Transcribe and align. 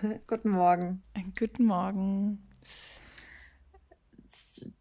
Guten 0.26 0.50
Morgen. 0.50 1.02
Guten 1.38 1.66
Morgen. 1.66 2.46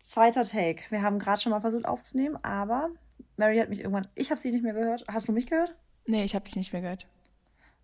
Zweiter 0.01 0.43
Take. 0.43 0.83
Wir 0.89 1.01
haben 1.01 1.19
gerade 1.19 1.42
schon 1.42 1.51
mal 1.51 1.61
versucht 1.61 1.85
aufzunehmen, 1.85 2.38
aber 2.43 2.90
Mary 3.37 3.58
hat 3.58 3.69
mich 3.69 3.79
irgendwann. 3.79 4.08
Ich 4.16 4.32
habe 4.32 4.40
sie 4.40 4.51
nicht 4.51 4.63
mehr 4.63 4.74
gehört. 4.74 5.05
Hast 5.08 5.27
du 5.27 5.32
mich 5.32 5.47
gehört? 5.47 5.75
Nee, 6.05 6.24
ich 6.24 6.35
habe 6.35 6.45
dich 6.45 6.55
nicht 6.55 6.74
mehr 6.74 6.82
gehört. 6.82 7.08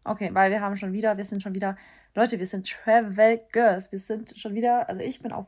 Okay, 0.04 0.30
weil 0.34 0.52
wir 0.52 0.62
haben 0.62 0.76
schon 0.76 0.94
wieder, 0.94 1.18
wir 1.18 1.26
sind 1.26 1.42
schon 1.42 1.56
wieder, 1.56 1.78
Leute, 2.14 2.40
wir 2.40 2.48
sind 2.48 2.70
Travel 2.70 3.42
Girls. 3.52 3.92
Wir 3.92 4.00
sind 4.00 4.38
schon 4.38 4.54
wieder, 4.54 4.88
also 4.88 5.02
ich 5.02 5.22
bin 5.22 5.32
auf 5.32 5.48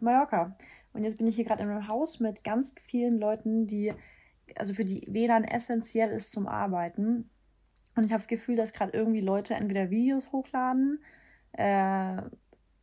Mallorca. 0.00 0.56
Und 0.92 1.02
jetzt 1.02 1.18
bin 1.18 1.26
ich 1.26 1.36
hier 1.36 1.44
gerade 1.44 1.62
in 1.62 1.70
einem 1.70 1.88
Haus 1.88 2.20
mit 2.20 2.44
ganz 2.44 2.72
vielen 2.84 3.18
Leuten, 3.18 3.66
die, 3.66 3.92
also 4.56 4.72
für 4.74 4.84
die 4.84 5.06
WLAN 5.08 5.44
essentiell 5.44 6.10
ist 6.10 6.32
zum 6.32 6.46
Arbeiten. 6.46 7.28
Und 7.94 8.06
ich 8.06 8.12
habe 8.12 8.20
das 8.20 8.28
Gefühl, 8.28 8.56
dass 8.56 8.72
gerade 8.72 8.92
irgendwie 8.92 9.20
Leute 9.20 9.54
entweder 9.54 9.90
Videos 9.90 10.30
hochladen, 10.32 11.00
äh, 11.52 12.22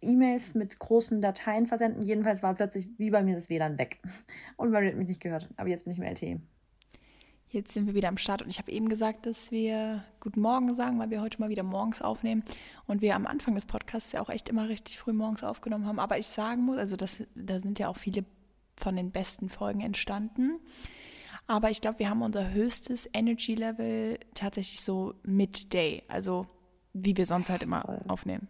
E-Mails 0.02 0.54
mit 0.54 0.78
großen 0.80 1.22
Dateien 1.22 1.68
versenden. 1.68 2.02
Jedenfalls 2.04 2.44
war 2.44 2.54
plötzlich 2.54 2.88
wie 2.98 3.10
bei 3.10 3.24
mir 3.24 3.36
das 3.36 3.50
WLAN 3.50 3.78
weg. 3.78 4.02
Und 4.58 4.72
Mary 4.72 4.90
hat 4.90 4.98
mich 4.98 5.08
nicht 5.08 5.22
gehört. 5.22 5.48
Aber 5.58 5.70
jetzt 5.70 5.86
bin 5.86 5.94
ich 5.94 6.00
im 6.00 6.06
LTE. 6.06 6.42
Jetzt 7.54 7.74
sind 7.74 7.86
wir 7.86 7.94
wieder 7.94 8.08
am 8.08 8.18
Start 8.18 8.42
und 8.42 8.50
ich 8.50 8.58
habe 8.58 8.72
eben 8.72 8.90
gesagt, 8.90 9.28
dass 9.28 9.52
wir 9.52 10.04
Guten 10.20 10.42
Morgen 10.42 10.74
sagen, 10.74 11.00
weil 11.00 11.12
wir 11.12 11.22
heute 11.22 11.40
mal 11.40 11.50
wieder 11.50 11.62
morgens 11.62 12.02
aufnehmen 12.02 12.44
und 12.88 13.04
wir 13.04 13.16
am 13.16 13.28
Anfang 13.28 13.54
des 13.54 13.68
Podcasts 13.68 14.12
ja 14.12 14.24
auch 14.24 14.30
echt 14.30 14.50
immer 14.50 14.70
richtig 14.70 14.98
früh 14.98 15.14
morgens 15.14 15.44
aufgenommen 15.44 15.86
haben. 15.86 16.00
Aber 16.00 16.18
ich 16.18 16.26
sagen 16.26 16.64
muss, 16.64 16.78
also 16.78 16.96
das, 16.96 17.22
da 17.36 17.60
sind 17.60 17.78
ja 17.78 17.90
auch 17.90 17.98
viele 17.98 18.26
von 18.76 18.96
den 18.96 19.12
besten 19.12 19.50
Folgen 19.50 19.82
entstanden. 19.82 20.60
Aber 21.46 21.70
ich 21.70 21.80
glaube, 21.80 22.00
wir 22.00 22.10
haben 22.10 22.24
unser 22.24 22.54
höchstes 22.54 23.08
Energy 23.14 23.54
Level 23.54 24.18
tatsächlich 24.34 24.82
so 24.82 25.14
Midday, 25.22 26.02
also 26.08 26.48
wie 26.94 27.16
wir 27.16 27.28
sonst 27.28 27.52
halt 27.52 27.62
immer 27.62 27.82
Voll. 27.82 28.02
aufnehmen. 28.08 28.48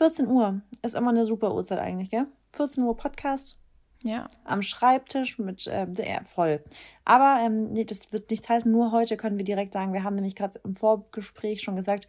14 0.00 0.28
Uhr 0.28 0.62
ist 0.80 0.94
immer 0.94 1.10
eine 1.10 1.26
super 1.26 1.54
Uhrzeit 1.54 1.78
eigentlich, 1.78 2.10
gell? 2.10 2.26
14 2.52 2.82
Uhr 2.84 2.96
Podcast, 2.96 3.58
ja. 4.02 4.30
Am 4.44 4.62
Schreibtisch 4.62 5.38
mit 5.38 5.68
ähm, 5.70 5.94
der 5.94 6.24
voll. 6.24 6.64
Aber 7.04 7.38
ähm, 7.44 7.74
nee, 7.74 7.84
das 7.84 8.10
wird 8.10 8.30
nichts 8.30 8.48
heißen. 8.48 8.72
Nur 8.72 8.92
heute 8.92 9.18
können 9.18 9.36
wir 9.36 9.44
direkt 9.44 9.74
sagen, 9.74 9.92
wir 9.92 10.02
haben 10.02 10.14
nämlich 10.14 10.36
gerade 10.36 10.58
im 10.64 10.74
Vorgespräch 10.74 11.60
schon 11.60 11.76
gesagt, 11.76 12.08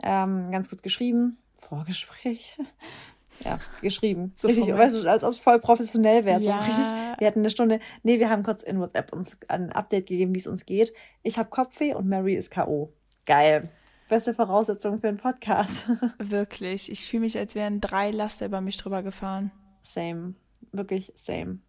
ähm, 0.00 0.52
ganz 0.52 0.68
kurz 0.68 0.82
geschrieben. 0.82 1.36
Vorgespräch. 1.56 2.56
ja, 3.44 3.58
geschrieben. 3.80 4.32
So 4.36 4.46
richtig, 4.46 4.68
weißt 4.72 5.02
du, 5.02 5.10
als 5.10 5.24
ob 5.24 5.32
es 5.32 5.40
voll 5.40 5.58
professionell 5.58 6.24
wäre. 6.24 6.40
Ja. 6.40 6.60
So 6.60 6.64
richtig, 6.64 7.18
wir 7.18 7.26
hatten 7.26 7.40
eine 7.40 7.50
Stunde. 7.50 7.80
Nee, 8.04 8.20
wir 8.20 8.30
haben 8.30 8.44
kurz 8.44 8.62
in 8.62 8.78
WhatsApp 8.78 9.12
uns 9.12 9.36
ein 9.48 9.72
Update 9.72 10.06
gegeben, 10.06 10.32
wie 10.32 10.38
es 10.38 10.46
uns 10.46 10.64
geht. 10.64 10.92
Ich 11.24 11.38
habe 11.38 11.50
Kopfweh 11.50 11.94
und 11.94 12.08
Mary 12.08 12.36
ist 12.36 12.52
K.O. 12.52 12.92
Geil. 13.26 13.64
Beste 14.12 14.34
Voraussetzung 14.34 15.00
für 15.00 15.08
einen 15.08 15.16
Podcast. 15.16 15.88
Wirklich. 16.18 16.90
Ich 16.90 17.06
fühle 17.06 17.22
mich, 17.22 17.38
als 17.38 17.54
wären 17.54 17.80
drei 17.80 18.10
Laster 18.10 18.44
über 18.44 18.60
mich 18.60 18.76
drüber 18.76 19.02
gefahren. 19.02 19.50
Same 19.82 20.34
wirklich 20.70 21.12
same. 21.16 21.60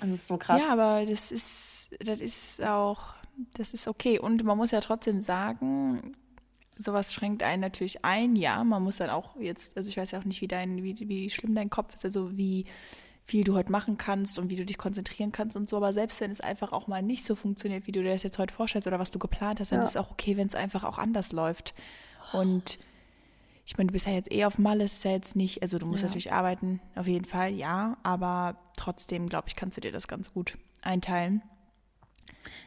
Das 0.00 0.12
ist 0.12 0.26
so 0.28 0.36
krass. 0.36 0.62
Ja, 0.62 0.72
aber 0.72 1.04
das 1.04 1.32
ist, 1.32 1.90
das 1.98 2.20
ist 2.20 2.62
auch, 2.62 3.14
das 3.54 3.74
ist 3.74 3.88
okay. 3.88 4.18
Und 4.18 4.44
man 4.44 4.56
muss 4.56 4.70
ja 4.70 4.80
trotzdem 4.80 5.20
sagen, 5.20 6.14
sowas 6.76 7.12
schränkt 7.12 7.42
einen 7.42 7.60
natürlich 7.60 8.04
ein, 8.04 8.36
ja. 8.36 8.62
Man 8.62 8.82
muss 8.82 8.98
dann 8.98 9.10
auch 9.10 9.36
jetzt, 9.40 9.76
also 9.76 9.88
ich 9.88 9.96
weiß 9.96 10.12
ja 10.12 10.20
auch 10.20 10.24
nicht, 10.24 10.40
wie 10.40 10.48
dein, 10.48 10.82
wie, 10.82 10.94
wie 11.08 11.30
schlimm 11.30 11.54
dein 11.54 11.70
Kopf 11.70 11.94
ist, 11.94 12.04
also 12.04 12.36
wie 12.36 12.66
viel 13.28 13.44
du 13.44 13.54
heute 13.54 13.70
machen 13.70 13.98
kannst 13.98 14.38
und 14.38 14.48
wie 14.48 14.56
du 14.56 14.64
dich 14.64 14.78
konzentrieren 14.78 15.32
kannst 15.32 15.54
und 15.54 15.68
so. 15.68 15.76
Aber 15.76 15.92
selbst 15.92 16.20
wenn 16.22 16.30
es 16.30 16.40
einfach 16.40 16.72
auch 16.72 16.86
mal 16.86 17.02
nicht 17.02 17.24
so 17.26 17.34
funktioniert, 17.34 17.86
wie 17.86 17.92
du 17.92 18.02
dir 18.02 18.12
das 18.12 18.22
jetzt 18.22 18.38
heute 18.38 18.54
vorstellst 18.54 18.88
oder 18.88 18.98
was 18.98 19.10
du 19.10 19.18
geplant 19.18 19.60
hast, 19.60 19.70
dann 19.70 19.80
ja. 19.80 19.84
ist 19.84 19.90
es 19.90 19.96
auch 19.96 20.10
okay, 20.10 20.38
wenn 20.38 20.46
es 20.46 20.54
einfach 20.54 20.82
auch 20.82 20.96
anders 20.96 21.32
läuft. 21.32 21.74
Und 22.32 22.78
ich 23.66 23.76
meine, 23.76 23.88
du 23.88 23.92
bist 23.92 24.06
ja 24.06 24.12
jetzt 24.12 24.32
eh 24.32 24.46
auf 24.46 24.56
Malle, 24.56 24.84
ist 24.84 25.04
ja 25.04 25.10
jetzt 25.10 25.36
nicht, 25.36 25.60
also 25.60 25.78
du 25.78 25.86
musst 25.86 26.02
ja. 26.02 26.08
natürlich 26.08 26.32
arbeiten, 26.32 26.80
auf 26.96 27.06
jeden 27.06 27.26
Fall, 27.26 27.52
ja, 27.52 27.98
aber 28.02 28.56
trotzdem, 28.78 29.28
glaube 29.28 29.48
ich, 29.48 29.56
kannst 29.56 29.76
du 29.76 29.82
dir 29.82 29.92
das 29.92 30.08
ganz 30.08 30.32
gut 30.32 30.56
einteilen. 30.80 31.42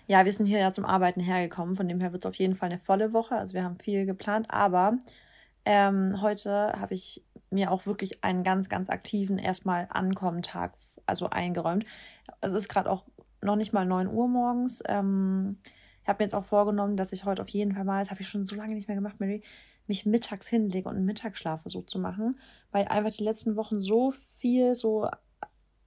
Ja, 0.06 0.26
wir 0.26 0.32
sind 0.32 0.46
hier 0.46 0.60
ja 0.60 0.74
zum 0.74 0.86
Arbeiten 0.86 1.22
hergekommen, 1.22 1.76
von 1.76 1.88
dem 1.88 2.00
her 2.02 2.12
wird 2.12 2.24
es 2.24 2.30
auf 2.30 2.36
jeden 2.36 2.56
Fall 2.56 2.70
eine 2.70 2.78
volle 2.78 3.14
Woche, 3.14 3.34
also 3.34 3.56
wir 3.56 3.64
haben 3.64 3.80
viel 3.80 4.06
geplant, 4.06 4.52
aber 4.52 5.00
ähm, 5.66 6.22
heute 6.22 6.74
habe 6.80 6.94
ich 6.94 7.24
mir 7.52 7.72
auch 7.72 7.86
wirklich 7.86 8.24
einen 8.24 8.44
ganz, 8.44 8.70
ganz 8.70 8.90
aktiven 8.90 9.38
erstmal 9.38 9.88
Ankommen-Tag 9.90 10.74
also 11.06 11.30
eingeräumt. 11.30 11.86
Es 12.42 12.54
ist 12.54 12.70
gerade 12.70 12.90
auch 12.90 13.06
noch 13.42 13.56
nicht 13.56 13.74
mal 13.74 13.86
9 13.86 14.08
Uhr 14.08 14.28
morgens. 14.28 14.82
Ähm, 14.88 15.58
ich 16.02 16.08
habe 16.08 16.24
mir 16.24 16.26
jetzt 16.26 16.36
auch 16.36 16.46
vorgenommen, 16.46 16.98
dass 16.98 17.12
ich 17.12 17.26
heute 17.26 17.42
auf 17.42 17.50
jeden 17.50 17.74
Fall 17.74 17.84
mal, 17.84 18.04
das 18.04 18.12
habe 18.12 18.22
ich 18.22 18.28
schon 18.28 18.46
so 18.46 18.56
lange 18.56 18.74
nicht 18.74 18.88
mehr 18.88 18.96
gemacht, 18.96 19.20
Mary, 19.20 19.44
mich 19.88 20.06
mittags 20.06 20.48
hinlege 20.48 20.88
und 20.88 20.96
einen 20.96 21.06
Mittagsschlaf 21.06 21.62
versuche 21.62 21.86
zu 21.86 22.00
machen, 22.00 22.40
weil 22.72 22.86
einfach 22.86 23.12
die 23.12 23.24
letzten 23.24 23.56
Wochen 23.56 23.82
so 23.82 24.12
viel, 24.12 24.74
so, 24.76 25.10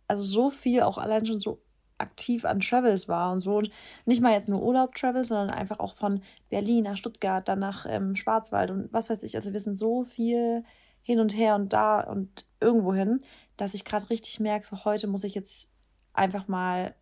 also 0.08 0.22
so 0.22 0.50
viel 0.50 0.82
auch 0.82 0.98
allein 0.98 1.26
schon 1.26 1.40
so 1.40 1.62
aktiv 1.98 2.44
an 2.44 2.60
Travels 2.60 3.08
war 3.08 3.32
und 3.32 3.38
so. 3.38 3.56
Und 3.56 3.70
nicht 4.04 4.20
mal 4.20 4.32
jetzt 4.32 4.48
nur 4.48 4.62
Urlaub-Travels, 4.62 5.28
sondern 5.28 5.50
einfach 5.50 5.78
auch 5.78 5.94
von 5.94 6.22
Berlin 6.50 6.84
nach 6.84 6.96
Stuttgart, 6.96 7.48
dann 7.48 7.60
nach 7.60 7.86
ähm, 7.88 8.14
Schwarzwald 8.14 8.70
und 8.70 8.92
was 8.92 9.10
weiß 9.10 9.22
ich. 9.22 9.36
Also 9.36 9.52
wir 9.52 9.60
sind 9.60 9.76
so 9.76 10.02
viel 10.02 10.64
hin 11.04 11.20
und 11.20 11.36
her 11.36 11.54
und 11.54 11.72
da 11.72 12.00
und 12.00 12.46
irgendwo 12.60 12.92
hin, 12.92 13.20
dass 13.56 13.74
ich 13.74 13.84
gerade 13.84 14.10
richtig 14.10 14.40
merke, 14.40 14.66
so 14.66 14.84
heute 14.84 15.06
muss 15.06 15.22
ich 15.22 15.34
jetzt 15.34 15.68
einfach 16.12 16.48
mal 16.48 16.96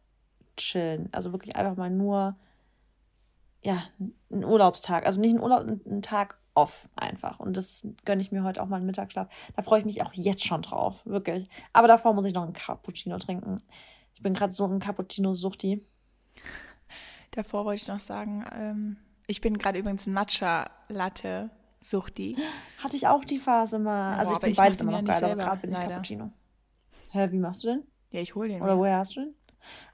chillen. 0.56 1.08
Also 1.12 1.32
wirklich 1.32 1.56
einfach 1.56 1.76
mal 1.76 1.88
nur, 1.88 2.36
ja, 3.62 3.84
einen 4.30 4.44
Urlaubstag. 4.44 5.06
Also 5.06 5.20
nicht 5.20 5.34
ein 5.34 5.40
Urlaub, 5.40 5.60
einen 5.62 6.02
Tag 6.02 6.38
off 6.54 6.88
einfach. 6.96 7.40
Und 7.40 7.56
das 7.56 7.86
gönne 8.04 8.20
ich 8.20 8.32
mir 8.32 8.42
heute 8.42 8.62
auch 8.62 8.66
mal 8.66 8.76
einen 8.76 8.86
Mittagsschlaf. 8.86 9.28
Da 9.56 9.62
freue 9.62 9.80
ich 9.80 9.86
mich 9.86 10.02
auch 10.02 10.12
jetzt 10.12 10.44
schon 10.44 10.62
drauf, 10.62 11.00
wirklich. 11.06 11.48
Aber 11.72 11.88
davor 11.88 12.12
muss 12.12 12.26
ich 12.26 12.34
noch 12.34 12.42
einen 12.42 12.52
Cappuccino 12.52 13.16
trinken. 13.18 13.62
Ich 14.14 14.22
bin 14.22 14.34
gerade 14.34 14.52
so 14.52 14.66
ein 14.66 14.80
Cappuccino-Suchti. 14.80 15.86
Davor 17.30 17.64
wollte 17.64 17.82
ich 17.82 17.88
noch 17.88 18.00
sagen, 18.00 18.44
ähm, 18.52 18.96
ich 19.26 19.40
bin 19.40 19.56
gerade 19.56 19.78
übrigens 19.78 20.06
Matcha-Latte. 20.06 21.50
Suchti. 21.82 22.36
Hatte 22.78 22.96
ich 22.96 23.06
auch 23.06 23.24
die 23.24 23.38
Phase 23.38 23.78
mal. 23.78 24.16
Also 24.16 24.32
oh, 24.32 24.36
ich 24.36 24.42
finde 24.42 24.56
beides 24.56 24.80
immer 24.80 24.92
noch 24.92 25.04
geil, 25.04 25.24
aber 25.24 25.36
gerade 25.36 25.60
bin 25.60 25.70
ich 25.72 25.76
leider. 25.76 25.90
Cappuccino. 25.90 26.32
Hä, 27.10 27.28
wie 27.30 27.38
machst 27.38 27.64
du 27.64 27.68
denn? 27.68 27.82
Ja, 28.10 28.20
ich 28.20 28.34
hole 28.34 28.48
den. 28.48 28.62
Oder 28.62 28.74
mir. 28.74 28.80
woher 28.80 28.98
hast 28.98 29.16
du 29.16 29.20
den? 29.20 29.34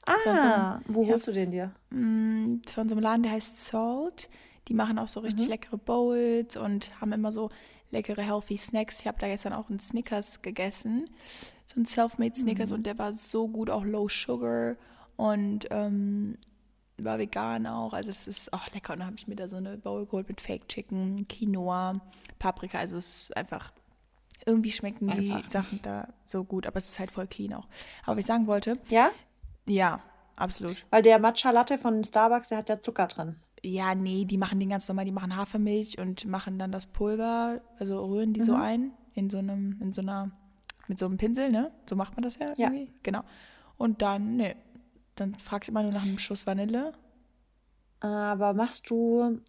Ah, 0.06 0.80
so, 0.86 0.94
wo 0.94 1.02
ja, 1.04 1.12
holst 1.12 1.26
du 1.26 1.32
den 1.32 1.50
dir? 1.50 1.72
Mm, 1.90 2.60
von 2.66 2.88
so 2.88 2.94
einem 2.94 3.02
Laden, 3.02 3.22
der 3.22 3.32
heißt 3.32 3.66
Salt. 3.66 4.30
Die 4.68 4.74
machen 4.74 4.98
auch 4.98 5.08
so 5.08 5.20
richtig 5.20 5.44
mhm. 5.44 5.50
leckere 5.50 5.78
Bowls 5.78 6.56
und 6.56 7.00
haben 7.00 7.12
immer 7.12 7.32
so 7.32 7.50
leckere 7.90 8.22
healthy 8.22 8.56
Snacks. 8.56 9.00
Ich 9.00 9.06
habe 9.06 9.18
da 9.18 9.26
gestern 9.26 9.52
auch 9.52 9.70
einen 9.70 9.80
Snickers 9.80 10.42
gegessen, 10.42 11.08
so 11.66 11.80
ein 11.80 11.86
Selfmade 11.86 12.34
Snickers 12.34 12.70
mhm. 12.70 12.76
und 12.76 12.86
der 12.86 12.98
war 12.98 13.12
so 13.14 13.48
gut, 13.48 13.70
auch 13.70 13.84
low 13.84 14.08
sugar 14.08 14.76
und 15.16 15.66
ähm, 15.70 16.36
war 17.04 17.18
vegan 17.18 17.66
auch. 17.66 17.92
Also 17.92 18.10
es 18.10 18.26
ist 18.26 18.52
auch 18.52 18.66
lecker. 18.72 18.92
Und 18.92 19.00
dann 19.00 19.06
habe 19.06 19.16
ich 19.16 19.28
mir 19.28 19.36
da 19.36 19.48
so 19.48 19.56
eine 19.56 19.78
Bowl 19.78 20.06
geholt 20.06 20.28
mit 20.28 20.40
Fake 20.40 20.68
Chicken, 20.68 21.26
Quinoa, 21.28 22.00
Paprika. 22.38 22.78
Also 22.78 22.98
es 22.98 23.22
ist 23.22 23.36
einfach 23.36 23.72
irgendwie 24.46 24.70
schmecken 24.70 25.08
die 25.08 25.30
einfach. 25.32 25.50
Sachen 25.50 25.80
da 25.82 26.08
so 26.24 26.44
gut, 26.44 26.66
aber 26.66 26.78
es 26.78 26.88
ist 26.88 26.98
halt 26.98 27.10
voll 27.10 27.26
clean 27.26 27.54
auch. 27.54 27.66
Aber 28.04 28.16
was 28.16 28.20
ich 28.20 28.26
sagen 28.26 28.46
wollte. 28.46 28.78
Ja? 28.88 29.10
Ja, 29.66 30.00
absolut. 30.36 30.84
Weil 30.90 31.02
der 31.02 31.18
Matcha 31.18 31.50
Latte 31.50 31.76
von 31.78 32.02
Starbucks, 32.02 32.48
der 32.48 32.58
hat 32.58 32.68
ja 32.68 32.80
Zucker 32.80 33.06
drin. 33.08 33.36
Ja, 33.62 33.94
nee, 33.94 34.24
die 34.24 34.38
machen 34.38 34.60
den 34.60 34.70
ganz 34.70 34.88
normal, 34.88 35.04
die 35.04 35.12
machen 35.12 35.36
Hafermilch 35.36 35.98
und 35.98 36.24
machen 36.26 36.58
dann 36.58 36.72
das 36.72 36.86
Pulver, 36.86 37.60
also 37.78 38.04
rühren 38.06 38.32
die 38.32 38.40
mhm. 38.40 38.44
so 38.44 38.54
ein 38.54 38.92
in 39.14 39.30
so 39.30 39.38
einem, 39.38 39.78
in 39.80 39.92
so 39.92 40.00
einer, 40.00 40.30
mit 40.86 40.98
so 40.98 41.06
einem 41.06 41.18
Pinsel, 41.18 41.50
ne? 41.50 41.72
So 41.88 41.96
macht 41.96 42.16
man 42.16 42.22
das 42.22 42.38
ja, 42.38 42.46
ja. 42.56 42.70
irgendwie. 42.70 42.92
Genau. 43.02 43.22
Und 43.76 44.00
dann, 44.00 44.36
ne, 44.36 44.56
dann 45.20 45.34
fragt 45.36 45.68
immer 45.68 45.82
nur 45.82 45.92
nach 45.92 46.02
einem 46.02 46.18
Schuss 46.18 46.46
Vanille. 46.46 46.92
Aber 48.00 48.54
machst 48.54 48.90
du, 48.90 49.40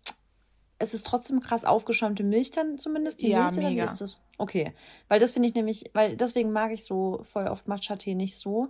es 0.80 0.94
ist 0.94 1.06
trotzdem 1.06 1.40
krass 1.40 1.66
aufgeschäumte 1.66 2.24
Milch 2.24 2.52
dann 2.52 2.78
zumindest? 2.78 3.22
Die 3.22 3.29
ja, 3.29 3.52
Milch, 3.52 3.66
mega. 3.66 3.85
Ist 3.85 4.02
es? 4.02 4.22
Okay, 4.38 4.73
weil 5.08 5.20
das 5.20 5.34
finde 5.34 5.49
ich 5.49 5.55
nämlich, 5.55 5.91
weil 5.94 6.16
deswegen 6.16 6.52
mag 6.52 6.72
ich 6.72 6.85
so 6.85 7.20
voll 7.23 7.47
oft 7.47 7.67
Matcha-Tee 7.67 8.16
nicht 8.16 8.40
so, 8.40 8.70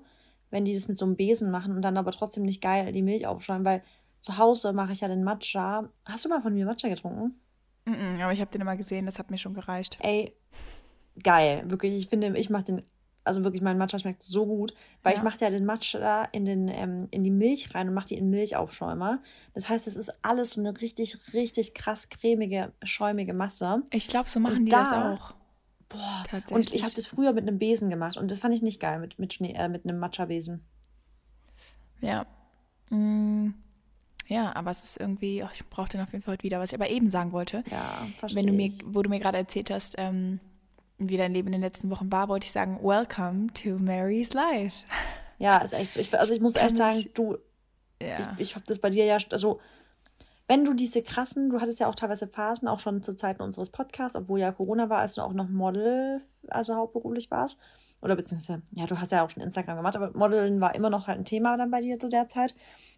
wenn 0.50 0.66
die 0.66 0.74
das 0.74 0.88
mit 0.88 0.98
so 0.98 1.06
einem 1.06 1.16
Besen 1.16 1.52
machen 1.52 1.76
und 1.76 1.82
dann 1.82 1.98
aber 1.98 2.12
trotzdem 2.12 2.44
nicht 2.44 2.62
geil 2.62 2.92
die 2.92 3.04
Milch 3.04 3.28
aufschäumen, 3.28 3.66
weil 3.66 3.84
zu 4.22 4.38
Hause 4.38 4.74
mache 4.74 4.92
ich 4.92 5.02
ja 5.02 5.08
den 5.08 5.24
Matcha. 5.24 5.90
Hast 6.06 6.26
du 6.26 6.30
mal 6.30 6.42
von 6.42 6.54
mir 6.54 6.66
Matcha 6.66 6.90
getrunken? 6.90 7.40
Mm 7.86 7.92
-mm, 7.92 8.24
aber 8.24 8.34
ich 8.34 8.42
habe 8.42 8.52
den 8.52 8.62
immer 8.62 8.76
gesehen, 8.76 9.06
das 9.06 9.20
hat 9.20 9.32
mir 9.32 9.38
schon 9.38 9.54
gereicht. 9.54 9.98
Ey, 10.02 10.36
geil. 11.24 11.64
Wirklich, 11.68 11.96
ich 11.96 12.08
finde, 12.08 12.38
ich 12.38 12.50
mache 12.50 12.66
den, 12.66 12.84
also 13.30 13.44
wirklich, 13.44 13.62
mein 13.62 13.78
Matcha 13.78 14.00
schmeckt 14.00 14.24
so 14.24 14.48
gut, 14.48 14.74
weil 15.04 15.14
ja. 15.14 15.20
ich 15.20 15.24
mache 15.24 15.38
ja 15.40 15.52
den 15.52 15.64
Matcha 15.64 16.24
in, 16.32 16.46
den, 16.46 16.68
ähm, 16.68 17.08
in 17.12 17.24
die 17.24 17.30
Milch 17.30 17.76
rein 17.76 17.88
und 17.88 17.94
mache 17.94 18.08
die 18.08 18.16
in 18.16 18.32
Milchaufschäumer. 18.32 19.22
Das 19.54 19.70
heißt, 19.70 19.88
es 19.88 19.96
ist 19.96 20.12
alles 20.24 20.54
so 20.54 20.62
eine 20.62 20.82
richtig, 20.82 21.16
richtig 21.34 21.76
krass 21.76 22.10
cremige, 22.10 22.74
schäumige 22.84 23.34
Masse. 23.34 23.84
Ich 23.92 24.08
glaube, 24.08 24.30
so 24.30 24.40
machen 24.40 24.58
und 24.58 24.66
die 24.66 24.72
da, 24.72 24.84
das 24.84 24.92
auch. 24.92 25.36
Boah, 25.90 26.24
und 26.50 26.74
ich 26.74 26.84
habe 26.84 26.94
das 26.96 27.06
früher 27.06 27.34
mit 27.34 27.48
einem 27.48 27.60
Besen 27.60 27.90
gemacht 27.90 28.18
und 28.18 28.32
das 28.32 28.40
fand 28.40 28.54
ich 28.54 28.64
nicht 28.64 28.80
geil, 28.80 29.00
mit, 29.00 29.20
mit, 29.20 29.34
Schnee, 29.34 29.54
äh, 29.54 29.70
mit 29.70 29.86
einem 29.86 30.00
Matcha-Besen. 30.00 30.64
Ja. 32.02 32.26
Mm. 32.90 33.54
Ja, 34.28 34.56
aber 34.56 34.72
es 34.72 34.84
ist 34.84 34.98
irgendwie, 34.98 35.44
oh, 35.44 35.50
ich 35.54 35.68
brauche 35.68 35.90
den 35.90 36.02
auf 36.02 36.12
jeden 36.12 36.24
Fall 36.24 36.34
heute 36.34 36.44
wieder, 36.44 36.60
was 36.60 36.72
ich 36.72 36.80
aber 36.80 36.90
eben 36.90 37.10
sagen 37.10 37.32
wollte. 37.32 37.64
Ja, 37.70 38.08
verstehe 38.20 38.44
Wenn 38.44 38.48
du 38.48 38.54
mir, 38.54 38.72
wo 38.86 39.02
du 39.02 39.10
mir 39.10 39.20
gerade 39.20 39.38
erzählt 39.38 39.72
hast, 39.72 39.96
ähm, 39.98 40.40
wie 41.00 41.18
dein 41.18 41.34
Leben 41.34 41.48
in 41.48 41.54
den 41.54 41.62
letzten 41.62 41.90
Wochen 41.90 42.12
war, 42.12 42.28
wollte 42.28 42.46
ich 42.46 42.52
sagen, 42.52 42.80
welcome 42.84 43.48
to 43.54 43.78
Mary's 43.80 44.34
Life. 44.34 44.86
Ja, 45.38 45.58
ist 45.60 45.74
echt 45.74 45.94
so. 45.94 46.00
Ich, 46.00 46.18
also 46.18 46.34
ich 46.34 46.42
muss 46.42 46.54
Kann 46.54 46.68
echt 46.68 46.78
sagen, 46.78 46.98
ich- 47.00 47.14
du, 47.14 47.38
Ja. 48.02 48.20
ich, 48.36 48.40
ich 48.40 48.56
habe 48.56 48.66
das 48.68 48.80
bei 48.80 48.90
dir 48.90 49.06
ja, 49.06 49.18
also 49.32 49.60
wenn 50.48 50.66
du 50.66 50.74
diese 50.74 51.02
krassen, 51.04 51.50
du 51.52 51.62
hattest 51.62 51.80
ja 51.80 51.88
auch 51.88 51.96
teilweise 51.96 52.28
Phasen, 52.28 52.68
auch 52.68 52.80
schon 52.80 53.04
zu 53.04 53.16
Zeiten 53.16 53.42
unseres 53.42 53.70
Podcasts, 53.70 54.16
obwohl 54.16 54.40
ja 54.40 54.52
Corona 54.52 54.90
war, 54.90 54.98
als 55.00 55.14
du 55.14 55.22
auch 55.22 55.34
noch 55.34 55.48
Model, 55.48 56.22
also 56.48 56.76
hauptberuflich 56.76 57.30
warst. 57.30 57.60
Oder 58.02 58.16
beziehungsweise, 58.16 58.62
ja, 58.72 58.86
du 58.88 59.00
hast 59.00 59.12
ja 59.12 59.24
auch 59.24 59.30
schon 59.30 59.44
Instagram 59.44 59.76
gemacht, 59.78 59.96
aber 59.98 60.18
Modeln 60.18 60.60
war 60.62 60.74
immer 60.74 60.90
noch 60.90 61.06
halt 61.08 61.20
ein 61.20 61.26
Thema 61.26 61.56
dann 61.58 61.70
bei 61.70 61.82
dir 61.82 62.00
zu 62.00 62.08
der 62.10 62.30
Zeit, 62.30 62.56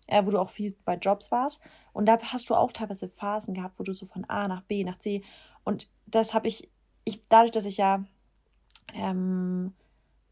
äh, 0.07 0.23
wo 0.25 0.29
du 0.31 0.39
auch 0.39 0.49
viel 0.51 0.75
bei 0.85 0.95
Jobs 0.95 1.31
warst. 1.31 1.59
Und 1.91 2.05
da 2.05 2.17
hast 2.21 2.49
du 2.49 2.55
auch 2.55 2.71
teilweise 2.71 3.09
Phasen 3.09 3.53
gehabt, 3.55 3.79
wo 3.79 3.83
du 3.83 3.93
so 3.93 4.05
von 4.05 4.23
A 4.29 4.47
nach 4.47 4.61
B 4.61 4.83
nach 4.83 4.99
C. 4.99 5.23
Und 5.63 5.89
das 6.05 6.33
habe 6.33 6.47
ich, 6.47 6.69
ich, 7.03 7.21
dadurch, 7.29 7.51
dass 7.51 7.65
ich 7.65 7.77
ja 7.77 8.03
ähm, 8.93 9.73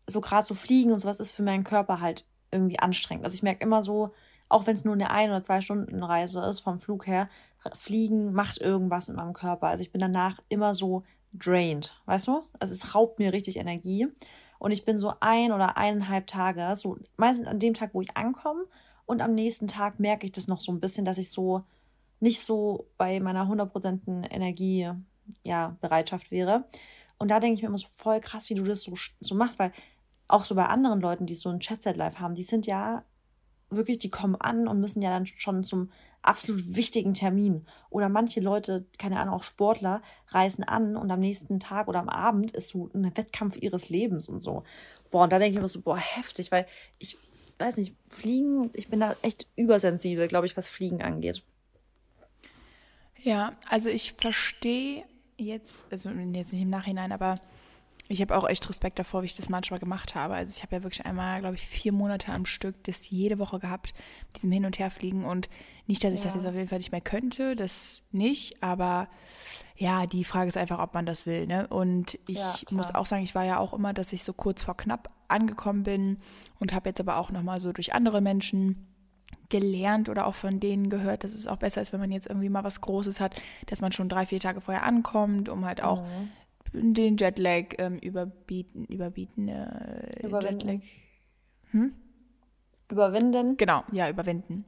so 0.07 0.21
gerade 0.21 0.45
so 0.45 0.54
fliegen 0.54 0.92
und 0.92 1.00
sowas 1.00 1.19
ist 1.19 1.31
für 1.31 1.44
meinen 1.44 1.63
Körper 1.63 2.01
halt 2.01 2.25
irgendwie 2.51 2.80
anstrengend. 2.80 3.25
Also 3.25 3.36
ich 3.36 3.44
merke 3.44 3.63
immer 3.63 3.83
so, 3.83 4.13
auch 4.48 4.66
wenn 4.66 4.75
es 4.75 4.83
nur 4.83 4.95
eine 4.95 5.12
ein 5.12 5.30
oder 5.30 5.44
zwei 5.44 5.62
Stunden 5.62 6.04
Reise 6.04 6.42
ist 6.42 6.62
vom 6.62 6.80
Flug 6.80 7.06
her, 7.06 7.30
fliegen 7.77 8.33
macht 8.33 8.60
irgendwas 8.60 9.07
mit 9.07 9.18
meinem 9.18 9.33
Körper. 9.33 9.68
Also 9.68 9.81
ich 9.81 9.92
bin 9.92 10.01
danach 10.01 10.39
immer 10.50 10.74
so 10.74 11.04
drained, 11.33 11.95
weißt 12.06 12.27
du? 12.27 12.44
Also 12.60 12.74
es 12.74 12.95
raubt 12.95 13.19
mir 13.19 13.31
richtig 13.31 13.57
Energie 13.57 14.07
und 14.57 14.71
ich 14.71 14.86
bin 14.86 14.98
so 14.98 15.13
ein 15.19 15.51
oder 15.51 15.77
eineinhalb 15.77 16.25
Tage, 16.25 16.75
so 16.75 16.98
meistens 17.18 17.48
an 17.48 17.60
dem 17.60 17.75
Tag, 17.75 17.92
wo 17.94 18.01
ich 18.01 18.18
ankomme 18.18 18.66
und 19.06 19.21
am 19.21 19.36
nächsten 19.36 19.68
Tag 19.68 20.00
merke 20.00 20.25
ich 20.25 20.31
das 20.31 20.48
noch 20.48 20.62
so 20.62 20.71
ein 20.71 20.80
bisschen, 20.80 21.06
dass 21.06 21.18
ich 21.19 21.30
so 21.31 21.63
nicht 22.19 22.42
so 22.42 22.88
bei 22.98 23.19
meiner 23.19 23.45
100% 23.45 24.31
Energie, 24.31 24.89
ja, 25.43 25.77
Bereitschaft 25.81 26.31
wäre. 26.31 26.65
Und 27.17 27.29
da 27.29 27.39
denke 27.39 27.55
ich 27.55 27.61
mir 27.61 27.67
immer 27.67 27.77
so 27.77 27.87
voll 27.87 28.21
krass, 28.21 28.49
wie 28.49 28.55
du 28.55 28.63
das 28.63 28.83
so, 28.83 28.93
so 29.19 29.35
machst, 29.35 29.59
weil 29.59 29.73
auch 30.27 30.45
so 30.45 30.55
bei 30.55 30.65
anderen 30.65 31.01
Leuten, 31.01 31.25
die 31.25 31.35
so 31.35 31.49
ein 31.49 31.59
Chat-Set-Live 31.59 32.19
haben, 32.19 32.35
die 32.35 32.43
sind 32.43 32.67
ja 32.67 33.03
wirklich, 33.69 33.99
die 33.99 34.09
kommen 34.09 34.35
an 34.35 34.67
und 34.67 34.79
müssen 34.79 35.01
ja 35.01 35.09
dann 35.09 35.25
schon 35.25 35.63
zum 35.63 35.91
absolut 36.21 36.75
wichtigen 36.75 37.13
Termin. 37.13 37.65
Oder 37.89 38.09
manche 38.09 38.39
Leute, 38.39 38.85
keine 38.97 39.19
Ahnung, 39.19 39.35
auch 39.35 39.43
Sportler, 39.43 40.01
reisen 40.29 40.63
an 40.63 40.95
und 40.95 41.11
am 41.11 41.19
nächsten 41.19 41.59
Tag 41.59 41.87
oder 41.87 41.99
am 41.99 42.09
Abend 42.09 42.51
ist 42.51 42.69
so 42.69 42.89
ein 42.93 43.15
Wettkampf 43.15 43.57
ihres 43.57 43.89
Lebens 43.89 44.29
und 44.29 44.41
so. 44.41 44.63
Boah, 45.11 45.23
und 45.23 45.33
da 45.33 45.39
denke 45.39 45.55
ich 45.55 45.61
mir 45.61 45.67
so, 45.67 45.81
boah, 45.81 45.97
heftig, 45.97 46.51
weil 46.51 46.67
ich 46.99 47.17
weiß 47.57 47.77
nicht, 47.77 47.95
Fliegen, 48.09 48.71
ich 48.75 48.89
bin 48.89 48.99
da 48.99 49.15
echt 49.21 49.47
übersensibel, 49.55 50.27
glaube 50.27 50.45
ich, 50.45 50.55
was 50.55 50.69
Fliegen 50.69 51.01
angeht. 51.01 51.43
Ja, 53.21 53.53
also 53.67 53.89
ich 53.89 54.13
verstehe 54.13 55.03
jetzt, 55.39 55.86
also 55.91 56.09
jetzt 56.09 56.53
nicht 56.53 56.62
im 56.62 56.69
Nachhinein, 56.69 57.12
aber 57.12 57.36
ich 58.12 58.21
habe 58.21 58.36
auch 58.36 58.50
echt 58.50 58.68
Respekt 58.68 58.97
davor, 58.97 59.21
wie 59.21 59.27
ich 59.27 59.36
das 59.36 59.50
manchmal 59.50 59.80
gemacht 59.80 60.15
habe. 60.15 60.33
Also 60.33 60.51
ich 60.56 60.63
habe 60.63 60.75
ja 60.77 60.83
wirklich 60.83 61.06
einmal, 61.06 61.41
glaube 61.41 61.56
ich, 61.56 61.68
vier 61.68 61.91
Monate 61.91 62.31
am 62.31 62.47
Stück 62.47 62.83
das 62.86 63.07
jede 63.12 63.38
Woche 63.38 63.59
gehabt, 63.59 63.94
mit 64.27 64.38
diesem 64.38 64.51
Hin- 64.51 64.65
und 64.65 64.80
Herfliegen. 64.80 65.25
Und 65.25 65.47
nicht, 65.86 66.03
dass 66.03 66.13
ich 66.13 66.21
das 66.21 66.33
Ja. 66.33 66.39
jetzt 66.39 66.50
auf 66.50 66.56
jeden 66.56 66.68
Fall 66.68 66.80
nicht 66.80 66.91
mehr 66.91 67.01
könnte, 67.01 67.56
das 67.56 68.01
nicht, 68.12 68.63
aber 68.63 69.09
ja, 69.75 70.07
die 70.07 70.24
Frage 70.24 70.47
ist 70.47 70.57
einfach, 70.57 70.80
ob 70.80 70.95
man 70.95 71.06
das 71.06 71.27
will. 71.27 71.45
Ne? 71.45 71.68
Und 71.68 72.18
ich 72.27 72.38
Ja, 72.39 72.56
muss 72.71 72.94
auch 72.95 73.06
sagen, 73.06 73.24
ich 73.24 73.35
war 73.35 73.45
ja 73.45 73.59
auch 73.59 73.74
immer, 73.74 73.94
dass 73.94 74.12
ich 74.12 74.24
so 74.24 74.33
kurz 74.33 74.63
vor 74.63 74.75
knapp 74.75 75.13
angekommen 75.27 75.83
bin 75.83 76.18
und 76.59 76.74
habe 76.74 76.89
jetzt 76.89 77.00
aber 77.00 77.18
auch 77.18 77.30
nochmal 77.30 77.59
so 77.59 77.71
durch 77.74 77.94
andere 77.94 78.21
Menschen 78.21 78.88
gelernt 79.49 80.09
oder 80.09 80.27
auch 80.27 80.35
von 80.35 80.59
denen 80.59 80.89
gehört, 80.89 81.23
dass 81.23 81.33
es 81.33 81.47
auch 81.47 81.57
besser 81.57 81.81
ist, 81.81 81.91
wenn 81.93 81.99
man 81.99 82.11
jetzt 82.11 82.27
irgendwie 82.27 82.49
mal 82.49 82.63
was 82.63 82.81
Großes 82.81 83.19
hat, 83.19 83.35
dass 83.67 83.81
man 83.81 83.91
schon 83.91 84.07
drei, 84.09 84.25
vier 84.25 84.39
Tage 84.39 84.61
vorher 84.61 84.83
ankommt, 84.83 85.49
um 85.49 85.65
halt 85.65 85.81
auch 85.83 86.03
Mhm. 86.71 86.93
den 86.93 87.17
Jetlag 87.17 87.73
ähm, 87.79 87.97
überbieten, 87.97 88.85
überbieten, 88.85 89.47
äh, 89.47 90.25
Überwinden. 90.27 90.67
Jetlag, 90.69 91.89
Überwinden. 92.91 93.57
genau, 93.57 93.83
ja, 93.91 94.09
überwinden. 94.09 94.65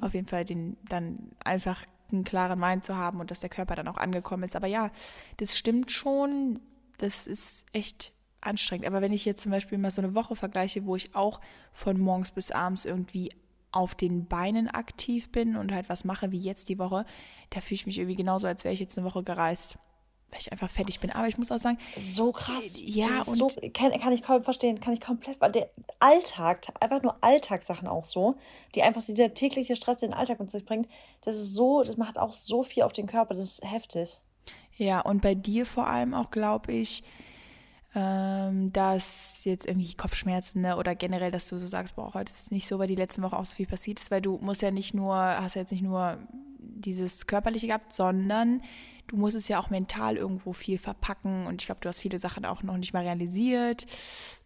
Auf 0.00 0.14
jeden 0.14 0.28
Fall 0.28 0.44
den 0.44 0.76
dann 0.88 1.32
einfach 1.44 1.84
einen 2.12 2.24
klaren 2.24 2.58
Mind 2.58 2.84
zu 2.84 2.96
haben 2.96 3.20
und 3.20 3.30
dass 3.30 3.40
der 3.40 3.50
Körper 3.50 3.74
dann 3.74 3.88
auch 3.88 3.96
angekommen 3.96 4.44
ist. 4.44 4.56
Aber 4.56 4.66
ja, 4.66 4.90
das 5.38 5.56
stimmt 5.58 5.90
schon. 5.90 6.60
Das 6.98 7.26
ist 7.26 7.66
echt 7.72 8.12
anstrengend. 8.40 8.86
Aber 8.86 9.00
wenn 9.02 9.12
ich 9.12 9.24
jetzt 9.24 9.42
zum 9.42 9.50
Beispiel 9.52 9.78
mal 9.78 9.90
so 9.90 10.00
eine 10.02 10.14
Woche 10.14 10.36
vergleiche, 10.36 10.86
wo 10.86 10.94
ich 10.96 11.14
auch 11.14 11.40
von 11.72 11.98
morgens 11.98 12.30
bis 12.30 12.50
abends 12.52 12.84
irgendwie 12.84 13.30
auf 13.72 13.94
den 13.94 14.26
Beinen 14.26 14.68
aktiv 14.68 15.30
bin 15.32 15.56
und 15.56 15.72
halt 15.72 15.88
was 15.88 16.04
mache 16.04 16.30
wie 16.30 16.38
jetzt 16.38 16.68
die 16.68 16.78
Woche, 16.78 17.04
da 17.50 17.60
fühle 17.60 17.76
ich 17.76 17.86
mich 17.86 17.98
irgendwie 17.98 18.16
genauso, 18.16 18.46
als 18.46 18.64
wäre 18.64 18.74
ich 18.74 18.80
jetzt 18.80 18.96
eine 18.96 19.06
Woche 19.06 19.24
gereist, 19.24 19.78
weil 20.30 20.40
ich 20.40 20.52
einfach 20.52 20.70
fertig 20.70 21.00
bin. 21.00 21.10
Aber 21.10 21.26
ich 21.26 21.38
muss 21.38 21.50
auch 21.50 21.58
sagen, 21.58 21.78
So 21.98 22.32
krass. 22.32 22.74
Ja, 22.76 23.22
ist 23.22 23.36
so, 23.36 23.48
kann, 23.74 23.92
kann 23.98 24.12
ich 24.12 24.22
kaum 24.22 24.42
verstehen, 24.42 24.80
kann 24.80 24.92
ich 24.92 25.00
komplett, 25.00 25.40
weil 25.40 25.52
der 25.52 25.70
Alltag, 25.98 26.66
einfach 26.80 27.02
nur 27.02 27.16
Alltagssachen 27.22 27.88
auch 27.88 28.04
so, 28.04 28.36
die 28.74 28.82
einfach 28.82 29.02
dieser 29.02 29.34
tägliche 29.34 29.76
Stress, 29.76 29.98
den 29.98 30.14
Alltag 30.14 30.38
mit 30.40 30.50
sich 30.50 30.64
bringt, 30.64 30.88
das 31.22 31.36
ist 31.36 31.54
so, 31.54 31.82
das 31.82 31.96
macht 31.96 32.18
auch 32.18 32.32
so 32.32 32.62
viel 32.62 32.82
auf 32.82 32.92
den 32.92 33.06
Körper, 33.06 33.34
das 33.34 33.58
ist 33.58 33.70
heftig. 33.70 34.22
Ja, 34.76 35.00
und 35.00 35.22
bei 35.22 35.34
dir 35.34 35.66
vor 35.66 35.86
allem 35.86 36.14
auch, 36.14 36.30
glaube 36.30 36.72
ich, 36.72 37.04
ähm, 37.94 38.72
dass 38.72 39.44
jetzt 39.44 39.66
irgendwie 39.66 39.94
Kopfschmerzen 39.94 40.62
ne, 40.62 40.76
oder 40.76 40.94
generell, 40.94 41.30
dass 41.30 41.48
du 41.48 41.58
so 41.58 41.66
sagst, 41.66 41.96
boah, 41.96 42.14
heute 42.14 42.32
ist 42.32 42.44
es 42.44 42.50
nicht 42.50 42.66
so, 42.66 42.78
weil 42.78 42.86
die 42.86 42.94
letzten 42.94 43.22
Woche 43.22 43.36
auch 43.36 43.44
so 43.44 43.56
viel 43.56 43.66
passiert 43.66 44.00
ist, 44.00 44.10
weil 44.10 44.22
du 44.22 44.38
musst 44.38 44.62
ja 44.62 44.70
nicht 44.70 44.94
nur, 44.94 45.16
hast 45.16 45.56
ja 45.56 45.60
jetzt 45.60 45.72
nicht 45.72 45.82
nur 45.82 46.18
dieses 46.58 47.26
Körperliche 47.26 47.66
gehabt, 47.66 47.92
sondern 47.92 48.62
du 49.08 49.16
musst 49.16 49.36
es 49.36 49.48
ja 49.48 49.58
auch 49.58 49.68
mental 49.68 50.16
irgendwo 50.16 50.52
viel 50.52 50.78
verpacken 50.78 51.46
und 51.46 51.60
ich 51.60 51.66
glaube, 51.66 51.80
du 51.82 51.88
hast 51.88 52.00
viele 52.00 52.18
Sachen 52.18 52.46
auch 52.46 52.62
noch 52.62 52.78
nicht 52.78 52.94
mal 52.94 53.04
realisiert 53.04 53.84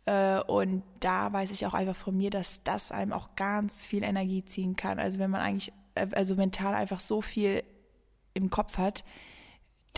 äh, 0.07 0.41
und 0.41 0.83
da 1.01 1.33
weiß 1.33 1.53
ich 1.53 1.67
auch 1.67 1.75
einfach 1.75 1.97
von 1.97 2.17
mir, 2.17 2.31
dass 2.31 2.65
das 2.65 2.91
einem 2.91 3.13
auch 3.13 3.37
ganz 3.37 3.87
viel 3.87 4.03
Energie 4.03 4.45
ziehen 4.45 4.75
kann. 4.75 4.99
Also 4.99 5.21
wenn 5.21 5.31
man 5.31 5.41
eigentlich, 5.41 5.73
äh, 5.95 6.09
also 6.13 6.35
mental 6.35 6.75
einfach 6.75 7.01
so 7.01 7.21
viel 7.21 7.63
im 8.35 8.51
Kopf 8.51 8.77
hat, 8.79 9.05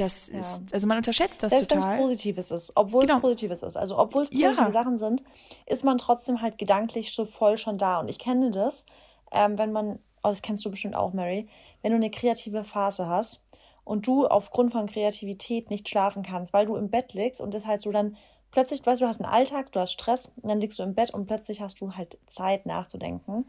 das 0.00 0.28
Ja. 0.28 0.38
ist, 0.40 0.72
also 0.72 0.86
man 0.86 0.96
unterschätzt 0.98 1.42
das 1.42 1.52
Selbst 1.52 1.70
wenn 1.70 1.78
es 1.78 1.84
total. 1.84 1.98
Positives 1.98 2.50
ist, 2.50 2.72
obwohl 2.74 3.02
Genau. 3.02 3.16
es 3.16 3.20
Positives 3.22 3.62
ist, 3.62 3.76
also 3.76 3.98
obwohl 3.98 4.24
es 4.24 4.28
Ja. 4.32 4.48
positive 4.48 4.72
Sachen 4.72 4.98
sind, 4.98 5.22
ist 5.66 5.84
man 5.84 5.98
trotzdem 5.98 6.40
halt 6.42 6.58
gedanklich 6.58 7.12
so 7.14 7.24
voll 7.24 7.58
schon 7.58 7.78
da. 7.78 8.00
Und 8.00 8.08
ich 8.08 8.18
kenne 8.18 8.50
das, 8.50 8.86
ähm, 9.32 9.58
wenn 9.58 9.72
man, 9.72 9.98
oh, 10.22 10.28
das 10.28 10.42
kennst 10.42 10.64
du 10.64 10.70
bestimmt 10.70 10.94
auch, 10.96 11.12
Mary, 11.12 11.48
wenn 11.82 11.92
du 11.92 11.96
eine 11.96 12.10
kreative 12.10 12.64
Phase 12.64 13.06
hast 13.06 13.44
und 13.84 14.06
du 14.06 14.26
aufgrund 14.26 14.72
von 14.72 14.86
Kreativität 14.86 15.70
nicht 15.70 15.88
schlafen 15.88 16.22
kannst, 16.22 16.52
weil 16.52 16.66
du 16.66 16.76
im 16.76 16.90
Bett 16.90 17.14
liegst 17.14 17.40
und 17.40 17.54
das 17.54 17.66
halt 17.66 17.80
so 17.80 17.90
dann 17.92 18.16
plötzlich, 18.50 18.84
weißt 18.84 19.00
du, 19.00 19.04
du 19.04 19.08
hast 19.08 19.20
einen 19.20 19.32
Alltag, 19.32 19.72
du 19.72 19.80
hast 19.80 19.92
Stress, 19.92 20.32
und 20.42 20.48
dann 20.48 20.60
liegst 20.60 20.78
du 20.78 20.82
im 20.82 20.94
Bett 20.94 21.12
und 21.12 21.26
plötzlich 21.26 21.60
hast 21.60 21.80
du 21.80 21.92
halt 21.94 22.18
Zeit 22.26 22.66
nachzudenken 22.66 23.48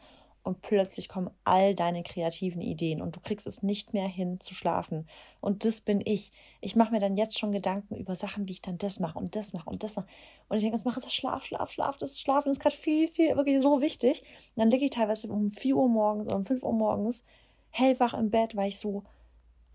und 0.50 0.64
plötzlich 0.64 1.08
kommen 1.10 1.30
all 1.44 1.76
deine 1.76 2.02
kreativen 2.02 2.60
Ideen 2.60 3.04
und 3.04 3.16
du 3.16 3.20
kriegst 3.20 3.46
es 3.46 3.62
nicht 3.62 3.94
mehr 3.94 4.08
hin 4.08 4.40
zu 4.40 4.56
schlafen. 4.56 5.08
Und 5.42 5.64
das 5.64 5.80
bin 5.80 6.02
ich. 6.04 6.32
Ich 6.60 6.76
mache 6.76 6.92
mir 6.92 7.00
dann 7.00 7.18
jetzt 7.18 7.38
schon 7.38 7.52
Gedanken 7.52 7.96
über 7.96 8.16
Sachen, 8.16 8.48
wie 8.48 8.54
ich 8.54 8.62
dann 8.64 8.80
das 8.80 9.00
mache 9.00 9.20
und 9.20 9.36
das 9.36 9.54
mache 9.54 9.70
und 9.70 9.84
das 9.84 9.96
mache. 9.96 10.08
Und 10.48 10.58
ich 10.58 10.64
denke, 10.64 10.76
was 10.76 10.86
mache 10.86 11.02
ich? 11.06 11.14
Schlaf, 11.14 11.46
Schlaf, 11.46 11.72
Schlaf. 11.72 11.98
Das 11.98 12.20
Schlafen 12.20 12.52
ist 12.52 12.60
gerade 12.60 12.76
viel, 12.76 13.08
viel, 13.08 13.38
wirklich 13.38 13.62
so 13.62 13.80
wichtig. 13.80 14.24
Und 14.56 14.62
dann 14.62 14.72
liege 14.72 14.86
ich 14.86 14.92
teilweise 14.92 15.28
um 15.28 15.52
4 15.52 15.78
Uhr 15.78 15.88
morgens 15.88 16.26
oder 16.26 16.36
um 16.36 16.46
5 16.46 16.64
Uhr 16.64 16.74
morgens 16.74 17.24
hellwach 17.70 18.16
im 18.16 18.32
Bett, 18.32 18.56
weil 18.56 18.70
ich 18.70 18.80
so 18.80 19.04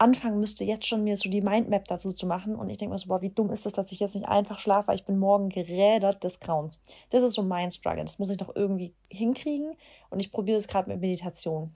anfangen 0.05 0.39
müsste, 0.39 0.65
jetzt 0.65 0.87
schon 0.87 1.03
mir 1.03 1.17
so 1.17 1.31
die 1.31 1.41
Mindmap 1.41 1.89
dazu 1.89 2.13
zu 2.13 2.27
machen. 2.27 2.55
Und 2.57 2.69
ich 2.69 2.77
denke 2.77 2.93
mir 2.93 2.99
so, 2.99 3.09
boah, 3.09 3.23
wie 3.23 3.31
dumm 3.31 3.51
ist 3.51 3.65
das, 3.65 3.73
dass 3.73 3.91
ich 3.91 4.01
jetzt 4.01 4.15
nicht 4.15 4.29
einfach 4.29 4.59
schlafe, 4.59 4.89
weil 4.89 4.97
ich 4.97 5.07
bin 5.07 5.19
morgen 5.19 5.49
gerädert 5.49 6.23
des 6.23 6.41
Grauens. 6.41 6.79
Das 7.11 7.23
ist 7.23 7.35
so 7.35 7.43
mein 7.43 7.71
Struggle. 7.71 8.05
Das 8.05 8.19
muss 8.19 8.29
ich 8.29 8.37
doch 8.37 8.55
irgendwie 8.55 8.95
hinkriegen. 9.09 9.75
Und 10.11 10.21
ich 10.21 10.31
probiere 10.31 10.59
es 10.59 10.69
gerade 10.69 10.91
mit 10.91 11.01
Meditation. 11.01 11.75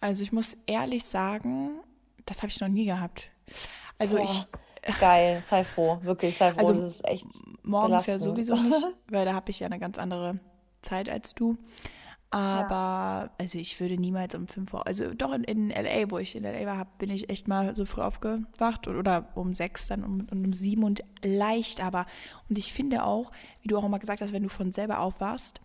Also 0.00 0.22
ich 0.22 0.32
muss 0.32 0.56
ehrlich 0.66 1.04
sagen, 1.04 1.80
das 2.24 2.38
habe 2.38 2.48
ich 2.48 2.60
noch 2.60 2.68
nie 2.68 2.86
gehabt. 2.86 3.28
Also 3.98 4.16
Boah, 4.16 4.24
ich 4.24 4.46
Geil, 4.98 5.42
sei 5.46 5.62
froh, 5.62 5.98
wirklich, 6.02 6.36
sei 6.36 6.52
froh. 6.52 6.66
Also, 6.66 6.72
das 6.72 6.96
ist 6.96 7.04
echt 7.06 7.26
morgens 7.62 8.06
ja 8.06 8.18
belastend. 8.18 8.48
sowieso 8.48 8.56
nicht, 8.56 8.86
weil 9.08 9.24
da 9.24 9.34
habe 9.34 9.50
ich 9.50 9.60
ja 9.60 9.66
eine 9.66 9.78
ganz 9.78 9.96
andere 9.96 10.40
Zeit 10.80 11.08
als 11.08 11.34
du. 11.34 11.56
Aber 12.32 13.30
also 13.38 13.58
ich 13.58 13.78
würde 13.78 13.98
niemals 13.98 14.34
um 14.34 14.48
5 14.48 14.72
Uhr, 14.72 14.86
also 14.86 15.12
doch 15.12 15.32
in, 15.32 15.44
in 15.44 15.68
LA, 15.68 16.10
wo 16.10 16.18
ich 16.18 16.34
in 16.34 16.44
LA 16.44 16.64
war, 16.66 16.86
bin 16.98 17.10
ich 17.10 17.28
echt 17.28 17.46
mal 17.46 17.76
so 17.76 17.84
früh 17.84 18.00
aufgewacht 18.00 18.88
oder 18.88 19.28
um 19.34 19.54
sechs 19.54 19.86
dann 19.86 20.02
um, 20.02 20.26
und 20.30 20.46
um 20.46 20.52
sieben 20.54 20.82
und 20.82 21.04
leicht 21.22 21.82
aber. 21.82 22.06
Und 22.48 22.56
ich 22.56 22.72
finde 22.72 23.04
auch, 23.04 23.32
wie 23.60 23.68
du 23.68 23.76
auch 23.76 23.84
immer 23.84 23.98
gesagt 23.98 24.22
hast, 24.22 24.32
wenn 24.32 24.42
du 24.42 24.48
von 24.48 24.72
selber 24.72 25.00
aufwachst, 25.00 25.60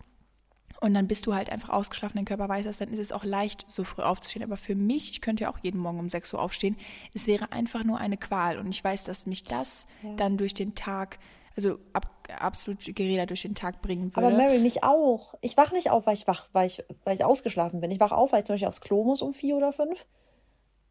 und 0.80 0.94
dann 0.94 1.08
bist 1.08 1.26
du 1.26 1.34
halt 1.34 1.50
einfach 1.50 1.70
ausgeschlafen, 1.70 2.16
dein 2.16 2.24
Körper 2.24 2.48
weiß 2.48 2.64
das, 2.64 2.78
dann 2.78 2.92
ist 2.92 3.00
es 3.00 3.10
auch 3.10 3.24
leicht, 3.24 3.64
so 3.66 3.82
früh 3.82 4.02
aufzustehen. 4.02 4.44
Aber 4.44 4.56
für 4.56 4.76
mich, 4.76 5.10
ich 5.10 5.20
könnte 5.20 5.42
ja 5.44 5.50
auch 5.50 5.58
jeden 5.58 5.80
Morgen 5.80 5.98
um 5.98 6.08
6 6.08 6.34
Uhr 6.34 6.40
aufstehen, 6.40 6.76
es 7.14 7.26
wäre 7.26 7.50
einfach 7.50 7.82
nur 7.82 7.98
eine 7.98 8.16
Qual. 8.16 8.58
Und 8.58 8.68
ich 8.68 8.84
weiß, 8.84 9.02
dass 9.04 9.26
mich 9.26 9.42
das 9.42 9.86
dann 10.16 10.36
durch 10.36 10.54
den 10.54 10.76
Tag, 10.76 11.18
also 11.58 11.78
ab, 11.92 12.06
absolut 12.38 12.78
gerädert 12.94 13.30
durch 13.30 13.42
den 13.42 13.56
Tag 13.56 13.82
bringen 13.82 14.14
würde. 14.14 14.28
Aber 14.28 14.36
Mary, 14.36 14.60
mich 14.60 14.84
auch. 14.84 15.34
Ich 15.40 15.56
wach 15.56 15.72
nicht 15.72 15.90
auf, 15.90 16.06
weil 16.06 16.14
ich 16.14 16.28
wach, 16.28 16.48
weil 16.52 16.68
ich, 16.68 16.84
weil 17.04 17.16
ich 17.16 17.24
ausgeschlafen 17.24 17.80
bin. 17.80 17.90
Ich 17.90 17.98
wach 17.98 18.12
auf, 18.12 18.30
weil 18.30 18.40
ich 18.40 18.46
zum 18.46 18.54
Beispiel 18.54 18.68
aufs 18.68 18.80
Klo 18.80 19.02
muss 19.02 19.22
um 19.22 19.34
vier 19.34 19.56
oder 19.56 19.72
fünf. 19.72 20.06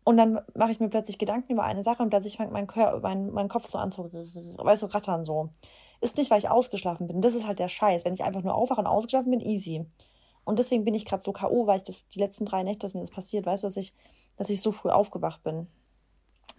Und 0.03 0.17
dann 0.17 0.41
mache 0.55 0.71
ich 0.71 0.79
mir 0.79 0.89
plötzlich 0.89 1.19
Gedanken 1.19 1.53
über 1.53 1.63
eine 1.63 1.83
Sache 1.83 2.03
und 2.03 2.09
plötzlich 2.09 2.35
fängt 2.35 2.51
mein, 2.51 2.67
Kör 2.67 2.99
mein, 3.01 3.31
mein 3.31 3.47
Kopf 3.47 3.69
so 3.69 3.77
an 3.77 3.91
zu, 3.91 4.03
weißt 4.03 4.83
du, 4.83 4.85
rattern 4.87 5.23
so. 5.23 5.49
Ist 6.01 6.17
nicht, 6.17 6.31
weil 6.31 6.39
ich 6.39 6.49
ausgeschlafen 6.49 7.07
bin. 7.07 7.21
Das 7.21 7.33
ist 7.33 7.47
halt 7.47 7.59
der 7.59 7.69
Scheiß. 7.69 8.03
Wenn 8.03 8.13
ich 8.13 8.23
einfach 8.23 8.43
nur 8.43 8.53
aufwache 8.53 8.81
und 8.81 8.87
ausgeschlafen 8.87 9.31
bin, 9.31 9.39
easy. 9.39 9.85
Und 10.43 10.59
deswegen 10.59 10.83
bin 10.83 10.93
ich 10.93 11.05
gerade 11.05 11.23
so 11.23 11.31
K.O., 11.31 11.65
weil 11.67 11.77
ich 11.77 11.83
das 11.83 12.07
die 12.09 12.19
letzten 12.19 12.45
drei 12.45 12.63
Nächte, 12.63 12.79
dass 12.79 12.93
mir 12.93 13.01
das 13.01 13.11
passiert, 13.11 13.45
weißt 13.45 13.63
du, 13.63 13.67
dass 13.67 13.77
ich, 13.77 13.93
dass 14.35 14.49
ich 14.49 14.61
so 14.61 14.71
früh 14.71 14.89
aufgewacht 14.89 15.43
bin. 15.43 15.67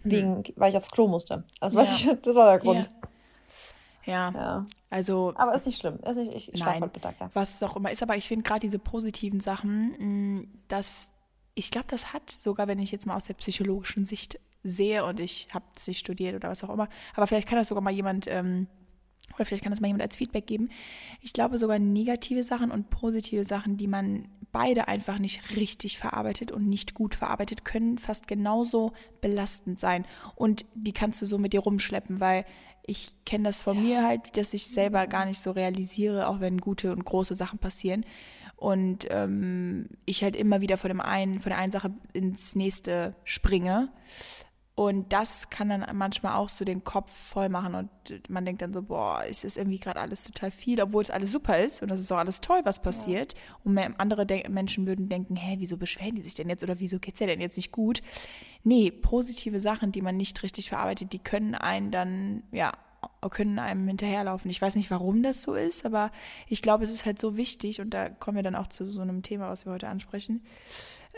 Wegen, 0.03 0.43
hm. 0.43 0.53
weil 0.55 0.69
ich 0.69 0.77
aufs 0.77 0.91
Klo 0.91 1.07
musste. 1.07 1.43
Also, 1.59 1.79
ja. 1.79 1.83
ich, 1.83 2.07
das 2.21 2.35
war 2.35 2.45
der 2.51 2.59
Grund. 2.59 2.85
Ja. 2.85 3.08
Ja. 4.09 4.31
ja. 4.31 4.65
Also. 4.89 5.33
Aber 5.35 5.53
ist 5.53 5.65
nicht 5.65 5.79
schlimm. 5.79 5.99
Ist 5.99 6.17
nicht, 6.17 6.33
ich 6.33 6.53
ich 6.53 6.59
nein, 6.59 6.81
Mittag, 6.81 7.15
ja. 7.19 7.29
Was 7.33 7.55
es 7.55 7.63
auch 7.63 7.75
immer 7.75 7.91
ist, 7.91 8.03
aber 8.03 8.15
ich 8.15 8.27
finde 8.27 8.43
gerade 8.43 8.61
diese 8.61 8.79
positiven 8.79 9.39
Sachen, 9.39 10.39
mm, 10.39 10.47
dass 10.67 11.11
ich 11.55 11.71
glaube, 11.71 11.87
das 11.89 12.13
hat 12.13 12.29
sogar, 12.29 12.67
wenn 12.67 12.79
ich 12.79 12.91
jetzt 12.91 13.05
mal 13.05 13.15
aus 13.15 13.25
der 13.25 13.33
psychologischen 13.33 14.05
Sicht 14.05 14.39
sehe 14.63 15.05
und 15.05 15.19
ich 15.19 15.47
habe 15.53 15.65
es 15.75 15.87
nicht 15.87 15.99
studiert 15.99 16.35
oder 16.35 16.49
was 16.49 16.63
auch 16.63 16.69
immer, 16.69 16.87
aber 17.15 17.27
vielleicht 17.27 17.47
kann 17.47 17.57
das 17.57 17.67
sogar 17.67 17.81
mal 17.81 17.93
jemand 17.93 18.27
ähm, 18.27 18.67
oder 19.35 19.45
vielleicht 19.45 19.63
kann 19.63 19.71
das 19.71 19.81
mal 19.81 19.87
jemand 19.87 20.03
als 20.03 20.17
Feedback 20.17 20.47
geben. 20.47 20.69
Ich 21.21 21.33
glaube 21.33 21.57
sogar 21.57 21.79
negative 21.79 22.43
Sachen 22.43 22.71
und 22.71 22.89
positive 22.89 23.43
Sachen, 23.45 23.77
die 23.77 23.87
man 23.87 24.27
beide 24.51 24.87
einfach 24.87 25.19
nicht 25.19 25.55
richtig 25.55 25.97
verarbeitet 25.97 26.51
und 26.51 26.67
nicht 26.67 26.93
gut 26.93 27.13
verarbeitet, 27.13 27.65
können 27.65 27.97
fast 27.97 28.27
genauso 28.27 28.93
belastend 29.21 29.79
sein. 29.79 30.05
Und 30.35 30.65
die 30.73 30.93
kannst 30.93 31.21
du 31.21 31.25
so 31.25 31.37
mit 31.37 31.53
dir 31.53 31.61
rumschleppen, 31.61 32.19
weil 32.19 32.45
ich 32.89 33.15
kenne 33.25 33.45
das 33.45 33.61
von 33.61 33.79
mir 33.79 34.03
halt, 34.03 34.35
dass 34.35 34.53
ich 34.53 34.67
selber 34.67 35.07
gar 35.07 35.25
nicht 35.25 35.41
so 35.41 35.51
realisiere, 35.51 36.27
auch 36.27 36.39
wenn 36.39 36.57
gute 36.59 36.91
und 36.91 37.05
große 37.05 37.35
Sachen 37.35 37.59
passieren 37.59 38.05
und 38.59 39.07
ähm, 39.09 39.87
ich 40.05 40.23
halt 40.23 40.35
immer 40.35 40.61
wieder 40.61 40.77
von 40.77 40.89
dem 40.89 41.01
einen, 41.01 41.39
von 41.39 41.51
der 41.51 41.59
einen 41.59 41.71
Sache 41.71 41.91
ins 42.13 42.55
nächste 42.55 43.15
springe. 43.23 43.89
Und 44.79 45.11
das 45.11 45.49
kann 45.49 45.67
dann 45.67 45.85
manchmal 45.93 46.35
auch 46.35 46.47
so 46.47 46.63
den 46.63 46.85
Kopf 46.85 47.11
voll 47.11 47.49
machen 47.49 47.75
und 47.75 47.89
man 48.29 48.45
denkt 48.45 48.61
dann 48.61 48.73
so, 48.73 48.81
boah, 48.81 49.25
es 49.29 49.43
ist 49.43 49.57
irgendwie 49.57 49.77
gerade 49.77 49.99
alles 49.99 50.23
total 50.23 50.51
viel, 50.51 50.81
obwohl 50.81 51.03
es 51.03 51.09
alles 51.09 51.33
super 51.33 51.59
ist 51.59 51.81
und 51.81 51.91
das 51.91 51.99
ist 51.99 52.09
auch 52.13 52.17
alles 52.17 52.39
toll, 52.39 52.61
was 52.63 52.81
passiert. 52.81 53.33
Ja. 53.33 53.39
Und 53.65 53.77
andere 53.77 54.25
Menschen 54.47 54.87
würden 54.87 55.09
denken, 55.09 55.35
hä, 55.35 55.57
wieso 55.59 55.75
beschweren 55.75 56.15
die 56.15 56.21
sich 56.21 56.33
denn 56.33 56.47
jetzt 56.47 56.63
oder 56.63 56.79
wieso 56.79 56.97
geht's 56.97 57.19
ja 57.19 57.27
denn 57.27 57.41
jetzt 57.41 57.57
nicht 57.57 57.73
gut? 57.73 58.01
Nee, 58.63 58.89
positive 58.89 59.59
Sachen, 59.59 59.91
die 59.91 60.01
man 60.01 60.15
nicht 60.15 60.41
richtig 60.43 60.69
verarbeitet, 60.69 61.11
die 61.11 61.19
können 61.19 61.55
einen 61.55 61.91
dann, 61.91 62.43
ja, 62.53 62.71
können 63.29 63.59
einem 63.59 63.85
hinterherlaufen. 63.85 64.49
Ich 64.49 64.61
weiß 64.61 64.75
nicht, 64.75 64.91
warum 64.91 65.23
das 65.23 65.43
so 65.43 65.55
ist, 65.55 65.85
aber 65.85 66.09
ich 66.47 66.61
glaube, 66.61 66.85
es 66.85 66.89
ist 66.89 67.05
halt 67.05 67.19
so 67.19 67.35
wichtig 67.35 67.81
und 67.81 67.89
da 67.89 68.07
kommen 68.07 68.37
wir 68.37 68.43
dann 68.43 68.55
auch 68.55 68.67
zu 68.67 68.85
so 68.85 69.01
einem 69.01 69.23
Thema, 69.23 69.49
was 69.49 69.65
wir 69.65 69.73
heute 69.73 69.89
ansprechen. 69.89 70.41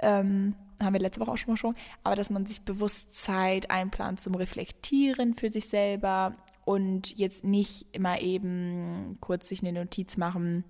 Ähm, 0.01 0.55
haben 0.83 0.93
wir 0.93 0.99
letzte 0.99 1.19
Woche 1.19 1.31
auch 1.31 1.37
schon 1.37 1.53
mal 1.53 1.57
schon, 1.57 1.75
aber 2.03 2.15
dass 2.15 2.29
man 2.29 2.45
sich 2.45 2.61
bewusst 2.61 3.13
Zeit 3.13 3.69
einplant 3.69 4.19
zum 4.19 4.35
Reflektieren 4.35 5.33
für 5.33 5.49
sich 5.49 5.67
selber 5.67 6.35
und 6.65 7.17
jetzt 7.17 7.43
nicht 7.43 7.87
immer 7.91 8.21
eben 8.21 9.17
kurz 9.19 9.49
sich 9.49 9.61
eine 9.61 9.73
Notiz 9.73 10.17
machen 10.17 10.63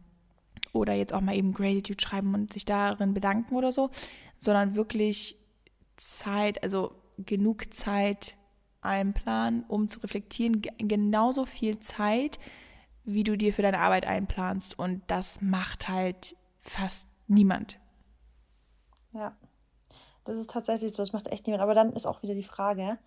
oder 0.74 0.94
jetzt 0.94 1.14
auch 1.14 1.22
mal 1.22 1.36
eben 1.36 1.54
Gratitude 1.54 2.02
schreiben 2.02 2.34
und 2.34 2.54
sich 2.54 2.66
darin 2.66 3.14
bedanken 3.14 3.56
oder 3.56 3.72
so, 3.72 3.90
sondern 4.38 4.76
wirklich 4.76 5.38
Zeit, 5.98 6.64
also 6.64 6.96
genug 7.18 7.74
Zeit 7.74 8.36
einplanen, 8.82 9.64
um 9.68 9.90
zu 9.90 10.00
reflektieren, 10.00 10.62
genauso 10.78 11.46
viel 11.46 11.80
Zeit, 11.80 12.40
wie 13.04 13.24
du 13.24 13.38
dir 13.38 13.54
für 13.54 13.62
deine 13.62 13.80
Arbeit 13.80 14.06
einplanst. 14.06 14.78
Und 14.78 15.04
das 15.08 15.42
macht 15.42 15.90
halt 15.90 16.36
fast 16.60 17.08
niemand. 17.28 17.80
Ja, 19.14 19.36
das 20.26 20.36
ist 20.38 20.50
tatsächlich 20.50 20.92
so, 20.92 21.02
das 21.02 21.14
macht 21.14 21.28
echt 21.28 21.48
niemand. 21.48 21.64
Aber 21.64 21.74
dann 21.74 21.94
ist 21.94 22.08
auch 22.08 22.24
wieder 22.24 22.36
die 22.36 22.44
Frage, 22.44 22.98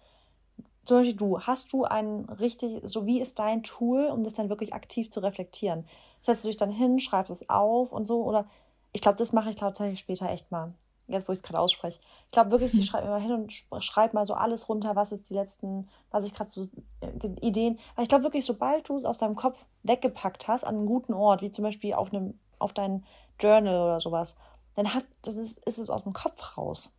zum 0.85 0.99
Beispiel 0.99 1.17
du, 1.17 1.41
hast 1.41 1.73
du 1.73 1.85
ein 1.85 2.27
richtig, 2.41 2.83
so 2.85 3.07
wie 3.07 3.21
ist 3.21 3.39
dein 3.39 3.63
Tool, 3.63 4.07
um 4.07 4.25
das 4.25 4.35
dann 4.35 4.49
wirklich 4.49 4.75
aktiv 4.75 5.11
zu 5.11 5.21
reflektieren? 5.21 5.87
Setzt 6.21 6.45
du 6.45 6.49
dich 6.49 6.57
dann 6.57 6.71
hin, 6.71 7.01
schreibst 7.01 7.31
es 7.31 7.49
auf 7.49 7.93
und 7.93 8.07
so? 8.07 8.23
Oder 8.25 8.47
ich 8.93 9.01
glaube, 9.01 9.19
das 9.19 9.33
mache 9.33 9.51
ich 9.51 9.57
tatsächlich 9.57 10.01
später 10.01 10.29
echt 10.31 10.51
mal 10.51 10.75
jetzt 11.07 11.29
wo 11.29 11.33
ich 11.33 11.39
es 11.39 11.43
gerade 11.43 11.61
ausspreche. 11.61 12.01
Ich 12.27 12.33
glaube 12.33 12.51
wirklich, 12.51 12.75
ich 12.75 12.87
schreibe 12.87 13.07
immer 13.07 13.19
hin 13.19 13.33
und 13.33 13.85
schreibe 13.85 14.15
mal 14.15 14.27
so 14.27 14.35
alles 14.35 14.69
runter, 14.69 14.97
was 14.97 15.11
jetzt 15.11 15.31
die 15.31 15.35
letzten, 15.35 15.89
was 16.11 16.25
ich 16.25 16.33
gerade 16.33 16.51
so 16.51 16.69
äh, 17.01 17.29
Ideen. 17.41 17.79
Weil 17.95 18.05
ich 18.05 18.09
glaube 18.09 18.25
wirklich, 18.25 18.45
sobald 18.45 18.89
du 18.89 18.97
es 18.97 19.05
aus 19.05 19.19
deinem 19.19 19.37
Kopf 19.37 19.65
weggepackt 19.83 20.49
hast 20.49 20.65
an 20.65 20.77
einem 20.77 20.87
guten 20.87 21.13
Ort, 21.15 21.43
wie 21.43 21.51
zum 21.51 21.65
Beispiel 21.65 21.95
auf 21.95 22.13
einem, 22.13 22.39
auf 22.59 22.73
dein 22.73 23.05
Journal 23.41 23.83
oder 23.83 24.01
sowas, 24.01 24.37
dann 24.77 24.95
hat, 24.95 25.05
das 25.23 25.35
ist, 25.35 25.59
ist 25.67 25.79
es 25.79 25.91
aus 25.91 26.03
dem 26.03 26.13
Kopf 26.13 26.57
raus. 26.57 26.93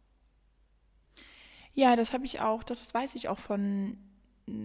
Ja, 1.75 1.95
das 1.95 2.13
habe 2.13 2.25
ich 2.25 2.41
auch, 2.41 2.63
das 2.63 2.93
weiß 2.93 3.15
ich 3.15 3.29
auch 3.29 3.37
von, 3.37 3.97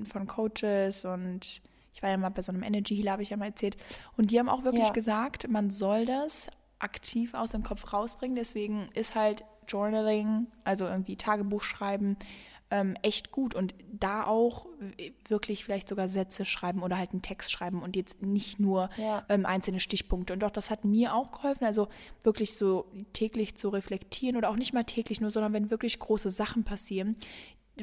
von 0.05 0.27
Coaches 0.27 1.05
und 1.05 1.61
ich 1.93 2.03
war 2.03 2.11
ja 2.11 2.17
mal 2.17 2.31
bei 2.31 2.41
so 2.41 2.53
einem 2.53 2.63
Energy 2.63 2.97
Healer, 2.97 3.13
habe 3.13 3.23
ich 3.23 3.31
ja 3.31 3.37
mal 3.37 3.47
erzählt. 3.47 3.77
Und 4.17 4.31
die 4.31 4.39
haben 4.39 4.49
auch 4.49 4.65
wirklich 4.65 4.87
ja. 4.87 4.93
gesagt, 4.93 5.49
man 5.49 5.71
soll 5.71 6.07
das 6.07 6.49
aktiv 6.79 7.35
aus 7.35 7.51
dem 7.51 7.63
Kopf 7.63 7.93
rausbringen. 7.93 8.37
Deswegen 8.37 8.89
ist 8.95 9.15
halt 9.15 9.45
Journaling, 9.69 10.47
also 10.65 10.87
irgendwie 10.87 11.17
Tagebuch 11.17 11.63
schreiben, 11.63 12.17
ähm, 12.71 12.97
echt 13.03 13.31
gut 13.33 13.55
und 13.55 13.75
da 13.93 14.25
auch 14.25 14.67
wirklich 15.29 15.65
vielleicht 15.65 15.89
sogar 15.89 16.09
Sätze 16.09 16.45
schreiben 16.45 16.83
oder 16.83 16.97
halt 16.97 17.11
einen 17.11 17.23
Text 17.23 17.51
schreiben 17.51 17.83
und 17.83 17.97
jetzt 17.97 18.23
nicht 18.23 18.61
nur 18.61 18.91
ja. 18.97 19.25
ähm, 19.29 19.45
einzelne 19.45 19.81
Stichpunkte. 19.81 20.33
Und 20.33 20.41
doch, 20.41 20.51
das 20.51 20.71
hat 20.71 20.85
mir 20.85 21.15
auch 21.15 21.33
geholfen, 21.33 21.65
also 21.65 21.89
wirklich 22.23 22.57
so 22.57 22.87
täglich 23.13 23.57
zu 23.57 23.69
reflektieren 23.69 24.37
oder 24.37 24.51
auch 24.51 24.57
nicht 24.57 24.73
mal 24.73 24.85
täglich 24.85 25.21
nur, 25.21 25.31
sondern 25.31 25.53
wenn 25.53 25.71
wirklich 25.71 25.99
große 25.99 26.31
Sachen 26.31 26.65
passieren, 26.65 27.17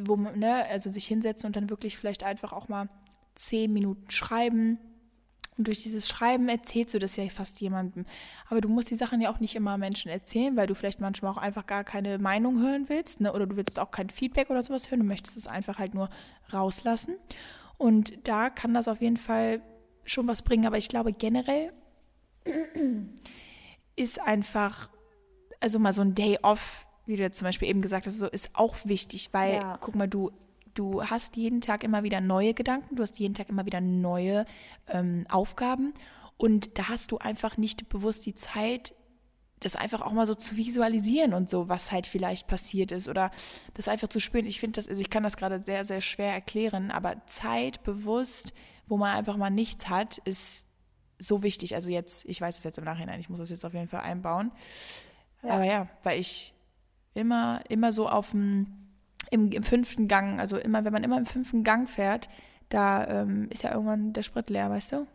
wo 0.02 0.16
man, 0.16 0.40
ne, 0.40 0.66
also 0.66 0.90
sich 0.90 1.06
hinsetzen 1.06 1.48
und 1.48 1.56
dann 1.56 1.70
wirklich 1.70 1.98
vielleicht 1.98 2.24
einfach 2.24 2.54
auch 2.54 2.70
mal 2.70 2.90
zehn 3.36 3.72
Minuten 3.72 4.10
schreiben, 4.10 4.80
und 5.58 5.68
durch 5.68 5.82
dieses 5.82 6.08
Schreiben 6.08 6.48
erzählst 6.50 6.94
du 6.94 7.00
das 7.00 7.16
ja 7.16 7.28
fast 7.30 7.60
jemandem. 7.62 8.06
Aber 8.50 8.62
du 8.62 8.70
musst 8.70 8.92
die 8.92 8.96
Sachen 8.96 9.22
ja 9.22 9.32
auch 9.32 9.40
nicht 9.40 9.56
immer 9.56 9.78
Menschen 9.78 10.10
erzählen, 10.10 10.56
weil 10.56 10.68
du 10.68 10.76
vielleicht 10.76 11.02
manchmal 11.02 11.32
auch 11.32 11.38
einfach 11.38 11.66
gar 11.66 11.84
keine 11.84 12.20
Meinung 12.20 12.62
hören 12.62 12.86
willst. 12.90 13.22
Ne? 13.22 13.34
Oder 13.34 13.48
du 13.48 13.56
willst 13.56 13.80
auch 13.80 13.90
kein 13.90 14.10
Feedback 14.10 14.50
oder 14.50 14.62
sowas 14.62 14.92
hören. 14.92 15.00
Du 15.00 15.06
möchtest 15.06 15.36
es 15.36 15.48
einfach 15.48 15.80
halt 15.80 15.96
nur 15.96 16.10
rauslassen. 16.54 17.16
Und 17.78 18.28
da 18.28 18.50
kann 18.50 18.74
das 18.74 18.88
auf 18.88 19.02
jeden 19.02 19.18
Fall 19.18 19.62
schon 20.06 20.28
was 20.28 20.44
bringen. 20.44 20.68
Aber 20.68 20.78
ich 20.78 20.90
glaube 20.90 21.12
generell 21.12 21.72
ist 23.96 24.22
einfach, 24.22 24.90
also 25.60 25.80
mal 25.80 25.94
so 25.94 26.04
ein 26.04 26.14
Day 26.14 26.38
off, 26.44 26.86
wie 27.08 27.16
du 27.16 27.24
jetzt 27.24 27.40
zum 27.40 27.46
Beispiel 27.46 27.70
eben 27.70 27.82
gesagt 27.82 28.06
hast, 28.06 28.20
so 28.20 28.28
ist 28.28 28.52
auch 28.54 28.76
wichtig, 28.84 29.30
weil, 29.32 29.56
ja. 29.56 29.78
guck 29.82 29.96
mal, 29.96 30.08
du 30.08 30.32
Du 30.78 31.04
hast 31.04 31.36
jeden 31.38 31.60
Tag 31.60 31.84
immer 31.84 32.04
wieder 32.04 32.22
neue 32.22 32.54
Gedanken, 32.54 32.98
du 32.98 33.02
hast 33.02 33.18
jeden 33.18 33.34
Tag 33.34 33.50
immer 33.50 33.66
wieder 33.66 33.82
neue 33.82 34.46
ähm, 34.88 35.26
Aufgaben 35.28 35.92
und 36.38 36.78
da 36.78 36.90
hast 36.90 37.12
du 37.12 37.18
einfach 37.18 37.58
nicht 37.58 37.90
bewusst 37.90 38.28
die 38.28 38.36
Zeit, 38.36 38.94
das 39.60 39.76
einfach 39.76 40.04
auch 40.04 40.12
mal 40.12 40.28
so 40.28 40.36
zu 40.36 40.56
visualisieren 40.56 41.34
und 41.34 41.50
so, 41.50 41.68
was 41.68 41.92
halt 41.92 42.06
vielleicht 42.06 42.48
passiert 42.48 42.92
ist 42.92 43.08
oder 43.08 43.32
das 43.74 43.88
einfach 43.88 44.08
zu 44.08 44.20
spüren. 44.20 44.46
Ich 44.46 44.60
finde 44.60 44.76
das, 44.76 44.88
also 44.88 45.02
ich 45.02 45.10
kann 45.10 45.24
das 45.24 45.36
gerade 45.36 45.64
sehr, 45.64 45.84
sehr 45.84 46.00
schwer 46.02 46.32
erklären, 46.32 46.92
aber 46.92 47.26
Zeit 47.26 47.82
bewusst, 47.84 48.54
wo 48.86 48.98
man 48.98 49.16
einfach 49.16 49.36
mal 49.36 49.50
nichts 49.50 49.90
hat, 49.90 50.20
ist 50.20 50.64
so 51.18 51.42
wichtig. 51.42 51.74
Also 51.74 51.90
jetzt, 51.90 52.24
ich 52.26 52.40
weiß 52.40 52.56
es 52.56 52.64
jetzt 52.64 52.78
im 52.78 52.84
Nachhinein, 52.84 53.20
ich 53.20 53.30
muss 53.30 53.40
das 53.40 53.50
jetzt 53.50 53.66
auf 53.66 53.74
jeden 53.74 53.88
Fall 53.88 54.02
einbauen. 54.02 54.52
Ja. 55.42 55.54
Aber 55.54 55.64
ja, 55.64 55.88
weil 56.04 56.20
ich 56.20 56.54
immer, 57.16 57.62
immer 57.68 57.92
so 57.92 58.08
auf 58.08 58.30
dem 58.30 58.87
im, 59.32 59.52
im 59.52 59.64
fünften 59.64 60.08
Gang, 60.08 60.40
also 60.40 60.58
immer, 60.58 60.86
wenn 60.86 60.94
man 60.94 61.04
immer 61.04 61.18
im 61.18 61.26
fünften 61.26 61.64
Gang 61.64 61.90
fährt, 61.90 62.30
da 62.70 63.06
ähm, 63.08 63.50
ist 63.52 63.64
ja 63.64 63.72
irgendwann 63.72 64.14
der 64.14 64.24
Sprit 64.24 64.50
leer, 64.50 64.70
weißt 64.70 64.92
du? 64.94 65.08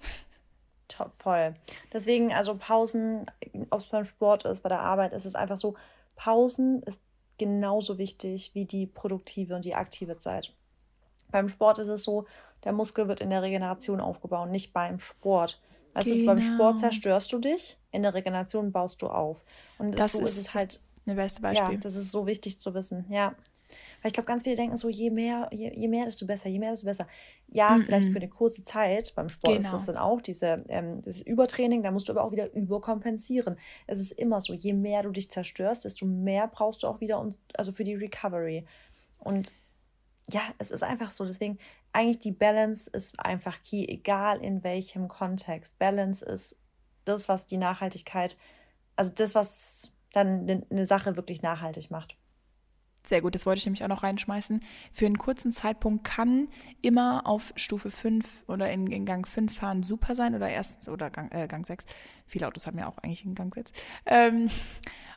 Top, 0.88 1.12
voll. 1.16 1.54
Deswegen, 1.92 2.32
also 2.32 2.56
Pausen, 2.56 3.26
ob 3.70 3.80
es 3.80 3.86
beim 3.86 4.04
Sport 4.04 4.44
ist, 4.44 4.62
bei 4.62 4.68
der 4.68 4.80
Arbeit, 4.80 5.12
ist 5.12 5.26
es 5.26 5.34
einfach 5.34 5.58
so, 5.58 5.74
Pausen 6.16 6.82
ist 6.82 7.00
genauso 7.38 7.98
wichtig 7.98 8.50
wie 8.54 8.66
die 8.66 8.86
produktive 8.86 9.56
und 9.56 9.64
die 9.64 9.74
aktive 9.74 10.18
Zeit. 10.18 10.54
Beim 11.30 11.48
Sport 11.48 11.78
ist 11.78 11.88
es 11.88 12.04
so, 12.04 12.26
der 12.64 12.72
Muskel 12.72 13.08
wird 13.08 13.20
in 13.20 13.30
der 13.30 13.42
Regeneration 13.42 14.00
aufgebaut, 14.00 14.50
nicht 14.50 14.72
beim 14.72 14.98
Sport. 15.00 15.60
Also 15.94 16.12
genau. 16.12 16.34
beim 16.34 16.42
Sport 16.42 16.78
zerstörst 16.78 17.32
du 17.32 17.38
dich, 17.38 17.78
in 17.90 18.02
der 18.02 18.14
Regeneration 18.14 18.72
baust 18.72 19.02
du 19.02 19.08
auf. 19.08 19.44
Und 19.78 19.98
das 19.98 20.12
so 20.12 20.20
ist, 20.20 20.30
ist 20.30 20.38
es 20.38 20.54
halt. 20.54 20.80
Das 21.04 21.16
beste 21.16 21.42
Beispiel. 21.42 21.74
Ja, 21.74 21.80
das 21.80 21.96
ist 21.96 22.12
so 22.12 22.26
wichtig 22.26 22.60
zu 22.60 22.74
wissen, 22.74 23.06
ja. 23.08 23.34
Weil 24.02 24.08
ich 24.08 24.12
glaube, 24.14 24.26
ganz 24.26 24.42
viele 24.42 24.56
denken 24.56 24.76
so, 24.76 24.88
je 24.88 25.10
mehr, 25.10 25.48
je, 25.52 25.72
je, 25.74 25.88
mehr, 25.88 26.04
desto 26.04 26.26
besser, 26.26 26.48
je 26.48 26.58
mehr, 26.58 26.70
desto 26.70 26.86
besser. 26.86 27.06
Ja, 27.48 27.70
-mm. 27.70 27.84
vielleicht 27.84 28.08
für 28.08 28.18
eine 28.18 28.28
kurze 28.28 28.64
Zeit. 28.64 29.12
Beim 29.14 29.28
Sport 29.28 29.56
genau. 29.56 29.66
ist 29.66 29.72
das 29.72 29.86
dann 29.86 29.96
auch 29.96 30.20
diese, 30.20 30.64
ähm, 30.68 31.02
das 31.02 31.20
Übertraining, 31.20 31.82
da 31.82 31.92
musst 31.92 32.08
du 32.08 32.12
aber 32.12 32.24
auch 32.24 32.32
wieder 32.32 32.52
überkompensieren. 32.52 33.56
Es 33.86 34.00
ist 34.00 34.12
immer 34.12 34.40
so, 34.40 34.54
je 34.54 34.72
mehr 34.72 35.02
du 35.04 35.10
dich 35.10 35.30
zerstörst, 35.30 35.84
desto 35.84 36.04
mehr 36.04 36.48
brauchst 36.48 36.82
du 36.82 36.88
auch 36.88 37.00
wieder, 37.00 37.20
und, 37.20 37.38
also 37.54 37.70
für 37.70 37.84
die 37.84 37.94
Recovery. 37.94 38.66
Und 39.18 39.52
ja, 40.30 40.42
es 40.58 40.70
ist 40.70 40.82
einfach 40.82 41.10
so. 41.12 41.24
Deswegen, 41.24 41.58
eigentlich 41.92 42.18
die 42.18 42.32
Balance 42.32 42.90
ist 42.90 43.18
einfach 43.20 43.62
key, 43.62 43.86
egal 43.86 44.42
in 44.42 44.64
welchem 44.64 45.08
Kontext. 45.08 45.78
Balance 45.78 46.24
ist 46.24 46.56
das, 47.04 47.28
was 47.28 47.46
die 47.46 47.56
Nachhaltigkeit, 47.56 48.36
also 48.96 49.12
das, 49.14 49.34
was 49.34 49.90
dann 50.12 50.64
eine 50.70 50.86
Sache 50.86 51.16
wirklich 51.16 51.42
nachhaltig 51.42 51.90
macht. 51.90 52.16
Sehr 53.04 53.20
gut, 53.20 53.34
das 53.34 53.46
wollte 53.46 53.58
ich 53.58 53.66
nämlich 53.66 53.82
auch 53.82 53.88
noch 53.88 54.04
reinschmeißen. 54.04 54.60
Für 54.92 55.06
einen 55.06 55.18
kurzen 55.18 55.50
Zeitpunkt 55.50 56.04
kann 56.04 56.48
immer 56.82 57.26
auf 57.26 57.52
Stufe 57.56 57.90
5 57.90 58.24
oder 58.46 58.70
in, 58.70 58.86
in 58.86 59.04
Gang 59.04 59.26
5 59.26 59.52
fahren 59.52 59.82
super 59.82 60.14
sein 60.14 60.36
oder 60.36 60.48
erst 60.48 60.88
oder 60.88 61.10
Gang, 61.10 61.32
äh, 61.32 61.48
Gang 61.48 61.66
6. 61.66 61.86
Viele 62.26 62.46
Autos 62.46 62.66
haben 62.66 62.78
ja 62.78 62.88
auch 62.88 62.98
eigentlich 62.98 63.24
in 63.24 63.34
Gang 63.34 63.52
6. 63.52 63.72
Ähm, 64.06 64.48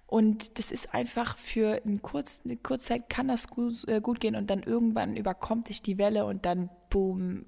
und 0.08 0.58
das 0.58 0.72
ist 0.72 0.96
einfach 0.96 1.38
für 1.38 1.82
ein 1.86 2.01
kurz, 2.01 2.42
eine 2.44 2.58
Kurzzeit 2.58 3.08
kann 3.08 3.27
das 3.27 3.50
gut, 3.50 3.88
äh, 3.88 4.01
gut 4.01 4.20
gehen 4.20 4.36
und 4.36 4.50
dann 4.50 4.63
irgendwann 4.63 5.15
überkommt 5.15 5.70
dich 5.70 5.84
die 5.84 6.00
Welle 6.00 6.25
und 6.25 6.46
dann 6.46 6.72
boom, 6.89 7.46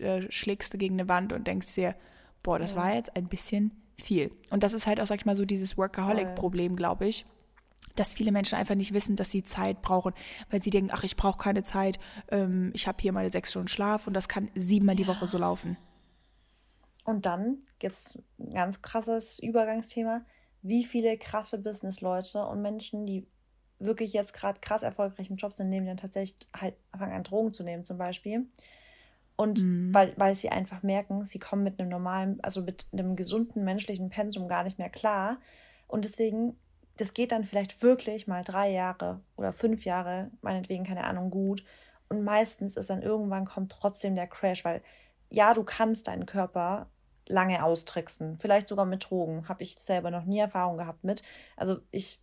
äh, 0.00 0.22
schlägst 0.30 0.74
du 0.74 0.78
gegen 0.78 0.94
eine 0.96 1.08
Wand 1.08 1.32
und 1.32 1.46
denkst 1.46 1.74
dir, 1.74 1.94
boah, 2.42 2.58
das 2.58 2.74
war 2.74 2.94
jetzt 2.94 3.14
ein 3.16 3.28
bisschen 3.28 3.70
viel. 3.96 4.32
Und 4.50 4.62
das 4.64 4.74
ist 4.74 4.86
halt 4.88 5.00
auch, 5.00 5.06
sag 5.06 5.18
ich 5.18 5.26
mal, 5.26 5.36
so 5.36 5.44
dieses 5.44 5.76
Workaholic-Problem, 5.76 6.74
glaube 6.74 7.06
ich 7.06 7.26
dass 7.96 8.14
viele 8.14 8.32
Menschen 8.32 8.56
einfach 8.56 8.74
nicht 8.74 8.94
wissen, 8.94 9.16
dass 9.16 9.30
sie 9.30 9.42
Zeit 9.42 9.82
brauchen, 9.82 10.14
weil 10.50 10.62
sie 10.62 10.70
denken, 10.70 10.90
ach, 10.92 11.02
ich 11.02 11.16
brauche 11.16 11.38
keine 11.38 11.62
Zeit, 11.62 11.98
ähm, 12.30 12.70
ich 12.74 12.86
habe 12.86 12.98
hier 13.00 13.12
meine 13.12 13.30
sechs 13.30 13.50
Stunden 13.50 13.68
Schlaf 13.68 14.06
und 14.06 14.14
das 14.14 14.28
kann 14.28 14.50
siebenmal 14.54 14.94
die 14.94 15.06
Woche 15.06 15.26
so 15.26 15.38
laufen. 15.38 15.76
Und 17.04 17.26
dann 17.26 17.62
gibt 17.78 17.94
es 17.96 18.22
ein 18.38 18.54
ganz 18.54 18.82
krasses 18.82 19.38
Übergangsthema. 19.38 20.22
Wie 20.62 20.84
viele 20.84 21.16
krasse 21.16 21.58
Business-Leute 21.58 22.44
und 22.44 22.60
Menschen, 22.62 23.06
die 23.06 23.26
wirklich 23.78 24.12
jetzt 24.12 24.34
gerade 24.34 24.60
krass 24.60 24.82
erfolgreich 24.82 25.30
im 25.30 25.36
Job 25.36 25.54
sind, 25.54 25.70
nehmen 25.70 25.86
dann 25.86 25.96
tatsächlich 25.96 26.46
halt 26.54 26.74
anfangen 26.92 27.14
an 27.14 27.24
Drogen 27.24 27.52
zu 27.52 27.62
nehmen 27.62 27.86
zum 27.86 27.96
Beispiel. 27.96 28.46
Und 29.36 29.62
mhm. 29.62 29.94
weil, 29.94 30.12
weil 30.16 30.34
sie 30.34 30.50
einfach 30.50 30.82
merken, 30.82 31.24
sie 31.24 31.38
kommen 31.38 31.62
mit 31.62 31.80
einem 31.80 31.88
normalen, 31.88 32.42
also 32.42 32.60
mit 32.60 32.86
einem 32.92 33.16
gesunden 33.16 33.64
menschlichen 33.64 34.10
Pensum 34.10 34.48
gar 34.48 34.64
nicht 34.64 34.78
mehr 34.78 34.90
klar. 34.90 35.38
Und 35.86 36.04
deswegen 36.04 36.56
das 36.98 37.14
geht 37.14 37.32
dann 37.32 37.44
vielleicht 37.44 37.82
wirklich 37.82 38.26
mal 38.26 38.44
drei 38.44 38.70
Jahre 38.70 39.20
oder 39.36 39.52
fünf 39.52 39.84
Jahre, 39.84 40.30
meinetwegen, 40.42 40.84
keine 40.84 41.04
Ahnung, 41.04 41.30
gut. 41.30 41.64
Und 42.08 42.24
meistens 42.24 42.76
ist 42.76 42.90
dann 42.90 43.02
irgendwann 43.02 43.44
kommt 43.44 43.72
trotzdem 43.72 44.14
der 44.14 44.26
Crash, 44.26 44.64
weil 44.64 44.82
ja, 45.30 45.54
du 45.54 45.62
kannst 45.62 46.08
deinen 46.08 46.26
Körper 46.26 46.88
lange 47.28 47.62
austricksen, 47.62 48.38
vielleicht 48.38 48.68
sogar 48.68 48.86
mit 48.86 49.08
Drogen. 49.08 49.48
Habe 49.48 49.62
ich 49.62 49.78
selber 49.78 50.10
noch 50.10 50.24
nie 50.24 50.40
Erfahrung 50.40 50.78
gehabt 50.78 51.04
mit. 51.04 51.22
Also 51.56 51.78
ich 51.90 52.18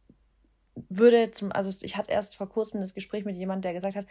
würde 0.90 1.32
zum, 1.32 1.52
also 1.52 1.72
ich 1.82 1.96
hatte 1.96 2.12
erst 2.12 2.36
vor 2.36 2.50
kurzem 2.50 2.82
das 2.82 2.94
Gespräch 2.94 3.24
mit 3.24 3.36
jemandem, 3.36 3.62
der 3.62 3.74
gesagt 3.74 3.96
hat, 3.96 4.06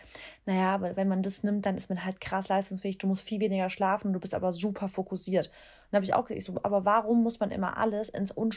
naja, 0.46 0.74
aber 0.74 0.96
wenn 0.96 1.08
man 1.08 1.22
das 1.22 1.42
nimmt, 1.42 1.66
dann 1.66 1.76
ist 1.76 1.90
man 1.90 2.04
halt 2.04 2.20
krass 2.20 2.48
leistungsfähig, 2.48 2.98
du 2.98 3.06
musst 3.06 3.22
viel 3.22 3.40
weniger 3.40 3.68
schlafen, 3.70 4.12
du 4.12 4.20
bist 4.20 4.34
aber 4.34 4.50
super 4.52 4.88
fokussiert. 4.88 5.48
Und 5.48 5.92
da 5.92 5.96
habe 5.96 6.04
ich 6.04 6.14
auch 6.14 6.24
gesagt, 6.24 6.44
so, 6.44 6.58
aber 6.62 6.84
warum 6.84 7.22
muss 7.22 7.38
man 7.38 7.50
immer 7.50 7.76
alles 7.76 8.08
ins, 8.08 8.34
Un, 8.36 8.50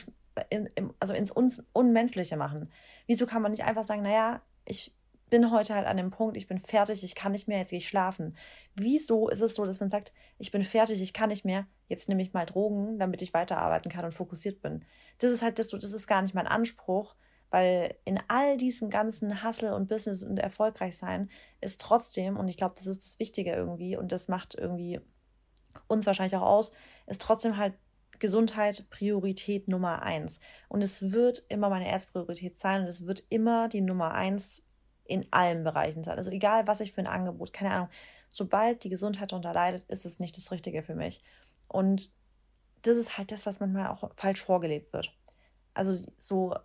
in, 0.50 0.70
also 1.00 1.14
ins 1.14 1.36
Un, 1.36 1.52
Unmenschliche 1.74 2.38
machen? 2.38 2.72
Wieso 3.08 3.26
kann 3.26 3.42
man 3.42 3.52
nicht 3.52 3.66
einfach 3.66 3.84
sagen, 3.84 4.04
naja, 4.04 4.42
ich 4.66 4.94
bin 5.30 5.52
heute 5.52 5.76
halt 5.76 5.88
an 5.88 5.98
dem 5.98 6.12
Punkt, 6.12 6.38
ich 6.38 6.48
bin 6.48 6.60
fertig, 6.60 7.04
ich 7.04 7.16
kann 7.16 7.34
nicht 7.34 7.48
mehr, 7.48 7.60
jetzt 7.60 7.72
gehe 7.72 7.80
ich 7.80 7.88
schlafen. 7.88 8.38
Wieso 8.76 9.28
ist 9.28 9.42
es 9.42 9.56
so, 9.56 9.66
dass 9.66 9.80
man 9.80 9.90
sagt, 9.90 10.14
ich 10.38 10.52
bin 10.52 10.64
fertig, 10.64 11.02
ich 11.02 11.14
kann 11.14 11.30
nicht 11.30 11.44
mehr, 11.44 11.68
jetzt 11.90 12.08
nehme 12.08 12.22
ich 12.22 12.34
mal 12.34 12.46
Drogen, 12.46 12.98
damit 13.00 13.22
ich 13.22 13.34
weiterarbeiten 13.34 13.92
kann 13.92 14.06
und 14.06 14.14
fokussiert 14.14 14.62
bin? 14.62 14.86
Das 15.18 15.32
ist 15.32 15.42
halt 15.42 15.60
das, 15.60 15.68
das 15.68 15.92
ist 15.92 16.08
gar 16.08 16.22
nicht 16.22 16.34
mein 16.34 16.48
Anspruch, 16.48 17.16
weil 17.50 17.96
in 18.06 18.20
all 18.28 18.58
diesem 18.58 18.90
ganzen 18.90 19.44
Hustle 19.44 19.74
und 19.74 19.88
Business 19.88 20.24
und 20.24 20.38
erfolgreich 20.38 20.98
sein 20.98 21.30
ist 21.62 21.82
trotzdem, 21.82 22.38
und 22.38 22.48
ich 22.48 22.58
glaube, 22.58 22.76
das 22.78 22.88
ist 22.88 23.06
das 23.06 23.20
Wichtige 23.20 23.54
irgendwie, 23.54 23.96
und 23.96 24.12
das 24.12 24.28
macht 24.28 24.56
irgendwie 24.56 25.00
uns 25.88 26.06
wahrscheinlich 26.06 26.36
auch 26.36 26.46
aus, 26.46 26.72
ist 27.06 27.22
trotzdem 27.22 27.58
halt 27.58 27.74
Gesundheit 28.20 28.90
Priorität 28.90 29.68
Nummer 29.68 30.02
eins. 30.02 30.40
Und 30.70 30.82
es 30.82 31.12
wird 31.12 31.44
immer 31.50 31.70
meine 31.70 31.88
Erstpriorität 31.88 32.58
sein 32.58 32.82
und 32.82 32.88
es 32.88 33.06
wird 33.06 33.24
immer 33.30 33.70
die 33.70 33.82
Nummer 33.82 34.14
eins 34.14 34.64
in 35.06 35.26
allen 35.32 35.64
Bereichen 35.64 36.04
sein. 36.04 36.18
Also 36.18 36.32
egal, 36.32 36.68
was 36.68 36.80
ich 36.80 36.92
für 36.92 37.02
ein 37.02 37.08
Angebot, 37.08 37.54
keine 37.54 37.72
Ahnung, 37.72 37.90
sobald 38.30 38.84
die 38.84 38.90
Gesundheit 38.90 39.32
darunter 39.32 39.54
leidet, 39.54 39.86
ist 39.90 40.06
es 40.06 40.20
nicht 40.20 40.36
das 40.36 40.52
Richtige 40.52 40.84
für 40.84 40.96
mich. 40.96 41.24
Und 41.68 42.12
das 42.82 42.98
ist 42.98 43.18
halt 43.18 43.32
das, 43.32 43.46
was 43.46 43.60
manchmal 43.60 43.88
auch 43.88 44.10
falsch 44.16 44.44
vorgelebt 44.44 44.94
wird. 44.94 45.14
Also 45.74 45.94
so 46.18 46.56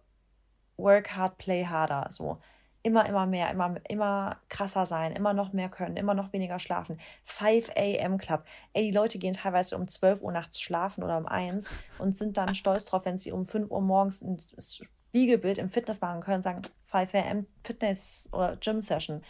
work 0.76 1.16
hard, 1.16 1.38
play 1.38 1.64
harder. 1.64 2.08
So 2.10 2.38
immer, 2.82 3.06
immer 3.06 3.26
mehr, 3.26 3.50
immer, 3.50 3.76
immer 3.88 4.36
krasser 4.48 4.86
sein, 4.86 5.12
immer 5.12 5.32
noch 5.32 5.52
mehr 5.52 5.68
können, 5.68 5.96
immer 5.96 6.14
noch 6.14 6.32
weniger 6.32 6.58
schlafen. 6.58 6.98
5 7.24 7.70
a.m. 7.70 8.18
Club. 8.18 8.44
Ey, 8.72 8.84
die 8.90 8.96
Leute 8.96 9.18
gehen 9.18 9.34
teilweise 9.34 9.76
um 9.76 9.88
12 9.88 10.20
Uhr 10.22 10.32
nachts 10.32 10.60
schlafen 10.60 11.04
oder 11.04 11.16
um 11.16 11.26
1 11.26 11.68
und 11.98 12.16
sind 12.16 12.36
dann 12.36 12.54
stolz 12.54 12.84
drauf, 12.84 13.04
wenn 13.04 13.18
sie 13.18 13.32
um 13.32 13.46
5 13.46 13.70
Uhr 13.70 13.80
morgens 13.80 14.20
ein 14.22 14.38
Spiegelbild 14.58 15.58
im 15.58 15.70
Fitness 15.70 16.00
machen 16.00 16.20
können 16.20 16.38
und 16.38 16.42
sagen 16.42 16.62
5 16.86 17.14
a.m. 17.14 17.46
Fitness 17.62 18.28
oder 18.32 18.56
Gym 18.56 18.82
Session. 18.82 19.22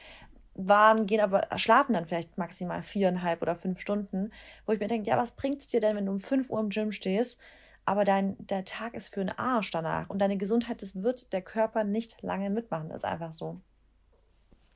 Waren, 0.55 1.07
gehen 1.07 1.21
aber, 1.21 1.47
schlafen 1.57 1.95
dann 1.95 2.07
vielleicht 2.07 2.37
maximal 2.37 2.83
viereinhalb 2.83 3.41
oder 3.41 3.57
fünf 3.57 3.81
Stunden, 3.81 4.33
wo 4.67 4.73
ich 4.73 4.81
mir 4.81 4.89
denke, 4.89 5.09
ja, 5.09 5.17
was 5.17 5.33
bringt 5.33 5.61
es 5.61 5.67
dir 5.67 5.81
denn, 5.81 5.97
wenn 5.97 6.07
du 6.07 6.13
um 6.13 6.21
5 6.21 6.51
Uhr 6.51 6.61
im 6.61 6.69
Gym 6.69 6.93
stehst 6.93 7.41
aber 7.85 8.05
dein, 8.05 8.37
der 8.39 8.65
Tag 8.65 8.95
ist 8.95 9.13
für 9.13 9.21
einen 9.21 9.31
Arsch 9.31 9.71
danach 9.71 10.09
und 10.09 10.21
deine 10.21 10.37
Gesundheit, 10.37 10.83
das 10.83 11.03
wird 11.03 11.33
der 11.33 11.43
Körper 11.43 11.85
nicht 11.85 12.23
lange 12.23 12.51
mitmachen. 12.51 12.89
Das 12.89 12.99
ist 12.99 13.05
einfach 13.05 13.33
so. 13.33 13.61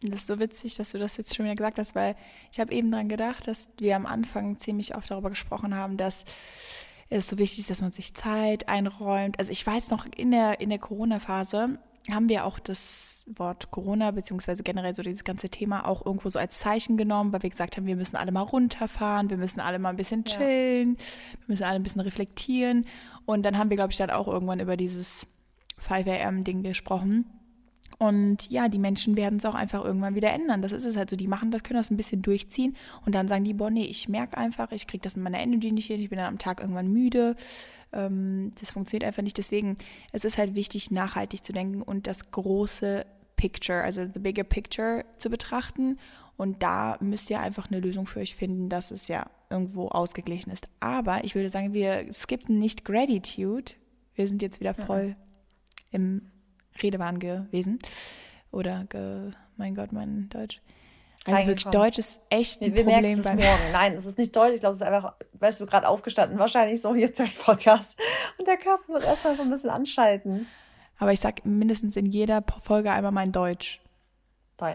Das 0.03 0.21
ist 0.21 0.27
so 0.27 0.39
witzig, 0.39 0.75
dass 0.77 0.93
du 0.93 0.99
das 0.99 1.17
jetzt 1.17 1.35
schon 1.35 1.47
wieder 1.47 1.55
gesagt 1.55 1.79
hast, 1.79 1.95
weil 1.95 2.17
ich 2.53 2.61
habe 2.61 2.73
eben 2.75 2.91
daran 2.91 3.09
gedacht, 3.09 3.47
dass 3.47 3.69
wir 3.79 3.97
am 3.97 4.07
Anfang 4.07 4.59
ziemlich 4.59 4.95
oft 4.95 5.11
darüber 5.11 5.31
gesprochen 5.31 5.75
haben, 5.75 5.97
dass 5.97 6.25
es 7.09 7.29
so 7.29 7.39
wichtig 7.39 7.61
ist, 7.61 7.71
dass 7.71 7.81
man 7.81 7.93
sich 7.93 8.15
Zeit 8.15 8.69
einräumt. 8.69 9.39
Also 9.39 9.53
ich 9.53 9.67
weiß 9.67 9.91
noch, 9.91 10.07
in 10.17 10.33
der, 10.33 10.61
in 10.61 10.69
der 10.69 10.79
Corona-Phase 10.79 11.79
haben 12.11 12.29
wir 12.29 12.45
auch 12.45 12.59
das 12.59 13.16
Wort 13.27 13.71
Corona, 13.71 14.13
beziehungsweise 14.13 14.63
generell 14.63 14.95
so 14.95 15.03
dieses 15.03 15.25
ganze 15.25 15.49
Thema 15.49 15.87
auch 15.87 16.07
irgendwo 16.07 16.29
so 16.29 16.39
als 16.39 16.59
Zeichen 16.59 16.97
genommen, 16.97 17.33
weil 17.33 17.43
wir 17.43 17.51
gesagt 17.51 17.77
haben, 17.77 17.87
wir 17.87 17.97
müssen 17.97 18.17
alle 18.17 18.31
mal 18.33 18.43
runterfahren, 18.43 19.31
wir 19.31 19.37
müssen 19.37 19.61
alle 19.61 19.79
mal 19.79 19.91
ein 19.91 19.97
bisschen 19.97 20.25
chillen, 20.25 20.91
ja. 20.91 21.05
wir 21.41 21.47
müssen 21.49 21.65
alle 21.65 21.77
ein 21.77 21.83
bisschen 21.83 22.01
reflektieren. 22.01 22.87
Und 23.25 23.43
dann 23.43 23.59
haben 23.59 23.71
wir, 23.71 23.77
glaube 23.77 23.91
ich, 23.91 23.99
dann 23.99 24.11
auch 24.11 24.29
irgendwann 24.29 24.61
über 24.61 24.77
dieses 24.77 25.27
5am-Ding 25.83 26.63
gesprochen. 26.63 27.27
Und 27.99 28.51
ja, 28.51 28.69
die 28.69 28.79
Menschen 28.79 29.17
werden 29.17 29.39
es 29.39 29.45
auch 29.45 29.55
einfach 29.55 29.83
irgendwann 29.85 30.15
wieder 30.15 30.31
ändern. 30.33 30.61
Das 30.61 30.73
ist 30.73 30.85
es 30.85 30.97
halt 30.97 31.09
so. 31.09 31.17
Die 31.17 31.29
machen 31.29 31.51
das, 31.51 31.63
können 31.63 31.79
das 31.79 31.91
ein 31.91 31.97
bisschen 31.97 32.23
durchziehen 32.23 32.77
und 33.05 33.15
dann 33.15 33.27
sagen 33.27 33.45
die, 33.45 33.55
boah, 33.55 33.71
nee, 33.71 33.85
ich 33.85 34.09
merke 34.09 34.37
einfach, 34.37 34.71
ich 34.73 34.87
kriege 34.87 35.03
das 35.03 35.17
mit 35.17 35.25
meiner 35.25 35.41
Energy 35.41 35.73
nicht 35.73 35.87
hin, 35.87 36.01
ich 36.01 36.11
bin 36.11 36.19
dann 36.19 36.29
am 36.29 36.39
Tag 36.39 36.61
irgendwann 36.61 36.93
müde. 36.93 37.37
Ähm, 37.93 38.53
das 38.61 38.73
funktioniert 38.73 39.05
einfach 39.05 39.23
nicht. 39.23 39.39
Deswegen, 39.39 39.79
es 40.13 40.25
ist 40.25 40.37
halt 40.37 40.55
wichtig, 40.55 40.91
nachhaltig 40.91 41.43
zu 41.43 41.53
denken 41.53 41.81
und 41.83 42.07
das 42.07 42.31
große 42.31 43.07
Picture, 43.37 43.83
also 43.83 44.07
the 44.13 44.21
bigger 44.21 44.45
picture 44.45 45.05
zu 45.19 45.31
betrachten. 45.31 45.99
Und 46.37 46.63
da 46.63 46.97
müsst 47.01 47.31
ihr 47.31 47.41
einfach 47.41 47.71
eine 47.71 47.81
Lösung 47.81 48.07
für 48.07 48.21
euch 48.21 48.37
finden, 48.37 48.69
dass 48.69 48.91
es 48.91 49.09
ja 49.09 49.27
irgendwo 49.49 49.89
ausgeglichen 49.89 50.51
ist. 50.51 50.69
Aber 50.81 51.25
ich 51.25 51.35
würde 51.35 51.51
sagen, 51.51 51.73
wir 51.73 52.13
skippen 52.13 52.59
nicht 52.59 52.85
Gratitude. 52.85 53.73
Wir 54.15 54.29
sind 54.29 54.43
jetzt 54.43 54.61
wieder 54.61 54.75
voll 54.75 55.09
ja. 55.09 55.17
im 55.93 56.31
Redewahn 56.83 57.19
gewesen. 57.19 57.79
Oder, 58.51 58.85
ge, 58.89 59.31
mein 59.57 59.75
Gott, 59.75 59.93
mein 59.93 60.29
Deutsch. 60.29 60.61
Also 61.25 61.47
wirklich 61.47 61.65
Deutsch 61.65 61.99
ist 61.99 62.21
echt 62.31 62.63
ein 62.63 62.75
wir, 62.75 62.87
wir 62.87 62.93
Problem. 62.93 63.19
Es 63.19 63.25
morgen. 63.25 63.73
Nein, 63.73 63.95
es 63.95 64.07
ist 64.07 64.17
nicht 64.17 64.35
Deutsch. 64.37 64.55
Ich 64.55 64.61
glaube, 64.61 64.77
es 64.77 64.81
ist 64.81 64.87
einfach, 64.87 65.15
weißt 65.33 65.61
du, 65.61 65.67
gerade 65.67 65.89
aufgestanden. 65.89 66.39
Wahrscheinlich 66.39 66.81
so 66.81 66.95
jetzt 66.95 67.19
der 67.19 67.29
Podcast. 67.45 67.99
Und 68.39 68.47
der 68.47 68.57
Körper 68.57 68.93
wird 68.93 69.05
erstmal 69.05 69.37
so 69.37 69.43
ein 69.43 69.51
bisschen 69.51 69.71
anschalten. 69.71 70.47
Aber 70.99 71.13
ich 71.13 71.21
sag 71.21 71.45
mindestens 71.45 71.97
in 71.97 72.07
jeder 72.07 72.45
Folge 72.59 72.91
einmal 72.91 73.13
mein 73.13 73.33
Deutsch. 73.33 73.81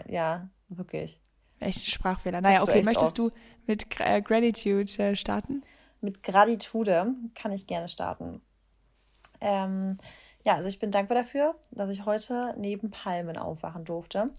Ja, 0.08 0.48
wirklich. 0.68 1.20
Echt 1.58 1.86
ein 1.86 1.90
Sprachfehler. 1.90 2.40
Naja, 2.40 2.62
okay, 2.62 2.82
möchtest 2.82 3.18
oft. 3.18 3.32
du 3.32 3.36
mit 3.66 3.86
äh, 4.00 4.20
Gratitude 4.20 4.90
äh, 4.98 5.16
starten? 5.16 5.62
Mit 6.00 6.22
Gratitude 6.22 7.14
kann 7.34 7.52
ich 7.52 7.66
gerne 7.66 7.88
starten. 7.88 8.40
Ähm, 9.40 9.98
ja, 10.44 10.56
also 10.56 10.68
ich 10.68 10.78
bin 10.78 10.90
dankbar 10.90 11.18
dafür, 11.18 11.54
dass 11.70 11.90
ich 11.90 12.04
heute 12.04 12.54
neben 12.58 12.90
Palmen 12.90 13.36
aufwachen 13.36 13.84
durfte. 13.84 14.30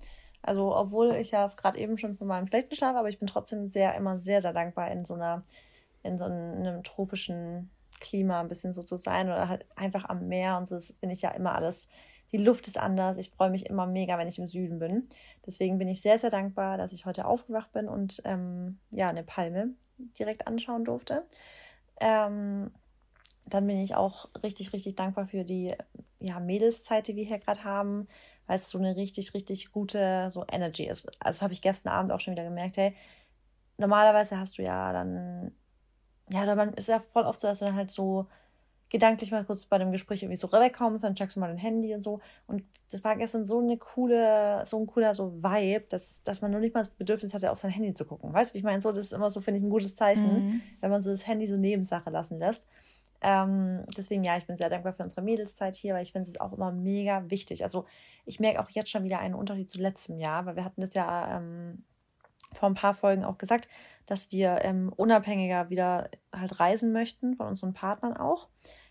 Also, 0.42 0.76
obwohl 0.76 1.16
ich 1.16 1.32
ja 1.32 1.48
gerade 1.48 1.78
eben 1.78 1.98
schon 1.98 2.18
von 2.18 2.28
meinem 2.28 2.48
schlechten 2.48 2.76
Schlaf, 2.76 2.98
aber 2.98 3.08
ich 3.08 3.20
bin 3.20 3.28
trotzdem 3.28 3.70
sehr, 3.70 3.96
immer 3.96 4.20
sehr, 4.20 4.42
sehr 4.42 4.52
dankbar, 4.52 4.92
in 4.92 5.06
so 5.06 5.14
einer, 5.14 5.44
in 6.04 6.18
so 6.18 6.26
einem 6.26 6.84
tropischen 6.84 7.70
Klima 8.04 8.42
ein 8.42 8.50
bisschen 8.50 8.74
so 8.74 8.84
zu 8.84 8.98
sein 8.98 9.28
oder 9.28 9.48
halt 9.48 9.66
einfach 9.76 10.06
am 10.10 10.28
Meer 10.28 10.58
und 10.58 10.68
so. 10.68 10.76
Das 10.76 10.94
finde 11.00 11.16
ich 11.16 11.22
ja 11.22 11.32
immer 11.32 11.56
alles. 11.56 11.88
Die 12.32 12.38
Luft 12.38 12.68
ist 12.68 12.78
anders. 12.78 13.18
Ich 13.18 13.30
freue 13.30 13.50
mich 13.50 13.68
immer 13.68 13.88
mega, 13.88 14.18
wenn 14.18 14.28
ich 14.28 14.40
im 14.40 14.48
Süden 14.48 14.80
bin. 14.80 15.08
Deswegen 15.46 15.78
bin 15.78 15.88
ich 15.88 16.02
sehr, 16.02 16.20
sehr 16.20 16.30
dankbar, 16.30 16.78
dass 16.78 16.92
ich 16.92 17.06
heute 17.06 17.26
aufgewacht 17.26 17.72
bin 17.72 17.88
und 17.88 18.22
ähm, 18.26 18.80
ja, 18.92 19.08
eine 19.08 19.24
Palme 19.24 19.70
direkt 20.20 20.48
anschauen 20.48 20.84
durfte. 20.84 21.24
Ähm, 22.02 22.72
dann 23.46 23.68
bin 23.68 23.78
ich 23.78 23.96
auch 23.96 24.30
richtig, 24.42 24.74
richtig 24.74 24.96
dankbar 24.96 25.28
für 25.28 25.44
die 25.44 25.76
ja, 26.20 26.40
Mädelszeit, 26.40 27.08
die 27.08 27.16
wir 27.16 27.26
hier 27.26 27.40
gerade 27.40 27.64
haben, 27.64 28.08
weil 28.48 28.58
es 28.58 28.70
so 28.70 28.78
eine 28.78 28.96
richtig, 28.96 29.34
richtig 29.34 29.72
gute 29.72 30.30
so 30.32 30.46
Energy 30.52 30.88
ist. 30.88 31.08
Also 31.20 31.42
habe 31.42 31.54
ich 31.54 31.62
gestern 31.62 31.92
Abend 31.92 32.12
auch 32.12 32.20
schon 32.20 32.34
wieder 32.34 32.46
gemerkt, 32.46 32.78
hey, 32.78 32.96
normalerweise 33.78 34.40
hast 34.40 34.58
du 34.58 34.64
ja 34.64 34.92
dann, 34.94 35.52
ja, 36.30 36.46
dann 36.46 36.74
ist 36.74 36.88
ja 36.88 37.00
voll 37.00 37.24
oft 37.24 37.42
so, 37.42 37.48
dass 37.48 37.60
du 37.60 37.66
dann 37.66 37.76
halt 37.76 37.92
so 37.92 38.28
gedanklich 38.94 39.32
mal 39.32 39.44
kurz 39.44 39.66
bei 39.66 39.80
dem 39.80 39.92
Gespräch 39.92 40.22
irgendwie 40.22 40.38
so 40.38 40.52
wegkommst, 40.52 41.04
dann 41.04 41.16
checkst 41.16 41.36
du 41.36 41.40
mal 41.40 41.48
dein 41.48 41.58
Handy 41.58 41.96
und 41.96 42.02
so. 42.02 42.20
Und 42.46 42.64
das 42.92 43.04
war 43.04 43.16
gestern 43.16 43.44
so 43.44 43.60
eine 43.60 43.78
coole, 43.78 44.64
so 44.68 44.80
ein 44.80 44.86
cooler 44.86 45.16
so 45.16 45.34
Vibe, 45.44 45.86
dass, 45.90 46.22
dass 46.22 46.42
man 46.42 46.52
nur 46.52 46.60
nicht 46.60 46.76
mal 46.76 46.82
das 46.82 46.92
Bedürfnis 46.92 47.34
hatte, 47.34 47.52
auf 47.52 47.58
sein 47.58 47.72
Handy 47.72 47.96
zu 47.96 48.06
gucken. 48.06 48.32
Weißt 48.32 48.52
du, 48.52 48.54
wie 48.54 48.60
ich 48.60 48.64
meine? 48.64 48.84
So, 48.84 48.92
das 48.92 49.08
ist 49.08 49.14
immer 49.14 49.32
so, 49.32 49.42
finde 49.42 49.58
ich, 49.58 49.66
ein 49.66 49.72
gutes 49.72 49.96
Zeichen, 49.96 50.46
mhm. 50.46 50.62
wenn 50.80 50.92
man 50.92 51.02
so 51.02 51.10
das 51.10 51.26
Handy 51.26 51.48
so 51.48 51.58
Nebensache 51.58 52.12
lassen 52.12 52.38
lässt. 52.38 52.68
Ähm, 53.22 53.84
deswegen, 53.98 54.24
ja, 54.24 54.38
ich 54.38 54.46
bin 54.46 54.58
sehr 54.58 54.70
dankbar 54.70 54.94
für 54.94 55.04
unsere 55.04 55.24
Mädelszeit 55.24 55.76
hier, 55.76 55.96
weil 55.96 56.04
ich 56.04 56.12
finde 56.12 56.30
es 56.30 56.40
auch 56.40 56.54
immer 56.54 56.72
mega 56.72 57.28
wichtig. 57.32 57.64
Also 57.64 57.86
ich 58.26 58.40
merke 58.40 58.62
auch 58.62 58.70
jetzt 58.70 58.92
schon 58.92 59.06
wieder 59.06 59.18
einen 59.18 59.34
Unterschied 59.34 59.72
zu 59.72 59.80
letztem 59.80 60.20
Jahr, 60.20 60.46
weil 60.46 60.56
wir 60.56 60.66
hatten 60.66 60.82
das 60.82 60.94
ja 60.94 61.38
ähm, 61.38 61.84
vor 62.54 62.70
ein 62.70 62.76
paar 62.76 62.94
Folgen 62.94 63.24
auch 63.24 63.38
gesagt, 63.38 63.68
dass 64.06 64.32
wir 64.32 64.60
ähm, 64.64 64.92
unabhängiger 64.96 65.70
wieder 65.70 66.10
halt 66.34 66.60
reisen 66.60 66.92
möchten, 66.92 67.36
von 67.36 67.48
unseren 67.48 67.74
Partnern 67.74 68.18
auch. 68.18 68.50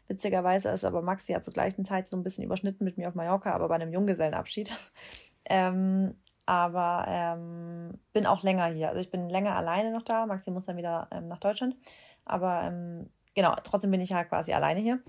Witzigerweise 0.09 0.69
ist 0.71 0.85
aber 0.85 1.03
Maxi 1.03 1.33
ja 1.33 1.43
zur 1.43 1.53
gleichen 1.53 1.85
Zeit 1.85 2.07
so 2.07 2.17
ein 2.17 2.23
bisschen 2.23 2.45
überschnitten 2.45 2.85
mit 2.85 2.99
mir 2.99 3.09
auf 3.09 3.15
Mallorca, 3.15 3.53
aber 3.53 3.69
bei 3.69 3.77
einem 3.77 3.93
Junggesellenabschied. 3.93 4.75
ähm, 5.45 6.15
aber 6.45 7.05
ähm, 7.09 7.99
bin 8.13 8.27
auch 8.27 8.43
länger 8.43 8.67
hier. 8.67 8.89
Also 8.89 9.01
ich 9.01 9.11
bin 9.11 9.29
länger 9.29 9.55
alleine 9.55 9.93
noch 9.93 10.03
da. 10.03 10.27
Maxi 10.27 10.51
muss 10.51 10.67
dann 10.67 10.77
wieder 10.77 11.09
ähm, 11.13 11.29
nach 11.29 11.39
Deutschland. 11.39 11.77
Aber 12.25 12.63
ähm, 12.65 13.11
genau, 13.35 13.55
trotzdem 13.63 13.91
bin 13.91 14.01
ich 14.01 14.11
ja 14.11 14.25
quasi 14.25 14.53
alleine 14.53 14.81
hier. 14.81 15.01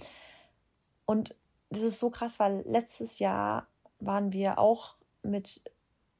Und 1.05 1.35
das 1.69 1.81
ist 1.81 1.99
so 1.99 2.09
krass, 2.09 2.39
weil 2.39 2.63
letztes 2.67 3.19
Jahr 3.19 3.67
waren 3.99 4.31
wir 4.31 4.59
auch 4.59 4.95
mit 5.23 5.61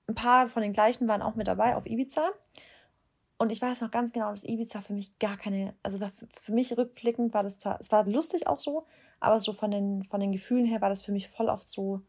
ein 0.07 0.15
paar 0.15 0.49
von 0.49 0.61
den 0.61 0.73
gleichen 0.73 1.07
waren 1.07 1.21
auch 1.21 1.35
mit 1.35 1.47
dabei 1.47 1.75
auf 1.75 1.85
Ibiza. 1.85 2.31
Und 3.37 3.51
ich 3.51 3.61
weiß 3.61 3.81
noch 3.81 3.91
ganz 3.91 4.11
genau, 4.13 4.29
dass 4.29 4.43
Ibiza 4.43 4.81
für 4.81 4.93
mich 4.93 5.17
gar 5.19 5.37
keine, 5.37 5.73
also 5.83 5.97
für 6.41 6.51
mich 6.51 6.77
rückblickend 6.77 7.33
war 7.33 7.43
das 7.43 7.57
es 7.79 7.91
war 7.91 8.05
lustig 8.05 8.47
auch 8.47 8.59
so, 8.59 8.85
aber 9.19 9.39
so 9.39 9.53
von 9.53 9.71
den, 9.71 10.03
von 10.03 10.19
den 10.19 10.31
Gefühlen 10.31 10.65
her 10.65 10.81
war 10.81 10.89
das 10.89 11.03
für 11.03 11.11
mich 11.11 11.27
voll 11.27 11.49
oft 11.49 11.67
so 11.67 12.01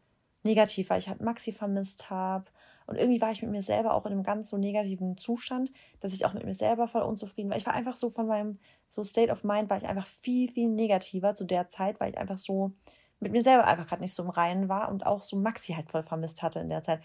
negativ, 0.43 0.89
weil 0.89 0.99
ich 0.99 1.09
halt 1.09 1.21
Maxi 1.21 1.51
vermisst 1.51 2.09
habe. 2.09 2.45
Und 2.87 2.97
irgendwie 2.97 3.19
war 3.19 3.31
ich 3.31 3.41
mit 3.41 3.49
mir 3.49 3.63
selber 3.63 3.95
auch 3.95 4.05
in 4.05 4.11
einem 4.11 4.23
ganz 4.23 4.51
so 4.51 4.57
negativen 4.57 5.17
Zustand, 5.17 5.71
dass 6.01 6.13
ich 6.13 6.25
auch 6.25 6.33
mit 6.33 6.45
mir 6.45 6.53
selber 6.53 6.87
voll 6.87 7.01
unzufrieden 7.01 7.49
war. 7.49 7.57
Ich 7.57 7.65
war 7.65 7.73
einfach 7.73 7.95
so 7.95 8.11
von 8.11 8.27
meinem 8.27 8.59
so 8.87 9.03
State 9.03 9.31
of 9.31 9.43
Mind, 9.43 9.69
war 9.69 9.77
ich 9.77 9.87
einfach 9.87 10.05
viel, 10.05 10.51
viel 10.51 10.69
negativer 10.69 11.33
zu 11.33 11.45
der 11.45 11.69
Zeit, 11.69 11.99
weil 11.99 12.11
ich 12.11 12.17
einfach 12.17 12.37
so 12.37 12.73
mit 13.19 13.31
mir 13.31 13.41
selber 13.41 13.65
einfach 13.65 13.87
gerade 13.87 14.03
nicht 14.03 14.13
so 14.13 14.21
im 14.21 14.29
Reinen 14.29 14.69
war 14.69 14.89
und 14.89 15.05
auch 15.05 15.23
so 15.23 15.35
Maxi 15.35 15.73
halt 15.73 15.89
voll 15.89 16.03
vermisst 16.03 16.43
hatte 16.43 16.59
in 16.59 16.69
der 16.69 16.83
Zeit. 16.83 17.01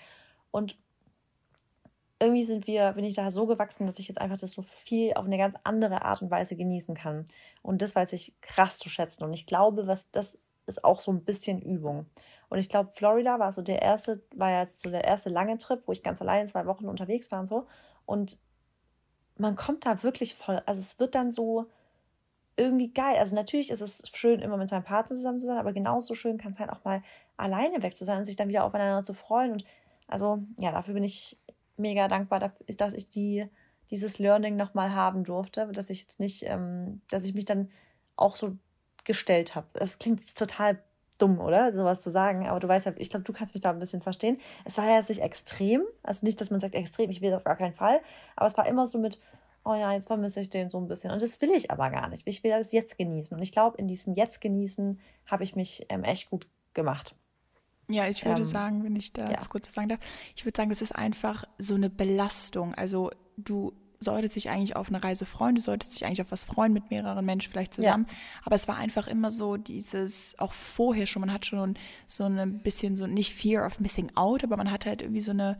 Und 0.51 0.79
irgendwie 2.19 2.45
sind 2.45 2.67
wir, 2.67 2.93
bin 2.93 3.05
ich 3.05 3.15
da 3.15 3.31
so 3.31 3.47
gewachsen, 3.47 3.87
dass 3.87 3.99
ich 3.99 4.09
jetzt 4.09 4.21
einfach 4.21 4.37
das 4.37 4.53
so 4.53 4.63
viel 4.63 5.15
auf 5.15 5.25
eine 5.25 5.39
ganz 5.39 5.57
andere 5.65 6.03
Art 6.03 6.21
und 6.21 6.31
Weise 6.31 6.55
genießen 6.55 6.95
kann. 6.95 7.27
Und 7.63 7.81
das 7.81 7.95
weiß 7.95 8.13
ich 8.13 8.35
krass 8.43 8.79
zu 8.79 8.91
schätzen. 8.91 9.25
Und 9.25 9.33
ich 9.33 9.47
glaube, 9.47 9.87
was 9.87 10.11
das 10.11 10.39
ist 10.67 10.85
auch 10.85 11.01
so 11.01 11.13
ein 11.13 11.25
bisschen 11.25 11.61
Übung. 11.61 12.07
Und 12.49 12.59
ich 12.59 12.69
glaube, 12.69 12.91
Florida 12.91 13.39
war 13.39 13.53
so 13.53 13.63
der 13.63 13.83
erste, 13.83 14.23
war 14.35 14.51
jetzt 14.61 14.83
so 14.83 14.91
der 14.91 15.05
erste 15.05 15.29
lange 15.29 15.59
Trip, 15.59 15.83
wo 15.87 15.93
ich 15.93 16.03
ganz 16.03 16.21
allein 16.21 16.49
zwei 16.49 16.67
Wochen 16.67 16.89
unterwegs 16.89 17.31
war 17.31 17.41
und 17.41 17.49
so. 17.49 17.67
Und 18.07 18.39
man 19.37 19.57
kommt 19.57 19.87
da 19.87 20.03
wirklich 20.03 20.35
voll, 20.35 20.63
also 20.67 20.81
es 20.81 20.99
wird 20.99 21.15
dann 21.15 21.33
so 21.33 21.67
irgendwie 22.57 22.93
geil. 22.93 23.17
Also 23.19 23.35
natürlich 23.35 23.71
ist 23.71 23.81
es 23.81 24.03
schön, 24.13 24.41
immer 24.41 24.57
mit 24.57 24.69
seinem 24.69 24.85
Partner 24.85 25.17
zusammen 25.17 25.41
zu 25.41 25.47
sein, 25.47 25.59
aber 25.59 25.73
genauso 25.73 26.15
schön 26.15 26.39
kann 26.39 26.53
es 26.53 26.59
halt 26.59 26.71
auch 26.71 26.85
mal 26.85 27.03
alleine 27.37 27.83
weg 27.83 27.97
zu 27.97 28.05
sein 28.05 28.19
und 28.19 28.25
sich 28.27 28.37
dann 28.37 28.49
wieder 28.49 28.65
aufeinander 28.65 29.03
zu 29.03 29.15
freuen. 29.15 29.53
Und 29.53 29.65
also 30.11 30.41
ja, 30.59 30.73
dafür 30.73 30.95
bin 30.95 31.05
ich 31.05 31.39
mega 31.77 32.09
dankbar, 32.09 32.53
dass 32.77 32.93
ich 32.93 33.11
die, 33.11 33.47
dieses 33.91 34.19
Learning 34.19 34.57
nochmal 34.57 34.95
haben 34.95 35.25
durfte, 35.25 35.67
dass 35.73 35.91
ich 35.91 36.03
jetzt 36.03 36.21
nicht, 36.21 36.45
ähm, 36.47 37.01
dass 37.11 37.25
ich 37.25 37.35
mich 37.35 37.45
dann 37.45 37.71
auch 38.17 38.37
so 38.37 38.57
gestellt 39.05 39.55
habe. 39.55 39.67
Das 39.73 39.99
klingt 39.99 40.35
total 40.37 40.83
dumm, 41.19 41.41
oder? 41.41 41.73
Sowas 41.73 42.01
zu 42.01 42.11
sagen, 42.11 42.47
aber 42.49 42.61
du 42.61 42.69
weißt 42.69 42.87
ja, 42.87 42.93
ich 42.97 43.11
glaube, 43.11 43.25
du 43.25 43.33
kannst 43.33 43.55
mich 43.55 43.63
da 43.63 43.71
ein 43.71 43.79
bisschen 43.79 44.03
verstehen. 44.03 44.39
Es 44.65 44.79
war 44.79 44.87
ja 44.87 44.97
jetzt 44.99 45.09
nicht 45.09 45.23
extrem, 45.23 45.83
also 46.03 46.25
nicht, 46.25 46.41
dass 46.41 46.51
man 46.51 46.61
sagt 46.61 46.75
extrem, 46.75 47.11
ich 47.11 47.21
will 47.21 47.35
auf 47.35 47.45
gar 47.45 47.57
keinen 47.57 47.75
Fall, 47.75 48.01
aber 48.37 48.47
es 48.47 48.57
war 48.57 48.67
immer 48.67 48.87
so 48.87 48.99
mit, 48.99 49.21
oh 49.65 49.75
ja, 49.75 49.93
jetzt 49.93 50.07
vermisse 50.07 50.41
ich 50.41 50.51
den 50.51 50.71
so 50.71 50.79
ein 50.79 50.89
bisschen. 50.89 51.11
Und 51.11 51.23
das 51.23 51.41
will 51.41 51.51
ich 51.51 51.71
aber 51.71 51.91
gar 51.91 52.09
nicht. 52.09 52.23
Ich 52.27 52.43
will 52.43 52.51
das 52.51 52.73
jetzt 52.73 52.97
genießen. 52.97 53.37
Und 53.37 53.43
ich 53.43 53.53
glaube, 53.53 53.77
in 53.79 53.89
diesem 53.89 54.15
Jetzt 54.15 54.41
genießen 54.41 55.01
habe 55.27 55.45
ich 55.45 55.55
mich 55.55 55.87
ähm, 55.89 56.05
echt 56.05 56.31
gut 56.31 56.47
gemacht. 56.73 57.15
Ja, 57.93 58.09
ich 58.09 58.25
würde 58.25 58.43
ähm, 58.43 58.47
sagen, 58.47 58.85
wenn 58.85 58.97
ich 58.97 59.13
da 59.13 59.31
ja. 59.31 59.39
kurz 59.49 59.73
sagen 59.73 59.89
darf, 59.89 60.01
ich 60.35 60.45
würde 60.45 60.57
sagen, 60.57 60.71
das 60.71 60.83
ist 60.83 60.95
einfach 60.95 61.45
so 61.59 61.75
eine 61.75 61.91
Belastung. 61.91 62.75
Also 62.75 63.11
du 63.37 63.73
solltest 64.01 64.35
dich 64.35 64.49
eigentlich 64.49 64.77
auf 64.77 64.89
eine 64.89 65.05
Reise 65.05 65.27
freuen, 65.27 65.55
du 65.55 65.61
solltest 65.61 65.95
dich 65.95 66.07
eigentlich 66.07 66.23
auf 66.23 66.33
was 66.33 66.45
freuen 66.45 66.73
mit 66.73 66.91
mehreren 66.91 67.25
Menschen 67.25 67.53
vielleicht 67.53 67.75
zusammen. 67.75 68.07
Ja. 68.09 68.17
Aber 68.45 68.57
es 68.57 68.67
war 68.67 68.77
einfach 68.77 69.07
immer 69.07 69.31
so 69.31 69.59
dieses, 69.59 70.39
auch 70.39 70.55
vorher 70.55 71.07
schon, 71.07 71.21
man 71.21 71.33
hat 71.33 71.45
schon 71.45 71.79
so 72.07 72.25
ein 72.25 72.63
bisschen 72.63 72.97
so, 72.97 73.07
nicht 73.07 73.35
Fear 73.35 73.67
of 73.67 73.79
Missing 73.79 74.13
Out, 74.17 74.43
aber 74.43 74.57
man 74.57 74.71
hat 74.71 74.87
halt 74.87 75.03
irgendwie 75.03 75.21
so 75.21 75.33
eine, 75.33 75.59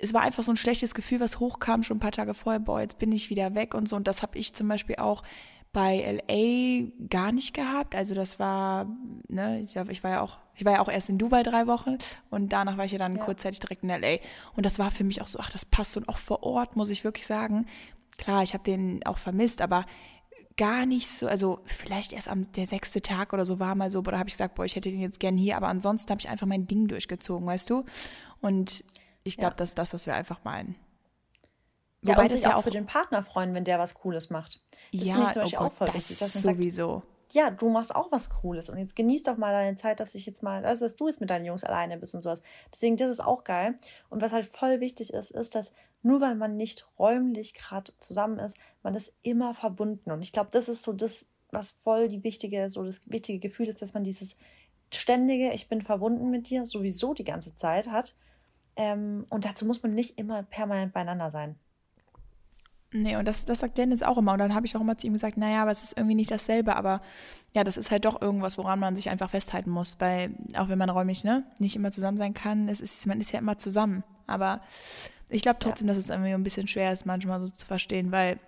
es 0.00 0.14
war 0.14 0.22
einfach 0.22 0.44
so 0.44 0.52
ein 0.52 0.56
schlechtes 0.56 0.94
Gefühl, 0.94 1.18
was 1.20 1.40
hochkam 1.40 1.82
schon 1.82 1.96
ein 1.96 2.00
paar 2.00 2.12
Tage 2.12 2.34
vorher, 2.34 2.60
boah, 2.60 2.80
jetzt 2.80 2.98
bin 2.98 3.10
ich 3.10 3.30
wieder 3.30 3.54
weg 3.56 3.74
und 3.74 3.88
so. 3.88 3.96
Und 3.96 4.06
das 4.06 4.22
habe 4.22 4.38
ich 4.38 4.54
zum 4.54 4.68
Beispiel 4.68 4.96
auch 4.96 5.24
bei 5.74 6.22
LA 6.26 7.06
gar 7.10 7.32
nicht 7.32 7.52
gehabt. 7.52 7.94
Also 7.94 8.14
das 8.14 8.38
war, 8.38 8.86
ne, 9.28 9.60
ich, 9.60 9.76
ich 9.76 10.02
war 10.02 10.10
ja 10.10 10.20
auch, 10.22 10.38
ich 10.54 10.64
war 10.64 10.72
ja 10.72 10.80
auch 10.80 10.88
erst 10.88 11.10
in 11.10 11.18
Dubai 11.18 11.42
drei 11.42 11.66
Wochen 11.66 11.98
und 12.30 12.50
danach 12.50 12.78
war 12.78 12.86
ich 12.86 12.92
ja 12.92 12.98
dann 12.98 13.16
ja. 13.16 13.22
kurzzeitig 13.22 13.60
direkt 13.60 13.82
in 13.82 13.90
LA. 13.90 14.18
Und 14.54 14.64
das 14.64 14.78
war 14.78 14.90
für 14.90 15.04
mich 15.04 15.20
auch 15.20 15.26
so, 15.26 15.38
ach, 15.40 15.50
das 15.50 15.66
passt 15.66 15.98
und 15.98 16.08
auch 16.08 16.16
vor 16.16 16.44
Ort, 16.44 16.76
muss 16.76 16.88
ich 16.88 17.04
wirklich 17.04 17.26
sagen. 17.26 17.66
Klar, 18.16 18.44
ich 18.44 18.54
habe 18.54 18.64
den 18.64 19.04
auch 19.04 19.18
vermisst, 19.18 19.60
aber 19.60 19.84
gar 20.56 20.86
nicht 20.86 21.08
so, 21.08 21.26
also 21.26 21.58
vielleicht 21.64 22.12
erst 22.12 22.28
am 22.28 22.50
der 22.52 22.66
sechste 22.66 23.02
Tag 23.02 23.32
oder 23.32 23.44
so 23.44 23.58
war 23.58 23.74
mal 23.74 23.90
so, 23.90 23.98
oder 23.98 24.18
habe 24.18 24.28
ich 24.28 24.34
gesagt, 24.34 24.54
boah, 24.54 24.64
ich 24.64 24.76
hätte 24.76 24.90
den 24.90 25.00
jetzt 25.00 25.18
gern 25.18 25.36
hier, 25.36 25.56
aber 25.56 25.66
ansonsten 25.66 26.10
habe 26.10 26.20
ich 26.20 26.28
einfach 26.28 26.46
mein 26.46 26.68
Ding 26.68 26.86
durchgezogen, 26.86 27.46
weißt 27.46 27.68
du? 27.68 27.84
Und 28.40 28.84
ich 29.24 29.36
glaube, 29.36 29.54
ja. 29.54 29.56
das 29.56 29.70
ist 29.70 29.78
das, 29.78 29.92
was 29.92 30.06
wir 30.06 30.14
einfach 30.14 30.44
meinen. 30.44 30.76
Ja, 32.04 32.14
Wobei 32.14 32.24
und 32.24 32.32
das 32.32 32.40
sich 32.40 32.50
ja 32.50 32.56
auch 32.56 32.64
für 32.64 32.70
den 32.70 32.86
Partner 32.86 33.22
freuen, 33.22 33.54
wenn 33.54 33.64
der 33.64 33.78
was 33.78 33.94
Cooles 33.94 34.28
macht. 34.28 34.60
Das 34.92 35.04
ja, 35.04 35.44
ich 35.44 35.58
oh 35.58 35.62
auch 35.62 35.72
voll 35.72 35.86
das 35.86 35.96
wichtig, 35.96 36.18
dass 36.18 36.44
man 36.44 36.54
sowieso. 36.54 36.94
Sagt, 36.96 37.34
ja, 37.34 37.50
du 37.50 37.68
machst 37.70 37.94
auch 37.94 38.12
was 38.12 38.28
Cooles 38.28 38.68
und 38.68 38.78
jetzt 38.78 38.94
genieß 38.94 39.22
doch 39.22 39.38
mal 39.38 39.52
deine 39.52 39.76
Zeit, 39.76 40.00
dass 40.00 40.14
ich 40.14 40.26
jetzt 40.26 40.42
mal, 40.42 40.64
also 40.66 40.84
dass 40.84 40.96
du 40.96 41.08
jetzt 41.08 41.20
mit 41.20 41.30
deinen 41.30 41.46
Jungs 41.46 41.64
alleine 41.64 41.96
bist 41.96 42.14
und 42.14 42.22
sowas. 42.22 42.42
Deswegen, 42.72 42.98
das 42.98 43.10
ist 43.10 43.20
auch 43.20 43.42
geil. 43.42 43.78
Und 44.10 44.20
was 44.20 44.32
halt 44.32 44.46
voll 44.46 44.80
wichtig 44.80 45.14
ist, 45.14 45.30
ist, 45.30 45.54
dass 45.54 45.72
nur 46.02 46.20
weil 46.20 46.34
man 46.34 46.56
nicht 46.56 46.86
räumlich 46.98 47.54
gerade 47.54 47.92
zusammen 47.98 48.38
ist, 48.38 48.56
man 48.82 48.94
ist 48.94 49.12
immer 49.22 49.54
verbunden. 49.54 50.10
Und 50.10 50.20
ich 50.20 50.32
glaube, 50.32 50.50
das 50.52 50.68
ist 50.68 50.82
so 50.82 50.92
das, 50.92 51.26
was 51.50 51.72
voll 51.72 52.08
die 52.08 52.22
wichtige, 52.22 52.68
so 52.68 52.84
das 52.84 53.00
wichtige 53.06 53.38
Gefühl 53.38 53.68
ist, 53.68 53.80
dass 53.80 53.94
man 53.94 54.04
dieses 54.04 54.36
ständige, 54.92 55.52
ich 55.52 55.68
bin 55.68 55.80
verbunden 55.80 56.30
mit 56.30 56.50
dir, 56.50 56.66
sowieso 56.66 57.14
die 57.14 57.24
ganze 57.24 57.56
Zeit 57.56 57.88
hat. 57.88 58.14
Ähm, 58.76 59.24
und 59.30 59.46
dazu 59.46 59.64
muss 59.64 59.82
man 59.82 59.94
nicht 59.94 60.18
immer 60.18 60.42
permanent 60.42 60.92
beieinander 60.92 61.30
sein. 61.30 61.56
Nee, 62.96 63.16
und 63.16 63.26
das, 63.26 63.44
das 63.44 63.58
sagt 63.58 63.76
Dennis 63.76 64.04
auch 64.04 64.18
immer. 64.18 64.34
Und 64.34 64.38
dann 64.38 64.54
habe 64.54 64.66
ich 64.66 64.76
auch 64.76 64.80
immer 64.80 64.96
zu 64.96 65.08
ihm 65.08 65.14
gesagt, 65.14 65.36
naja, 65.36 65.62
aber 65.62 65.72
es 65.72 65.82
ist 65.82 65.96
irgendwie 65.96 66.14
nicht 66.14 66.30
dasselbe. 66.30 66.76
Aber 66.76 67.00
ja, 67.52 67.64
das 67.64 67.76
ist 67.76 67.90
halt 67.90 68.04
doch 68.04 68.22
irgendwas, 68.22 68.56
woran 68.56 68.78
man 68.78 68.94
sich 68.94 69.10
einfach 69.10 69.30
festhalten 69.30 69.70
muss. 69.70 69.96
Weil 69.98 70.30
auch 70.56 70.68
wenn 70.68 70.78
man 70.78 70.88
räumlich 70.90 71.24
ne, 71.24 71.42
nicht 71.58 71.74
immer 71.74 71.90
zusammen 71.90 72.18
sein 72.18 72.34
kann, 72.34 72.68
es 72.68 72.80
ist, 72.80 73.04
man 73.08 73.20
ist 73.20 73.32
ja 73.32 73.40
immer 73.40 73.58
zusammen. 73.58 74.04
Aber 74.28 74.60
ich 75.28 75.42
glaube 75.42 75.58
trotzdem, 75.58 75.88
ja. 75.88 75.94
dass 75.94 76.04
es 76.04 76.08
irgendwie 76.08 76.34
ein 76.34 76.44
bisschen 76.44 76.68
schwer 76.68 76.92
ist, 76.92 77.04
manchmal 77.04 77.40
so 77.40 77.48
zu 77.48 77.66
verstehen, 77.66 78.12
weil 78.12 78.38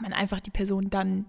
man 0.00 0.14
einfach 0.14 0.40
die 0.40 0.50
Person 0.50 0.88
dann 0.88 1.26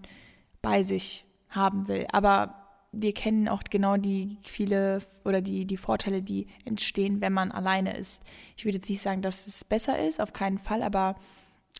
bei 0.62 0.82
sich 0.84 1.26
haben 1.50 1.86
will. 1.86 2.06
Aber 2.12 2.54
wir 2.92 3.12
kennen 3.12 3.46
auch 3.46 3.62
genau 3.68 3.98
die 3.98 4.38
viele 4.42 5.02
oder 5.26 5.42
die, 5.42 5.66
die 5.66 5.76
Vorteile, 5.76 6.22
die 6.22 6.46
entstehen, 6.64 7.20
wenn 7.20 7.34
man 7.34 7.52
alleine 7.52 7.94
ist. 7.94 8.22
Ich 8.56 8.64
würde 8.64 8.78
jetzt 8.78 8.88
nicht 8.88 9.02
sagen, 9.02 9.20
dass 9.20 9.46
es 9.46 9.66
besser 9.66 9.98
ist, 9.98 10.18
auf 10.18 10.32
keinen 10.32 10.58
Fall, 10.58 10.82
aber 10.82 11.16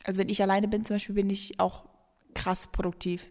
also 0.05 0.21
wenn 0.21 0.29
ich 0.29 0.43
alleine 0.43 0.69
bin 0.69 0.85
zum 0.85 0.97
Beispiel, 0.97 1.15
bin 1.15 1.31
ich 1.31 1.61
auch 1.61 1.85
krass 2.35 2.71
produktiv. 2.71 3.31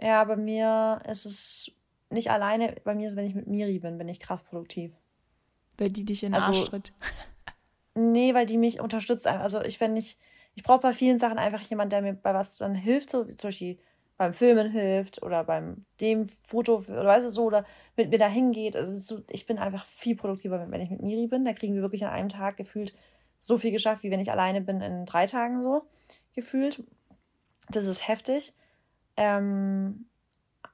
Ja, 0.00 0.24
bei 0.24 0.36
mir 0.36 1.00
ist 1.08 1.26
es 1.26 1.72
nicht 2.10 2.30
alleine, 2.30 2.76
bei 2.84 2.94
mir 2.94 3.08
ist, 3.08 3.16
wenn 3.16 3.26
ich 3.26 3.34
mit 3.34 3.46
Miri 3.46 3.78
bin, 3.78 3.98
bin 3.98 4.08
ich 4.08 4.18
krass 4.18 4.42
produktiv. 4.42 4.92
Weil 5.78 5.90
die 5.90 6.04
dich 6.04 6.22
in 6.22 6.32
den 6.32 6.42
also, 6.42 6.60
Arsch 6.60 6.70
tritt. 6.70 6.92
Nee, 7.94 8.34
weil 8.34 8.46
die 8.46 8.56
mich 8.56 8.80
unterstützt. 8.80 9.26
Also 9.26 9.60
ich, 9.62 9.80
wenn 9.80 9.96
ich, 9.96 10.16
ich 10.54 10.62
brauche 10.62 10.80
bei 10.80 10.94
vielen 10.94 11.18
Sachen 11.18 11.38
einfach 11.38 11.60
jemanden, 11.62 11.90
der 11.90 12.02
mir 12.02 12.14
bei 12.14 12.32
was 12.32 12.56
dann 12.56 12.74
hilft, 12.74 13.10
so 13.10 13.28
wie 13.28 13.34
zum 13.34 13.48
Beispiel 13.48 13.78
beim 14.16 14.32
Filmen 14.32 14.70
hilft 14.70 15.22
oder 15.22 15.42
beim 15.44 15.84
dem 16.00 16.28
Foto 16.46 16.84
oder 16.86 17.04
weißt 17.04 17.26
du 17.26 17.30
so 17.30 17.44
oder 17.44 17.64
mit 17.96 18.10
mir 18.10 18.18
da 18.18 18.28
hingeht. 18.28 18.76
Also 18.76 18.98
so, 18.98 19.22
ich 19.28 19.44
bin 19.44 19.58
einfach 19.58 19.86
viel 19.86 20.14
produktiver, 20.14 20.64
wenn 20.70 20.80
ich 20.80 20.90
mit 20.90 21.02
Miri 21.02 21.26
bin. 21.26 21.44
Da 21.44 21.52
kriegen 21.52 21.74
wir 21.74 21.82
wirklich 21.82 22.04
an 22.06 22.12
einem 22.12 22.28
Tag 22.28 22.56
gefühlt 22.56 22.94
so 23.40 23.58
viel 23.58 23.70
geschafft, 23.70 24.02
wie 24.02 24.10
wenn 24.10 24.20
ich 24.20 24.30
alleine 24.30 24.60
bin 24.60 24.80
in 24.80 25.06
drei 25.06 25.26
Tagen 25.26 25.62
so 25.62 25.82
gefühlt. 26.34 26.82
Das 27.70 27.84
ist 27.84 28.06
heftig. 28.06 28.52
Ähm, 29.16 30.06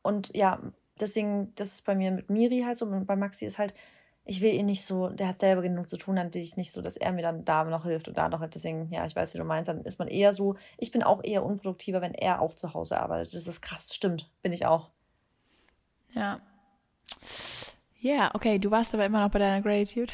und 0.03 0.35
ja, 0.35 0.61
deswegen, 1.01 1.53
das 1.57 1.75
ist 1.75 1.85
bei 1.85 1.95
mir 1.95 2.11
mit 2.11 2.31
Miri 2.31 2.63
halt 2.65 2.79
so. 2.79 2.87
Und 2.87 3.07
bei 3.07 3.17
Maxi 3.17 3.47
ist 3.47 3.59
halt, 3.59 3.75
ich 4.25 4.41
will 4.41 4.53
ihn 4.53 4.67
nicht 4.67 4.85
so, 4.85 5.09
der 5.09 5.29
hat 5.29 5.41
selber 5.41 5.63
genug 5.63 5.89
zu 5.89 5.97
tun, 5.97 6.17
dann 6.17 6.35
will 6.35 6.43
ich 6.43 6.57
nicht 6.57 6.73
so, 6.73 6.83
dass 6.83 6.97
er 6.97 7.13
mir 7.13 7.23
dann 7.23 7.45
da 7.45 7.63
noch 7.65 7.85
hilft 7.85 8.09
und 8.09 8.19
da 8.19 8.29
noch. 8.29 8.45
Deswegen, 8.49 8.91
ja, 8.91 9.07
ich 9.07 9.15
weiß, 9.15 9.35
wie 9.35 9.39
du 9.39 9.45
meinst, 9.45 9.69
dann 9.69 9.83
ist 9.83 9.99
man 9.99 10.09
eher 10.09 10.35
so, 10.35 10.57
ich 10.79 10.91
bin 10.91 11.03
auch 11.03 11.23
eher 11.23 11.45
unproduktiver, 11.45 12.01
wenn 12.01 12.15
er 12.15 12.41
auch 12.41 12.55
zu 12.55 12.75
Hause 12.75 12.99
arbeitet. 12.99 13.35
Das 13.35 13.47
ist 13.47 13.63
krass, 13.63 13.95
stimmt, 13.95 14.29
bin 14.43 14.53
ich 14.53 14.67
auch. 14.67 14.91
Ja. 16.15 16.41
Ja, 17.99 18.13
yeah, 18.13 18.35
okay, 18.35 18.59
du 18.59 18.71
warst 18.71 18.95
aber 18.95 19.07
immer 19.07 19.21
noch 19.21 19.31
bei 19.31 19.39
deiner 19.39 19.63
Gratitude. 19.63 20.13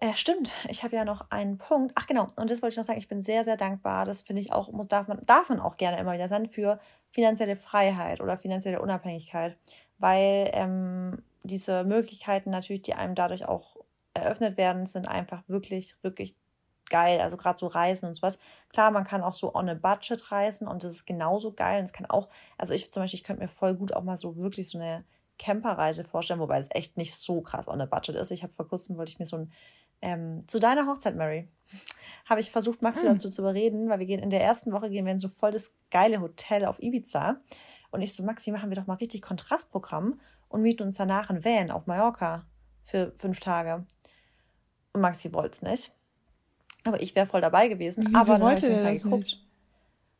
Äh, 0.00 0.14
stimmt, 0.14 0.52
ich 0.68 0.84
habe 0.84 0.94
ja 0.94 1.04
noch 1.06 1.30
einen 1.30 1.56
Punkt. 1.56 1.92
Ach 1.94 2.06
genau, 2.06 2.26
und 2.36 2.50
das 2.50 2.60
wollte 2.60 2.74
ich 2.74 2.76
noch 2.76 2.84
sagen, 2.84 2.98
ich 2.98 3.08
bin 3.08 3.22
sehr, 3.22 3.44
sehr 3.44 3.56
dankbar. 3.56 4.04
Das 4.04 4.22
finde 4.22 4.42
ich 4.42 4.52
auch, 4.52 4.70
muss, 4.70 4.88
darf, 4.88 5.08
man, 5.08 5.24
darf 5.24 5.48
man 5.48 5.58
auch 5.58 5.78
gerne 5.78 5.98
immer 5.98 6.12
wieder 6.12 6.28
sein, 6.28 6.48
für 6.50 6.78
finanzielle 7.12 7.56
Freiheit 7.56 8.20
oder 8.20 8.36
finanzielle 8.36 8.82
Unabhängigkeit. 8.82 9.56
Weil 9.98 10.50
ähm, 10.52 11.22
diese 11.44 11.84
Möglichkeiten 11.84 12.50
natürlich, 12.50 12.82
die 12.82 12.94
einem 12.94 13.14
dadurch 13.14 13.46
auch 13.46 13.76
eröffnet 14.12 14.58
werden, 14.58 14.86
sind 14.86 15.08
einfach 15.08 15.42
wirklich, 15.48 15.96
wirklich 16.02 16.36
geil. 16.90 17.20
Also 17.22 17.38
gerade 17.38 17.58
so 17.58 17.66
Reisen 17.66 18.06
und 18.06 18.14
sowas. 18.16 18.38
Klar, 18.72 18.90
man 18.90 19.04
kann 19.04 19.22
auch 19.22 19.34
so 19.34 19.54
on 19.54 19.68
a 19.70 19.74
budget 19.74 20.30
reisen 20.30 20.68
und 20.68 20.84
das 20.84 20.92
ist 20.92 21.06
genauso 21.06 21.52
geil. 21.52 21.78
Und 21.78 21.86
es 21.86 21.92
kann 21.94 22.06
auch, 22.06 22.28
also 22.58 22.74
ich 22.74 22.92
zum 22.92 23.02
Beispiel, 23.02 23.18
ich 23.20 23.24
könnte 23.24 23.42
mir 23.42 23.48
voll 23.48 23.74
gut 23.74 23.94
auch 23.94 24.02
mal 24.02 24.18
so 24.18 24.36
wirklich 24.36 24.68
so 24.68 24.78
eine 24.78 25.04
Camperreise 25.38 26.04
vorstellen, 26.04 26.40
wobei 26.40 26.58
es 26.58 26.68
echt 26.70 26.96
nicht 26.96 27.14
so 27.14 27.40
krass 27.40 27.68
on 27.68 27.80
a 27.80 27.86
budget 27.86 28.16
ist. 28.16 28.30
Ich 28.30 28.42
habe 28.42 28.52
vor 28.52 28.68
kurzem, 28.68 28.96
wollte 28.96 29.12
ich 29.12 29.18
mir 29.18 29.26
so 29.26 29.36
ein, 29.36 29.52
ähm, 30.02 30.44
zu 30.46 30.58
deiner 30.58 30.86
Hochzeit, 30.86 31.16
Mary, 31.16 31.48
habe 32.28 32.40
ich 32.40 32.50
versucht, 32.50 32.82
Maxi 32.82 33.02
hm. 33.02 33.14
dazu 33.14 33.30
zu 33.30 33.42
überreden, 33.42 33.88
weil 33.88 33.98
wir 33.98 34.06
gehen 34.06 34.22
in 34.22 34.30
der 34.30 34.42
ersten 34.42 34.72
Woche, 34.72 34.90
gehen 34.90 35.04
wir 35.04 35.12
in 35.12 35.18
so 35.18 35.28
voll 35.28 35.52
das 35.52 35.72
geile 35.90 36.20
Hotel 36.20 36.64
auf 36.64 36.82
Ibiza. 36.82 37.38
Und 37.90 38.02
ich 38.02 38.14
so, 38.14 38.22
Maxi, 38.22 38.50
machen 38.50 38.70
wir 38.70 38.76
doch 38.76 38.86
mal 38.86 38.94
richtig 38.94 39.22
Kontrastprogramm 39.22 40.20
und 40.48 40.62
mieten 40.62 40.82
uns 40.82 40.96
danach 40.96 41.30
ein 41.30 41.44
Van 41.44 41.70
auf 41.70 41.86
Mallorca 41.86 42.44
für 42.84 43.12
fünf 43.16 43.40
Tage. 43.40 43.86
Und 44.92 45.00
Maxi 45.00 45.32
wollte 45.32 45.56
es 45.56 45.62
nicht. 45.62 45.92
Aber 46.84 47.00
ich 47.00 47.14
wäre 47.14 47.26
voll 47.26 47.40
dabei 47.40 47.68
gewesen. 47.68 48.04
Wieso 48.06 48.18
aber 48.18 48.40
wollte 48.40 48.68
er 48.68 48.92
das 48.92 49.02
geguckt. 49.02 49.24
nicht? 49.24 49.45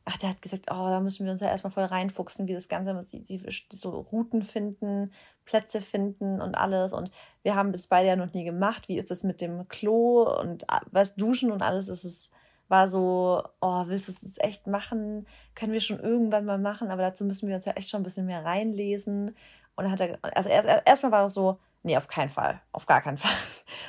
Ach, 0.08 0.16
der 0.18 0.30
hat 0.30 0.40
gesagt, 0.40 0.66
oh, 0.70 0.86
da 0.88 1.00
müssen 1.00 1.26
wir 1.26 1.32
uns 1.32 1.40
ja 1.40 1.48
erstmal 1.48 1.72
voll 1.72 1.84
reinfuchsen, 1.84 2.46
wie 2.46 2.54
das 2.54 2.68
Ganze, 2.68 2.98
die, 3.10 3.24
die, 3.24 3.42
so 3.72 3.90
Routen 3.90 4.42
finden, 4.42 5.12
Plätze 5.44 5.80
finden 5.80 6.40
und 6.40 6.54
alles. 6.54 6.92
Und 6.92 7.10
wir 7.42 7.56
haben 7.56 7.72
bis 7.72 7.88
beide 7.88 8.08
ja 8.08 8.16
noch 8.16 8.32
nie 8.32 8.44
gemacht. 8.44 8.88
Wie 8.88 8.98
ist 8.98 9.10
das 9.10 9.24
mit 9.24 9.40
dem 9.40 9.66
Klo 9.68 10.22
und 10.40 10.70
ah, 10.70 10.82
was 10.92 11.16
Duschen 11.16 11.50
und 11.50 11.60
alles? 11.62 11.88
Es 11.88 12.04
ist, 12.04 12.30
war 12.68 12.88
so, 12.88 13.42
oh, 13.60 13.84
willst 13.86 14.08
du 14.08 14.12
es 14.24 14.38
echt 14.38 14.68
machen? 14.68 15.26
Können 15.56 15.72
wir 15.72 15.80
schon 15.80 15.98
irgendwann 15.98 16.44
mal 16.44 16.58
machen, 16.58 16.90
aber 16.90 17.02
dazu 17.02 17.24
müssen 17.24 17.48
wir 17.48 17.56
uns 17.56 17.64
ja 17.64 17.72
echt 17.72 17.88
schon 17.88 18.00
ein 18.00 18.04
bisschen 18.04 18.26
mehr 18.26 18.44
reinlesen. 18.44 19.34
Und 19.74 19.84
dann 19.84 19.90
hat 19.90 20.00
er, 20.00 20.18
also 20.22 20.48
erst, 20.48 20.68
erstmal 20.86 21.12
war 21.12 21.26
es 21.26 21.34
so, 21.34 21.58
nee, 21.82 21.96
auf 21.96 22.08
keinen 22.08 22.30
Fall, 22.30 22.60
auf 22.72 22.86
gar 22.86 23.00
keinen 23.00 23.18
Fall. 23.18 23.32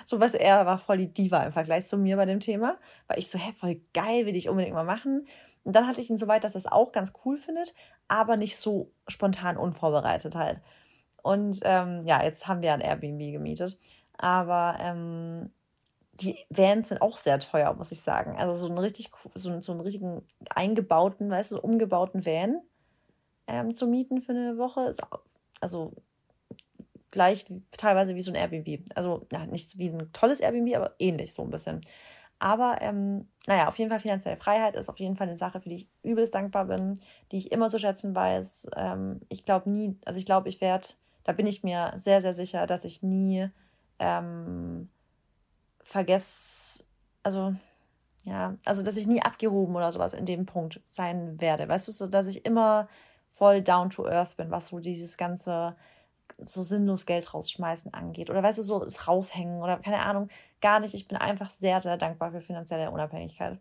So, 0.05 0.21
was 0.21 0.35
er 0.35 0.65
war 0.65 0.79
voll 0.79 0.97
die 0.97 1.13
Diva 1.13 1.43
im 1.43 1.51
Vergleich 1.51 1.85
zu 1.85 1.97
mir 1.97 2.15
bei 2.15 2.25
dem 2.25 2.39
Thema, 2.39 2.77
weil 3.07 3.19
ich 3.19 3.29
so, 3.29 3.37
hä, 3.37 3.51
voll 3.51 3.81
geil, 3.93 4.25
will 4.25 4.37
ich 4.37 4.47
unbedingt 4.47 4.73
mal 4.73 4.85
machen. 4.85 5.27
Und 5.67 5.75
dann 5.75 5.85
hatte 5.85 5.99
ich 5.99 6.09
ihn 6.09 6.17
so 6.17 6.29
weit, 6.29 6.45
dass 6.45 6.55
er 6.55 6.59
es 6.59 6.65
auch 6.65 6.93
ganz 6.93 7.11
cool 7.25 7.35
findet, 7.37 7.75
aber 8.07 8.37
nicht 8.37 8.55
so 8.55 8.89
spontan 9.09 9.57
unvorbereitet 9.57 10.33
halt. 10.33 10.61
Und 11.21 11.59
ähm, 11.63 12.03
ja, 12.05 12.23
jetzt 12.23 12.47
haben 12.47 12.61
wir 12.61 12.71
ein 12.71 12.79
Airbnb 12.79 13.33
gemietet. 13.33 13.77
Aber 14.17 14.77
ähm, 14.79 15.51
die 16.13 16.37
Vans 16.49 16.87
sind 16.87 17.01
auch 17.01 17.17
sehr 17.17 17.37
teuer, 17.39 17.73
muss 17.73 17.91
ich 17.91 17.99
sagen. 17.99 18.37
Also 18.37 18.55
so 18.55 18.67
einen 18.67 18.77
richtig, 18.77 19.11
so, 19.35 19.59
so 19.59 19.73
einen 19.73 19.81
richtigen 19.81 20.25
eingebauten, 20.55 21.29
weißt 21.29 21.51
du, 21.51 21.59
umgebauten 21.59 22.25
Van 22.25 22.61
ähm, 23.45 23.75
zu 23.75 23.87
mieten 23.87 24.21
für 24.21 24.31
eine 24.31 24.57
Woche 24.57 24.85
ist 24.85 25.01
also 25.59 25.91
gleich 27.11 27.45
teilweise 27.71 28.15
wie 28.15 28.21
so 28.21 28.31
ein 28.31 28.35
Airbnb. 28.35 28.89
Also 28.95 29.27
ja, 29.33 29.45
nicht 29.45 29.77
wie 29.77 29.89
ein 29.89 30.13
tolles 30.13 30.39
Airbnb, 30.39 30.73
aber 30.77 30.95
ähnlich 30.97 31.33
so 31.33 31.43
ein 31.43 31.49
bisschen. 31.49 31.81
Aber 32.39 32.77
ähm, 32.81 33.27
naja, 33.47 33.67
auf 33.67 33.77
jeden 33.77 33.89
Fall 33.89 33.99
finanzielle 33.99 34.37
Freiheit 34.37 34.75
ist 34.75 34.89
auf 34.89 34.99
jeden 34.99 35.15
Fall 35.15 35.27
eine 35.27 35.37
Sache, 35.37 35.59
für 35.59 35.69
die 35.69 35.75
ich 35.75 35.89
übelst 36.03 36.35
dankbar 36.35 36.65
bin, 36.65 36.93
die 37.31 37.37
ich 37.37 37.51
immer 37.51 37.69
zu 37.69 37.79
schätzen 37.79 38.13
weiß. 38.13 38.67
Ähm, 38.75 39.21
ich 39.29 39.45
glaube 39.45 39.69
nie, 39.69 39.97
also 40.05 40.19
ich 40.19 40.25
glaube, 40.25 40.49
ich 40.49 40.61
werde, 40.61 40.87
da 41.23 41.33
bin 41.33 41.47
ich 41.47 41.63
mir 41.63 41.93
sehr, 41.97 42.21
sehr 42.21 42.35
sicher, 42.35 42.67
dass 42.67 42.83
ich 42.83 43.01
nie 43.01 43.49
ähm, 43.99 44.89
vergesse, 45.81 46.83
also 47.23 47.55
ja, 48.23 48.55
also 48.65 48.83
dass 48.83 48.97
ich 48.97 49.07
nie 49.07 49.21
abgehoben 49.21 49.75
oder 49.75 49.91
sowas 49.91 50.13
in 50.13 50.25
dem 50.25 50.45
Punkt 50.45 50.81
sein 50.83 51.39
werde. 51.39 51.67
Weißt 51.67 51.87
du, 51.87 51.91
so 51.91 52.07
dass 52.07 52.27
ich 52.27 52.45
immer 52.45 52.87
voll 53.29 53.61
down 53.61 53.89
to 53.89 54.05
earth 54.05 54.35
bin, 54.37 54.51
was 54.51 54.67
so 54.67 54.79
dieses 54.79 55.17
ganze 55.17 55.75
so 56.45 56.63
sinnlos 56.63 57.05
Geld 57.05 57.33
rausschmeißen 57.33 57.93
angeht. 57.93 58.29
Oder 58.29 58.43
weißt 58.43 58.59
du, 58.59 58.63
so 58.63 58.83
es 58.83 59.07
raushängen 59.07 59.61
oder 59.61 59.77
keine 59.77 59.99
Ahnung, 59.99 60.29
gar 60.61 60.79
nicht. 60.79 60.93
Ich 60.93 61.07
bin 61.07 61.17
einfach 61.17 61.49
sehr, 61.51 61.81
sehr 61.81 61.97
dankbar 61.97 62.31
für 62.31 62.41
finanzielle 62.41 62.91
Unabhängigkeit. 62.91 63.59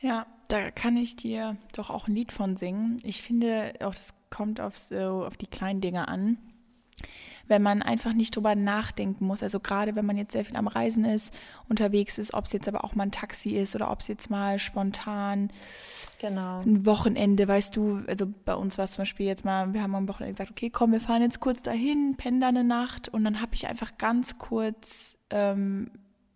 Ja, 0.00 0.26
da 0.48 0.70
kann 0.70 0.96
ich 0.96 1.16
dir 1.16 1.56
doch 1.74 1.90
auch 1.90 2.08
ein 2.08 2.14
Lied 2.14 2.32
von 2.32 2.56
singen. 2.56 3.00
Ich 3.04 3.22
finde 3.22 3.72
auch, 3.80 3.94
das 3.94 4.12
kommt 4.30 4.60
auf, 4.60 4.76
so, 4.76 5.24
auf 5.24 5.36
die 5.36 5.46
kleinen 5.46 5.80
Dinge 5.80 6.08
an 6.08 6.36
wenn 7.46 7.62
man 7.62 7.82
einfach 7.82 8.12
nicht 8.12 8.34
drüber 8.34 8.54
nachdenken 8.54 9.26
muss. 9.26 9.42
Also 9.42 9.60
gerade 9.60 9.94
wenn 9.96 10.06
man 10.06 10.16
jetzt 10.16 10.32
sehr 10.32 10.44
viel 10.44 10.56
am 10.56 10.66
Reisen 10.66 11.04
ist, 11.04 11.34
unterwegs 11.68 12.18
ist, 12.18 12.34
ob 12.34 12.44
es 12.46 12.52
jetzt 12.52 12.68
aber 12.68 12.84
auch 12.84 12.94
mal 12.94 13.04
ein 13.04 13.10
Taxi 13.10 13.50
ist 13.50 13.74
oder 13.74 13.90
ob 13.90 14.00
es 14.00 14.08
jetzt 14.08 14.30
mal 14.30 14.58
spontan 14.58 15.50
genau. 16.20 16.60
ein 16.60 16.86
Wochenende, 16.86 17.46
weißt 17.46 17.76
du, 17.76 18.02
also 18.06 18.26
bei 18.44 18.54
uns 18.54 18.78
war 18.78 18.86
es 18.86 18.92
zum 18.92 19.02
Beispiel 19.02 19.26
jetzt 19.26 19.44
mal, 19.44 19.72
wir 19.74 19.82
haben 19.82 19.94
am 19.94 20.08
Wochenende 20.08 20.34
gesagt, 20.34 20.50
okay, 20.50 20.70
komm, 20.70 20.92
wir 20.92 21.00
fahren 21.00 21.22
jetzt 21.22 21.40
kurz 21.40 21.62
dahin, 21.62 22.16
pennen 22.16 22.40
da 22.40 22.48
eine 22.48 22.64
Nacht 22.64 23.08
und 23.08 23.24
dann 23.24 23.40
habe 23.40 23.54
ich 23.54 23.66
einfach 23.66 23.98
ganz 23.98 24.38
kurz, 24.38 25.16
ähm, 25.30 25.90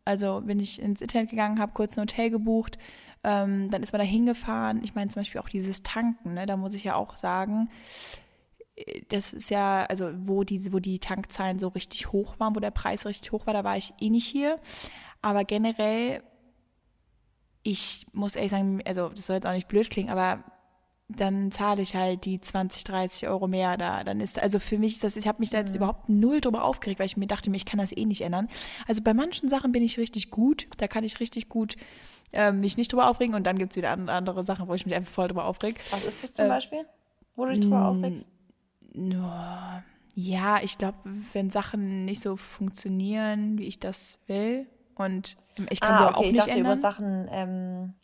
also 0.04 0.42
bin 0.42 0.60
ich 0.60 0.80
ins 0.80 1.00
Internet 1.00 1.30
gegangen, 1.30 1.60
habe 1.60 1.72
kurz 1.72 1.96
ein 1.96 2.02
Hotel 2.02 2.30
gebucht, 2.30 2.78
ähm, 3.24 3.70
dann 3.70 3.82
ist 3.82 3.92
man 3.92 4.00
da 4.00 4.06
hingefahren. 4.06 4.82
Ich 4.84 4.94
meine 4.94 5.10
zum 5.10 5.20
Beispiel 5.20 5.40
auch 5.40 5.48
dieses 5.48 5.82
Tanken, 5.82 6.34
ne? 6.34 6.46
da 6.46 6.56
muss 6.56 6.74
ich 6.74 6.84
ja 6.84 6.94
auch 6.94 7.16
sagen, 7.16 7.68
das 9.08 9.32
ist 9.32 9.50
ja, 9.50 9.84
also 9.86 10.10
wo 10.14 10.44
die, 10.44 10.72
wo 10.72 10.78
die 10.78 10.98
Tankzahlen 10.98 11.58
so 11.58 11.68
richtig 11.68 12.12
hoch 12.12 12.38
waren, 12.38 12.54
wo 12.54 12.60
der 12.60 12.70
Preis 12.70 13.06
richtig 13.06 13.32
hoch 13.32 13.46
war, 13.46 13.54
da 13.54 13.64
war 13.64 13.76
ich 13.76 13.92
eh 14.00 14.10
nicht 14.10 14.26
hier. 14.26 14.58
Aber 15.22 15.44
generell, 15.44 16.22
ich 17.62 18.06
muss 18.12 18.36
ehrlich 18.36 18.50
sagen, 18.50 18.80
also 18.84 19.08
das 19.08 19.26
soll 19.26 19.34
jetzt 19.34 19.46
auch 19.46 19.52
nicht 19.52 19.68
blöd 19.68 19.90
klingen, 19.90 20.10
aber 20.10 20.44
dann 21.08 21.50
zahle 21.50 21.80
ich 21.80 21.94
halt 21.94 22.26
die 22.26 22.38
20, 22.38 22.84
30 22.84 23.28
Euro 23.28 23.48
mehr 23.48 23.78
da. 23.78 24.04
Dann 24.04 24.20
ist, 24.20 24.38
also 24.38 24.58
für 24.58 24.78
mich 24.78 24.98
das, 24.98 25.16
ich 25.16 25.26
habe 25.26 25.40
mich 25.40 25.50
da 25.50 25.58
jetzt 25.58 25.70
mhm. 25.70 25.76
überhaupt 25.76 26.08
null 26.08 26.40
drüber 26.40 26.64
aufgeregt, 26.64 27.00
weil 27.00 27.06
ich 27.06 27.16
mir 27.16 27.26
dachte, 27.26 27.50
ich 27.50 27.64
kann 27.64 27.78
das 27.78 27.96
eh 27.96 28.04
nicht 28.04 28.20
ändern. 28.20 28.48
Also 28.86 29.02
bei 29.02 29.14
manchen 29.14 29.48
Sachen 29.48 29.72
bin 29.72 29.82
ich 29.82 29.98
richtig 29.98 30.30
gut, 30.30 30.68
da 30.76 30.86
kann 30.86 31.04
ich 31.04 31.18
richtig 31.18 31.48
gut 31.48 31.76
äh, 32.32 32.52
mich 32.52 32.76
nicht 32.76 32.92
drüber 32.92 33.08
aufregen 33.08 33.34
und 33.34 33.46
dann 33.46 33.58
gibt 33.58 33.72
es 33.72 33.76
wieder 33.76 33.90
andere 33.90 34.42
Sachen, 34.42 34.68
wo 34.68 34.74
ich 34.74 34.84
mich 34.84 34.94
einfach 34.94 35.10
voll 35.10 35.28
drüber 35.28 35.46
aufreg. 35.46 35.80
Was 35.90 36.04
ist 36.04 36.22
das 36.22 36.34
zum 36.34 36.44
äh, 36.44 36.48
Beispiel? 36.48 36.84
Wo 37.36 37.46
du 37.46 37.52
dich 37.52 37.60
drüber 37.60 37.88
aufregst? 37.88 38.26
Ja, 40.14 40.60
ich 40.62 40.78
glaube, 40.78 40.98
wenn 41.32 41.50
Sachen 41.50 42.04
nicht 42.04 42.22
so 42.22 42.36
funktionieren, 42.36 43.58
wie 43.58 43.66
ich 43.66 43.78
das 43.78 44.18
will, 44.26 44.66
und 44.94 45.36
ich 45.70 45.80
kann 45.80 45.94
ah, 45.94 45.98
sie 45.98 46.04
okay. 46.04 46.14
auch 46.14 46.20
nicht 46.20 46.32
ich 46.32 46.38
dachte 46.38 46.50
ändern. 46.50 46.72
über 46.72 46.80
Sachen, 46.80 47.28
ähm, 47.30 47.94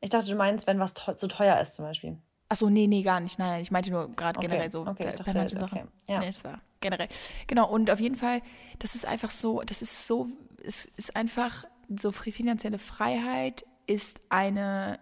ich 0.00 0.10
dachte, 0.10 0.30
du 0.30 0.36
meinst, 0.36 0.66
wenn 0.66 0.80
was 0.80 0.94
zu 0.94 1.28
teuer 1.28 1.60
ist 1.60 1.74
zum 1.74 1.84
Beispiel. 1.84 2.18
Achso, 2.48 2.68
nee, 2.68 2.88
nee, 2.88 3.02
gar 3.02 3.20
nicht. 3.20 3.38
Nein, 3.38 3.62
ich 3.62 3.70
meinte 3.70 3.92
nur 3.92 4.10
gerade 4.10 4.38
okay. 4.38 4.48
generell 4.48 4.70
so 4.70 4.84
okay, 4.86 5.12
bei 5.24 5.32
manchen 5.32 5.60
Sachen. 5.60 5.78
Okay. 5.78 5.88
Ja. 6.08 6.18
Nee, 6.18 6.26
das 6.26 6.42
war 6.42 6.60
generell. 6.80 7.08
Genau, 7.46 7.68
und 7.68 7.90
auf 7.90 8.00
jeden 8.00 8.16
Fall, 8.16 8.42
das 8.78 8.94
ist 8.94 9.06
einfach 9.06 9.30
so, 9.30 9.62
das 9.62 9.82
ist 9.82 10.06
so, 10.06 10.28
es 10.64 10.86
ist 10.96 11.14
einfach 11.14 11.64
so 11.88 12.10
finanzielle 12.12 12.78
Freiheit 12.78 13.64
ist 13.86 14.20
eine, 14.28 14.98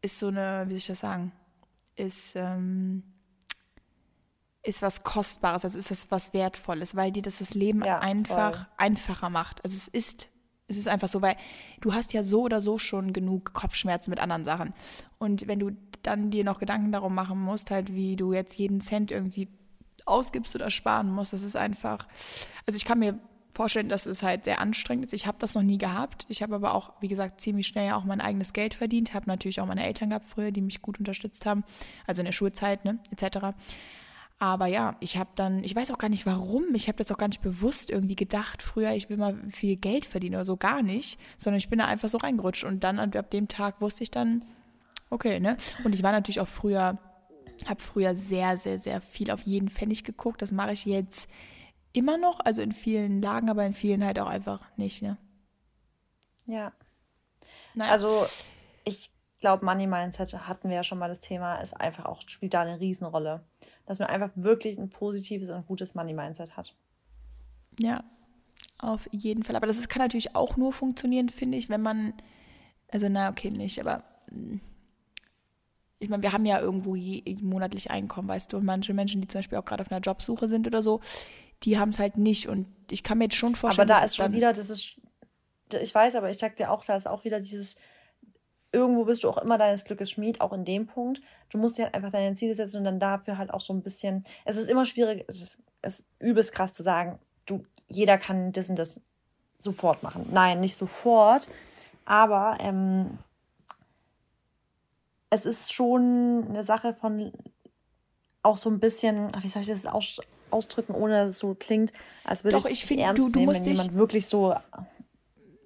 ist 0.00 0.18
so 0.18 0.28
eine, 0.28 0.64
wie 0.66 0.72
soll 0.72 0.78
ich 0.78 0.86
das 0.86 1.00
sagen, 1.00 1.32
ist, 1.96 2.36
ähm, 2.36 3.02
ist 4.64 4.82
was 4.82 5.02
Kostbares, 5.02 5.64
also 5.64 5.78
ist 5.78 5.90
das 5.90 6.10
was 6.10 6.32
Wertvolles, 6.32 6.96
weil 6.96 7.12
dir 7.12 7.22
das 7.22 7.38
das 7.38 7.54
Leben 7.54 7.84
ja, 7.84 7.98
einfach 7.98 8.56
voll. 8.56 8.66
einfacher 8.78 9.30
macht. 9.30 9.62
Also 9.64 9.76
es 9.76 9.88
ist, 9.88 10.28
es 10.68 10.78
ist 10.78 10.88
einfach 10.88 11.08
so, 11.08 11.22
weil 11.22 11.36
du 11.80 11.92
hast 11.92 12.12
ja 12.12 12.22
so 12.22 12.42
oder 12.42 12.60
so 12.60 12.78
schon 12.78 13.12
genug 13.12 13.52
Kopfschmerzen 13.52 14.10
mit 14.10 14.20
anderen 14.20 14.44
Sachen. 14.44 14.72
Und 15.18 15.46
wenn 15.46 15.58
du 15.58 15.72
dann 16.02 16.30
dir 16.30 16.44
noch 16.44 16.58
Gedanken 16.58 16.92
darum 16.92 17.14
machen 17.14 17.38
musst, 17.38 17.70
halt 17.70 17.94
wie 17.94 18.16
du 18.16 18.32
jetzt 18.32 18.58
jeden 18.58 18.80
Cent 18.80 19.10
irgendwie 19.10 19.48
ausgibst 20.06 20.54
oder 20.54 20.70
sparen 20.70 21.10
musst, 21.10 21.32
das 21.32 21.42
ist 21.42 21.56
einfach, 21.56 22.06
also 22.66 22.76
ich 22.76 22.84
kann 22.84 22.98
mir 22.98 23.18
vorstellen, 23.54 23.88
dass 23.88 24.06
es 24.06 24.22
halt 24.22 24.44
sehr 24.44 24.60
anstrengend 24.60 25.06
ist. 25.06 25.12
Ich 25.12 25.26
habe 25.26 25.38
das 25.38 25.54
noch 25.54 25.62
nie 25.62 25.78
gehabt. 25.78 26.26
Ich 26.28 26.42
habe 26.42 26.56
aber 26.56 26.74
auch, 26.74 26.92
wie 27.00 27.08
gesagt, 27.08 27.40
ziemlich 27.40 27.68
schnell 27.68 27.92
auch 27.92 28.04
mein 28.04 28.20
eigenes 28.20 28.52
Geld 28.52 28.74
verdient. 28.74 29.14
Habe 29.14 29.26
natürlich 29.28 29.60
auch 29.60 29.66
meine 29.66 29.86
Eltern 29.86 30.08
gehabt 30.10 30.26
früher, 30.26 30.50
die 30.50 30.60
mich 30.60 30.82
gut 30.82 30.98
unterstützt 30.98 31.46
haben, 31.46 31.64
also 32.06 32.20
in 32.20 32.26
der 32.26 32.32
Schulzeit, 32.32 32.84
ne, 32.84 32.98
etc. 33.12 33.54
Aber 34.38 34.66
ja, 34.66 34.96
ich 35.00 35.16
habe 35.16 35.30
dann, 35.36 35.62
ich 35.62 35.74
weiß 35.74 35.90
auch 35.90 35.98
gar 35.98 36.08
nicht 36.08 36.26
warum, 36.26 36.74
ich 36.74 36.88
habe 36.88 36.98
das 36.98 37.10
auch 37.10 37.18
gar 37.18 37.28
nicht 37.28 37.40
bewusst 37.40 37.90
irgendwie 37.90 38.16
gedacht, 38.16 38.62
früher, 38.62 38.92
ich 38.92 39.08
will 39.08 39.16
mal 39.16 39.38
viel 39.50 39.76
Geld 39.76 40.04
verdienen 40.04 40.34
oder 40.34 40.44
so, 40.44 40.56
gar 40.56 40.82
nicht, 40.82 41.20
sondern 41.38 41.58
ich 41.58 41.68
bin 41.68 41.78
da 41.78 41.86
einfach 41.86 42.08
so 42.08 42.18
reingerutscht 42.18 42.64
und 42.64 42.82
dann 42.82 42.98
ab 42.98 43.30
dem 43.30 43.48
Tag 43.48 43.80
wusste 43.80 44.02
ich 44.02 44.10
dann, 44.10 44.44
Okay, 45.14 45.38
ne? 45.38 45.56
Und 45.84 45.94
ich 45.94 46.02
war 46.02 46.10
natürlich 46.10 46.40
auch 46.40 46.48
früher, 46.48 46.98
habe 47.68 47.80
früher 47.80 48.16
sehr, 48.16 48.56
sehr, 48.56 48.80
sehr 48.80 49.00
viel 49.00 49.30
auf 49.30 49.42
jeden 49.42 49.68
Pfennig 49.68 50.02
geguckt. 50.02 50.42
Das 50.42 50.50
mache 50.50 50.72
ich 50.72 50.84
jetzt 50.86 51.28
immer 51.92 52.18
noch, 52.18 52.40
also 52.40 52.62
in 52.62 52.72
vielen 52.72 53.22
Lagen, 53.22 53.48
aber 53.48 53.64
in 53.64 53.74
vielen 53.74 54.04
halt 54.04 54.18
auch 54.18 54.26
einfach 54.26 54.60
nicht, 54.76 55.02
ne? 55.02 55.16
Ja. 56.46 56.72
Naja. 57.74 57.92
Also 57.92 58.26
ich 58.84 59.12
glaube, 59.38 59.64
Money 59.64 59.86
Mindset 59.86 60.34
hatten 60.48 60.68
wir 60.68 60.76
ja 60.76 60.84
schon 60.84 60.98
mal 60.98 61.08
das 61.08 61.20
Thema, 61.20 61.60
ist 61.60 61.74
einfach 61.74 62.06
auch, 62.06 62.22
spielt 62.26 62.54
da 62.54 62.62
eine 62.62 62.80
Riesenrolle. 62.80 63.44
Dass 63.86 63.98
man 63.98 64.08
einfach 64.08 64.30
wirklich 64.34 64.78
ein 64.78 64.88
positives 64.88 65.50
und 65.50 65.66
gutes 65.66 65.94
Money 65.94 66.14
Mindset 66.14 66.56
hat. 66.56 66.74
Ja, 67.78 68.04
auf 68.78 69.08
jeden 69.12 69.42
Fall. 69.42 69.56
Aber 69.56 69.66
das 69.66 69.78
ist, 69.78 69.88
kann 69.88 70.02
natürlich 70.02 70.34
auch 70.34 70.56
nur 70.56 70.72
funktionieren, 70.72 71.28
finde 71.28 71.58
ich, 71.58 71.68
wenn 71.68 71.82
man, 71.82 72.14
also 72.90 73.08
na, 73.08 73.30
okay, 73.30 73.50
nicht, 73.50 73.80
aber 73.80 74.04
hm, 74.30 74.60
ich 76.04 76.10
meine, 76.10 76.22
wir 76.22 76.32
haben 76.32 76.44
ja 76.44 76.60
irgendwo 76.60 76.94
je, 76.94 77.22
monatlich 77.42 77.90
Einkommen, 77.90 78.28
weißt 78.28 78.52
du, 78.52 78.58
und 78.58 78.64
manche 78.64 78.94
Menschen, 78.94 79.20
die 79.20 79.28
zum 79.28 79.38
Beispiel 79.40 79.58
auch 79.58 79.64
gerade 79.64 79.82
auf 79.82 79.90
einer 79.90 80.00
Jobsuche 80.00 80.48
sind 80.48 80.66
oder 80.66 80.82
so, 80.82 81.00
die 81.62 81.78
haben 81.78 81.88
es 81.88 81.98
halt 81.98 82.16
nicht. 82.16 82.48
Und 82.48 82.66
ich 82.90 83.02
kann 83.02 83.18
mir 83.18 83.24
jetzt 83.24 83.36
schon 83.36 83.54
vorstellen, 83.54 83.90
aber 83.90 84.00
da 84.00 84.04
ist 84.04 84.16
schon 84.16 84.32
wieder, 84.32 84.52
das 84.52 84.70
ist, 84.70 85.00
ich 85.72 85.94
weiß, 85.94 86.14
aber 86.14 86.30
ich 86.30 86.38
sag 86.38 86.56
dir 86.56 86.70
auch, 86.70 86.84
da 86.84 86.96
ist 86.96 87.06
auch 87.06 87.24
wieder 87.24 87.40
dieses, 87.40 87.76
irgendwo 88.74 89.04
bist 89.04 89.24
du 89.24 89.30
auch 89.30 89.38
immer 89.38 89.56
deines 89.56 89.84
Glückes 89.84 90.10
Schmied, 90.10 90.40
auch 90.40 90.52
in 90.52 90.64
dem 90.64 90.86
Punkt. 90.86 91.22
Du 91.50 91.58
musst 91.58 91.78
dir 91.78 91.84
halt 91.84 91.94
einfach 91.94 92.10
deine 92.10 92.34
Ziele 92.36 92.54
setzen 92.54 92.78
und 92.78 92.84
dann 92.84 92.98
dafür 92.98 93.38
halt 93.38 93.54
auch 93.54 93.60
so 93.60 93.72
ein 93.72 93.82
bisschen, 93.82 94.24
es 94.44 94.56
ist 94.56 94.68
immer 94.68 94.84
schwierig, 94.84 95.24
es 95.28 95.40
ist, 95.40 95.58
es 95.80 96.00
ist 96.00 96.06
übelst 96.18 96.52
krass 96.52 96.72
zu 96.72 96.82
sagen, 96.82 97.18
du, 97.46 97.64
jeder 97.88 98.18
kann 98.18 98.52
das 98.52 98.68
und 98.68 98.78
das 98.78 99.00
sofort 99.58 100.02
machen. 100.02 100.28
Nein, 100.32 100.60
nicht 100.60 100.76
sofort, 100.76 101.48
aber 102.04 102.56
ähm, 102.60 103.18
es 105.30 105.46
ist 105.46 105.72
schon 105.72 106.46
eine 106.48 106.64
Sache 106.64 106.94
von 106.94 107.32
auch 108.42 108.56
so 108.56 108.68
ein 108.68 108.80
bisschen, 108.80 109.30
wie 109.40 109.48
soll 109.48 109.62
ich 109.62 109.68
das 109.68 109.86
aus, 109.86 110.20
ausdrücken, 110.50 110.94
ohne 110.94 111.14
dass 111.14 111.30
es 111.30 111.38
so 111.38 111.54
klingt, 111.54 111.92
als 112.24 112.44
würde 112.44 112.58
Doch, 112.58 112.66
ich 112.66 112.84
es 112.84 112.90
ernst 112.90 113.18
du, 113.18 113.28
du 113.28 113.40
nehmen, 113.40 113.54
wenn 113.54 113.64
jemand 113.64 113.94
wirklich 113.94 114.26
so 114.26 114.54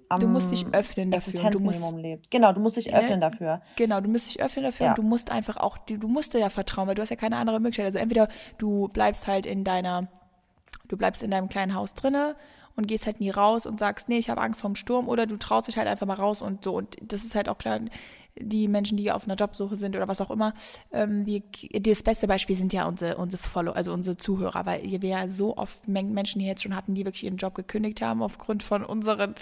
am 0.09 0.21
du 0.21 0.29
musst 0.29 0.51
dich 0.51 0.67
öffnen 0.73 1.11
dafür. 1.11 1.51
Du 1.51 1.61
musst, 1.61 1.93
lebt. 1.97 2.31
Genau, 2.31 2.53
du 2.53 2.61
musst 2.61 2.77
dich 2.77 2.95
öffnen 2.95 3.21
ja, 3.21 3.31
dafür. 3.31 3.63
Genau, 3.77 4.01
du 4.01 4.09
musst 4.09 4.27
dich 4.27 4.41
öffnen 4.41 4.65
dafür 4.65 4.87
ja. 4.87 4.93
und 4.93 4.99
du 4.99 5.03
musst 5.03 5.31
einfach 5.31 5.57
auch, 5.57 5.79
du, 5.79 5.99
du 5.99 6.09
musst 6.09 6.35
dir 6.35 6.39
ja 6.39 6.51
vertrauen, 6.51 6.89
weil 6.89 6.95
du 6.95 7.03
hast 7.03 7.11
ja 7.11 7.17
keine 7.17 7.37
andere 7.37 7.61
Möglichkeit. 7.61 7.87
Also 7.87 7.99
entweder 7.99 8.29
du 8.57 8.89
bleibst 8.89 9.27
halt 9.27 9.47
in 9.47 9.65
deiner, 9.65 10.09
du 10.89 10.97
bleibst 10.97 11.23
in 11.23 11.31
deinem 11.31 11.49
kleinen 11.49 11.75
Haus 11.75 11.95
drinne 11.95 12.37
und 12.77 12.87
gehst 12.87 13.07
halt 13.07 13.21
nie 13.21 13.31
raus 13.31 13.67
und 13.67 13.81
sagst, 13.81 14.09
nee, 14.09 14.19
ich 14.19 14.31
habe 14.31 14.41
Angst 14.41 14.61
vorm 14.61 14.77
Sturm 14.77 15.09
oder 15.09 15.27
du 15.27 15.37
traust 15.37 15.69
dich 15.69 15.77
halt 15.77 15.89
einfach 15.89 16.07
mal 16.07 16.15
raus 16.15 16.43
und 16.43 16.65
so. 16.65 16.75
Und 16.75 16.97
das 17.03 17.25
ist 17.25 17.35
halt 17.35 17.49
auch 17.49 17.59
klar, 17.59 17.81
die 18.41 18.69
Menschen, 18.69 18.97
die 18.97 19.11
auf 19.11 19.25
einer 19.25 19.35
Jobsuche 19.35 19.77
sind 19.77 19.97
oder 19.97 20.09
was 20.09 20.21
auch 20.21 20.31
immer, 20.31 20.55
ähm, 20.93 21.25
die, 21.25 21.43
das 21.81 22.03
beste 22.03 22.27
Beispiel 22.27 22.57
sind 22.57 22.73
ja 22.73 22.87
unsere, 22.87 23.17
unsere 23.17 23.43
Follow, 23.43 23.73
also 23.73 23.93
unsere 23.93 24.17
Zuhörer, 24.17 24.67
weil 24.67 24.83
wir 24.85 25.09
ja 25.09 25.29
so 25.29 25.57
oft 25.57 25.87
Menschen 25.89 26.41
hier 26.41 26.51
jetzt 26.51 26.63
schon 26.63 26.77
hatten, 26.77 26.95
die 26.95 27.05
wirklich 27.05 27.25
ihren 27.25 27.37
Job 27.37 27.55
gekündigt 27.55 28.03
haben 28.03 28.23
aufgrund 28.23 28.63
von 28.63 28.85
unseren 28.85 29.35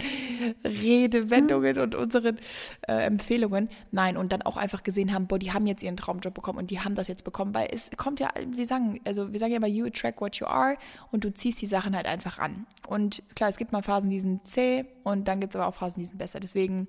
Redewendungen 0.63 1.79
und 1.79 1.95
unseren 1.95 2.39
äh, 2.87 3.05
Empfehlungen. 3.05 3.69
Nein, 3.91 4.17
und 4.17 4.31
dann 4.31 4.41
auch 4.41 4.57
einfach 4.57 4.83
gesehen 4.83 5.13
haben, 5.13 5.27
boah, 5.27 5.39
die 5.39 5.51
haben 5.51 5.67
jetzt 5.67 5.83
ihren 5.83 5.97
Traumjob 5.97 6.33
bekommen 6.33 6.59
und 6.59 6.71
die 6.71 6.79
haben 6.79 6.95
das 6.95 7.07
jetzt 7.07 7.23
bekommen, 7.23 7.53
weil 7.53 7.67
es 7.71 7.89
kommt 7.97 8.19
ja, 8.19 8.29
wir 8.51 8.65
sagen, 8.65 8.99
also 9.05 9.31
wir 9.33 9.39
sagen 9.39 9.51
ja 9.51 9.57
immer, 9.57 9.67
you 9.67 9.85
attract 9.85 10.21
what 10.21 10.35
you 10.37 10.47
are 10.47 10.77
und 11.11 11.23
du 11.23 11.33
ziehst 11.33 11.61
die 11.61 11.67
Sachen 11.67 11.95
halt 11.95 12.05
einfach 12.05 12.39
an. 12.39 12.65
Und 12.87 13.23
klar, 13.35 13.49
es 13.49 13.57
gibt 13.57 13.71
mal 13.71 13.83
Phasen, 13.83 14.09
die 14.09 14.19
sind 14.19 14.47
zäh 14.47 14.85
und 15.03 15.27
dann 15.27 15.39
gibt 15.39 15.53
es 15.53 15.59
aber 15.59 15.67
auch 15.67 15.75
Phasen, 15.75 15.99
die 15.99 16.05
sind 16.05 16.17
besser. 16.17 16.39
Deswegen 16.39 16.87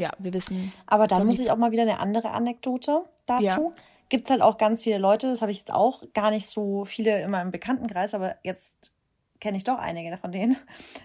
ja, 0.00 0.10
wir 0.18 0.32
wissen. 0.32 0.72
Aber 0.86 1.06
dann 1.06 1.26
muss 1.26 1.38
ich 1.38 1.50
auch 1.50 1.56
mal 1.56 1.72
wieder 1.72 1.82
eine 1.82 2.00
andere 2.00 2.30
Anekdote 2.30 3.02
dazu. 3.26 3.44
Ja. 3.44 3.72
Gibt 4.08 4.24
es 4.24 4.30
halt 4.30 4.42
auch 4.42 4.58
ganz 4.58 4.82
viele 4.82 4.98
Leute, 4.98 5.30
das 5.30 5.40
habe 5.40 5.52
ich 5.52 5.58
jetzt 5.58 5.72
auch 5.72 6.02
gar 6.14 6.30
nicht 6.30 6.48
so 6.48 6.84
viele 6.84 7.22
in 7.22 7.30
meinem 7.30 7.52
Bekanntenkreis, 7.52 8.12
aber 8.12 8.36
jetzt 8.42 8.92
kenne 9.38 9.56
ich 9.56 9.64
doch 9.64 9.78
einige 9.78 10.16
von 10.18 10.32
denen, 10.32 10.56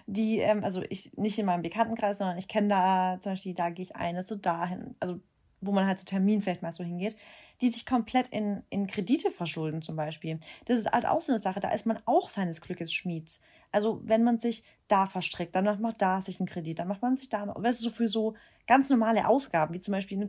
die, 0.07 0.39
ähm, 0.39 0.63
also 0.63 0.81
ich 0.89 1.11
nicht 1.15 1.37
in 1.37 1.45
meinem 1.45 1.61
Bekanntenkreis, 1.61 2.17
sondern 2.17 2.37
ich 2.37 2.47
kenne 2.47 2.69
da 2.69 3.17
zum 3.21 3.33
Beispiel, 3.33 3.53
da 3.53 3.69
gehe 3.69 3.83
ich 3.83 3.95
eine, 3.95 4.23
so 4.23 4.35
dahin, 4.35 4.95
also 4.99 5.19
wo 5.61 5.71
man 5.71 5.85
halt 5.85 5.99
zu 5.99 6.05
Termin 6.05 6.41
vielleicht 6.41 6.61
mal 6.61 6.73
so 6.73 6.83
hingeht, 6.83 7.15
die 7.61 7.69
sich 7.69 7.85
komplett 7.85 8.27
in, 8.27 8.63
in 8.69 8.87
Kredite 8.87 9.31
verschulden 9.31 9.81
zum 9.81 9.95
Beispiel. 9.95 10.39
Das 10.65 10.77
ist 10.79 10.91
halt 10.91 11.05
auch 11.05 11.21
so 11.21 11.31
eine 11.31 11.39
Sache, 11.39 11.59
da 11.59 11.69
ist 11.69 11.85
man 11.85 11.99
auch 12.05 12.29
seines 12.29 12.61
Glückes 12.61 12.93
Schmieds. 12.93 13.39
Also 13.71 14.01
wenn 14.03 14.23
man 14.23 14.37
sich 14.37 14.63
da 14.87 15.05
verstrickt, 15.05 15.55
dann 15.55 15.65
macht 15.65 15.79
man 15.79 15.93
da 15.97 16.21
sich 16.21 16.39
einen 16.39 16.47
Kredit, 16.47 16.79
dann 16.79 16.87
macht 16.87 17.01
man 17.01 17.15
sich 17.15 17.29
da, 17.29 17.53
weißt 17.55 17.79
du, 17.79 17.85
so 17.85 17.89
für 17.89 18.07
so 18.07 18.35
ganz 18.67 18.89
normale 18.89 19.27
Ausgaben, 19.27 19.73
wie 19.73 19.79
zum 19.79 19.91
Beispiel 19.91 20.27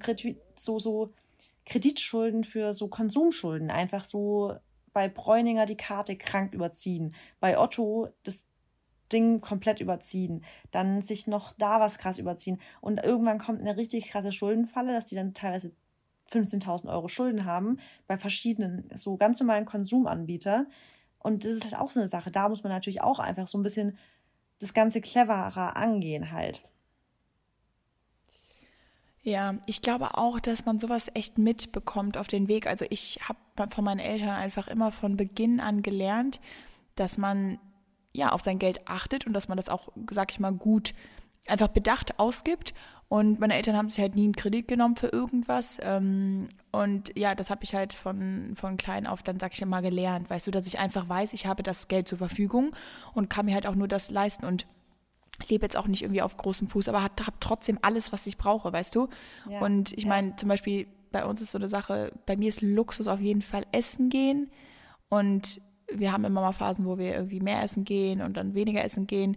so, 0.54 0.78
so 0.78 1.12
Kreditschulden 1.64 2.44
für 2.44 2.72
so 2.72 2.88
Konsumschulden, 2.88 3.70
einfach 3.70 4.04
so 4.04 4.54
bei 4.92 5.08
Bräuninger 5.08 5.66
die 5.66 5.76
Karte 5.76 6.16
krank 6.16 6.54
überziehen, 6.54 7.14
bei 7.40 7.58
Otto 7.58 8.08
das 8.22 8.44
Ding 9.12 9.40
komplett 9.40 9.80
überziehen, 9.80 10.44
dann 10.70 11.02
sich 11.02 11.26
noch 11.26 11.52
da 11.52 11.80
was 11.80 11.98
krass 11.98 12.18
überziehen. 12.18 12.60
Und 12.80 13.02
irgendwann 13.04 13.38
kommt 13.38 13.60
eine 13.60 13.76
richtig 13.76 14.08
krasse 14.08 14.32
Schuldenfalle, 14.32 14.92
dass 14.92 15.04
die 15.04 15.14
dann 15.14 15.34
teilweise 15.34 15.72
15.000 16.32 16.90
Euro 16.90 17.08
Schulden 17.08 17.44
haben 17.44 17.78
bei 18.06 18.16
verschiedenen 18.16 18.90
so 18.94 19.16
ganz 19.16 19.38
normalen 19.38 19.64
Konsumanbietern 19.64 20.66
und 21.26 21.44
das 21.44 21.50
ist 21.54 21.64
halt 21.64 21.74
auch 21.74 21.90
so 21.90 21.98
eine 21.98 22.08
Sache, 22.08 22.30
da 22.30 22.48
muss 22.48 22.62
man 22.62 22.70
natürlich 22.70 23.00
auch 23.00 23.18
einfach 23.18 23.48
so 23.48 23.58
ein 23.58 23.64
bisschen 23.64 23.98
das 24.60 24.74
Ganze 24.74 25.00
cleverer 25.00 25.76
angehen 25.76 26.30
halt. 26.30 26.62
Ja, 29.26 29.56
ich 29.66 29.82
glaube 29.82 30.16
auch, 30.16 30.38
dass 30.38 30.66
man 30.66 30.78
sowas 30.78 31.10
echt 31.14 31.36
mitbekommt 31.36 32.16
auf 32.16 32.28
den 32.28 32.46
Weg. 32.46 32.68
Also 32.68 32.84
ich 32.90 33.18
habe 33.24 33.68
von 33.74 33.82
meinen 33.82 33.98
Eltern 33.98 34.28
einfach 34.28 34.68
immer 34.68 34.92
von 34.92 35.16
Beginn 35.16 35.58
an 35.58 35.82
gelernt, 35.82 36.40
dass 36.94 37.18
man 37.18 37.58
ja 38.12 38.30
auf 38.30 38.42
sein 38.42 38.60
Geld 38.60 38.86
achtet 38.86 39.26
und 39.26 39.32
dass 39.32 39.48
man 39.48 39.56
das 39.56 39.68
auch, 39.68 39.88
sag 40.12 40.30
ich 40.30 40.38
mal, 40.38 40.52
gut 40.52 40.94
einfach 41.48 41.66
bedacht 41.66 42.20
ausgibt. 42.20 42.72
Und 43.08 43.40
meine 43.40 43.54
Eltern 43.54 43.76
haben 43.76 43.88
sich 43.88 43.98
halt 43.98 44.14
nie 44.14 44.26
einen 44.26 44.36
Kredit 44.36 44.68
genommen 44.68 44.94
für 44.94 45.08
irgendwas. 45.08 45.78
Ähm, 45.82 46.48
und 46.70 47.10
ja, 47.18 47.34
das 47.34 47.50
habe 47.50 47.64
ich 47.64 47.74
halt 47.74 47.94
von, 47.94 48.54
von 48.54 48.76
klein 48.76 49.08
auf 49.08 49.24
dann, 49.24 49.40
sag 49.40 49.54
ich 49.54 49.64
mal, 49.66 49.82
gelernt. 49.82 50.30
Weißt 50.30 50.46
du, 50.46 50.52
dass 50.52 50.68
ich 50.68 50.78
einfach 50.78 51.08
weiß, 51.08 51.32
ich 51.32 51.46
habe 51.46 51.64
das 51.64 51.88
Geld 51.88 52.06
zur 52.06 52.18
Verfügung 52.18 52.76
und 53.12 53.28
kann 53.28 53.46
mir 53.46 53.54
halt 53.56 53.66
auch 53.66 53.74
nur 53.74 53.88
das 53.88 54.08
leisten. 54.08 54.46
Und 54.46 54.66
lebe 55.48 55.64
jetzt 55.64 55.76
auch 55.76 55.86
nicht 55.86 56.02
irgendwie 56.02 56.22
auf 56.22 56.36
großem 56.36 56.68
Fuß, 56.68 56.88
aber 56.88 57.02
habe 57.02 57.12
trotzdem 57.40 57.78
alles, 57.82 58.12
was 58.12 58.26
ich 58.26 58.36
brauche, 58.36 58.72
weißt 58.72 58.94
du? 58.94 59.08
Ja, 59.50 59.60
und 59.60 59.92
ich 59.92 60.04
ja. 60.04 60.08
meine, 60.08 60.36
zum 60.36 60.48
Beispiel 60.48 60.86
bei 61.12 61.24
uns 61.24 61.40
ist 61.40 61.52
so 61.52 61.58
eine 61.58 61.68
Sache, 61.68 62.12
bei 62.26 62.36
mir 62.36 62.48
ist 62.48 62.62
Luxus 62.62 63.06
auf 63.08 63.20
jeden 63.20 63.42
Fall 63.42 63.64
Essen 63.72 64.10
gehen. 64.10 64.50
Und 65.08 65.60
wir 65.92 66.12
haben 66.12 66.24
immer 66.24 66.40
mal 66.40 66.52
Phasen, 66.52 66.84
wo 66.84 66.98
wir 66.98 67.14
irgendwie 67.14 67.40
mehr 67.40 67.62
essen 67.62 67.84
gehen 67.84 68.20
und 68.20 68.36
dann 68.36 68.54
weniger 68.54 68.84
essen 68.84 69.06
gehen. 69.06 69.36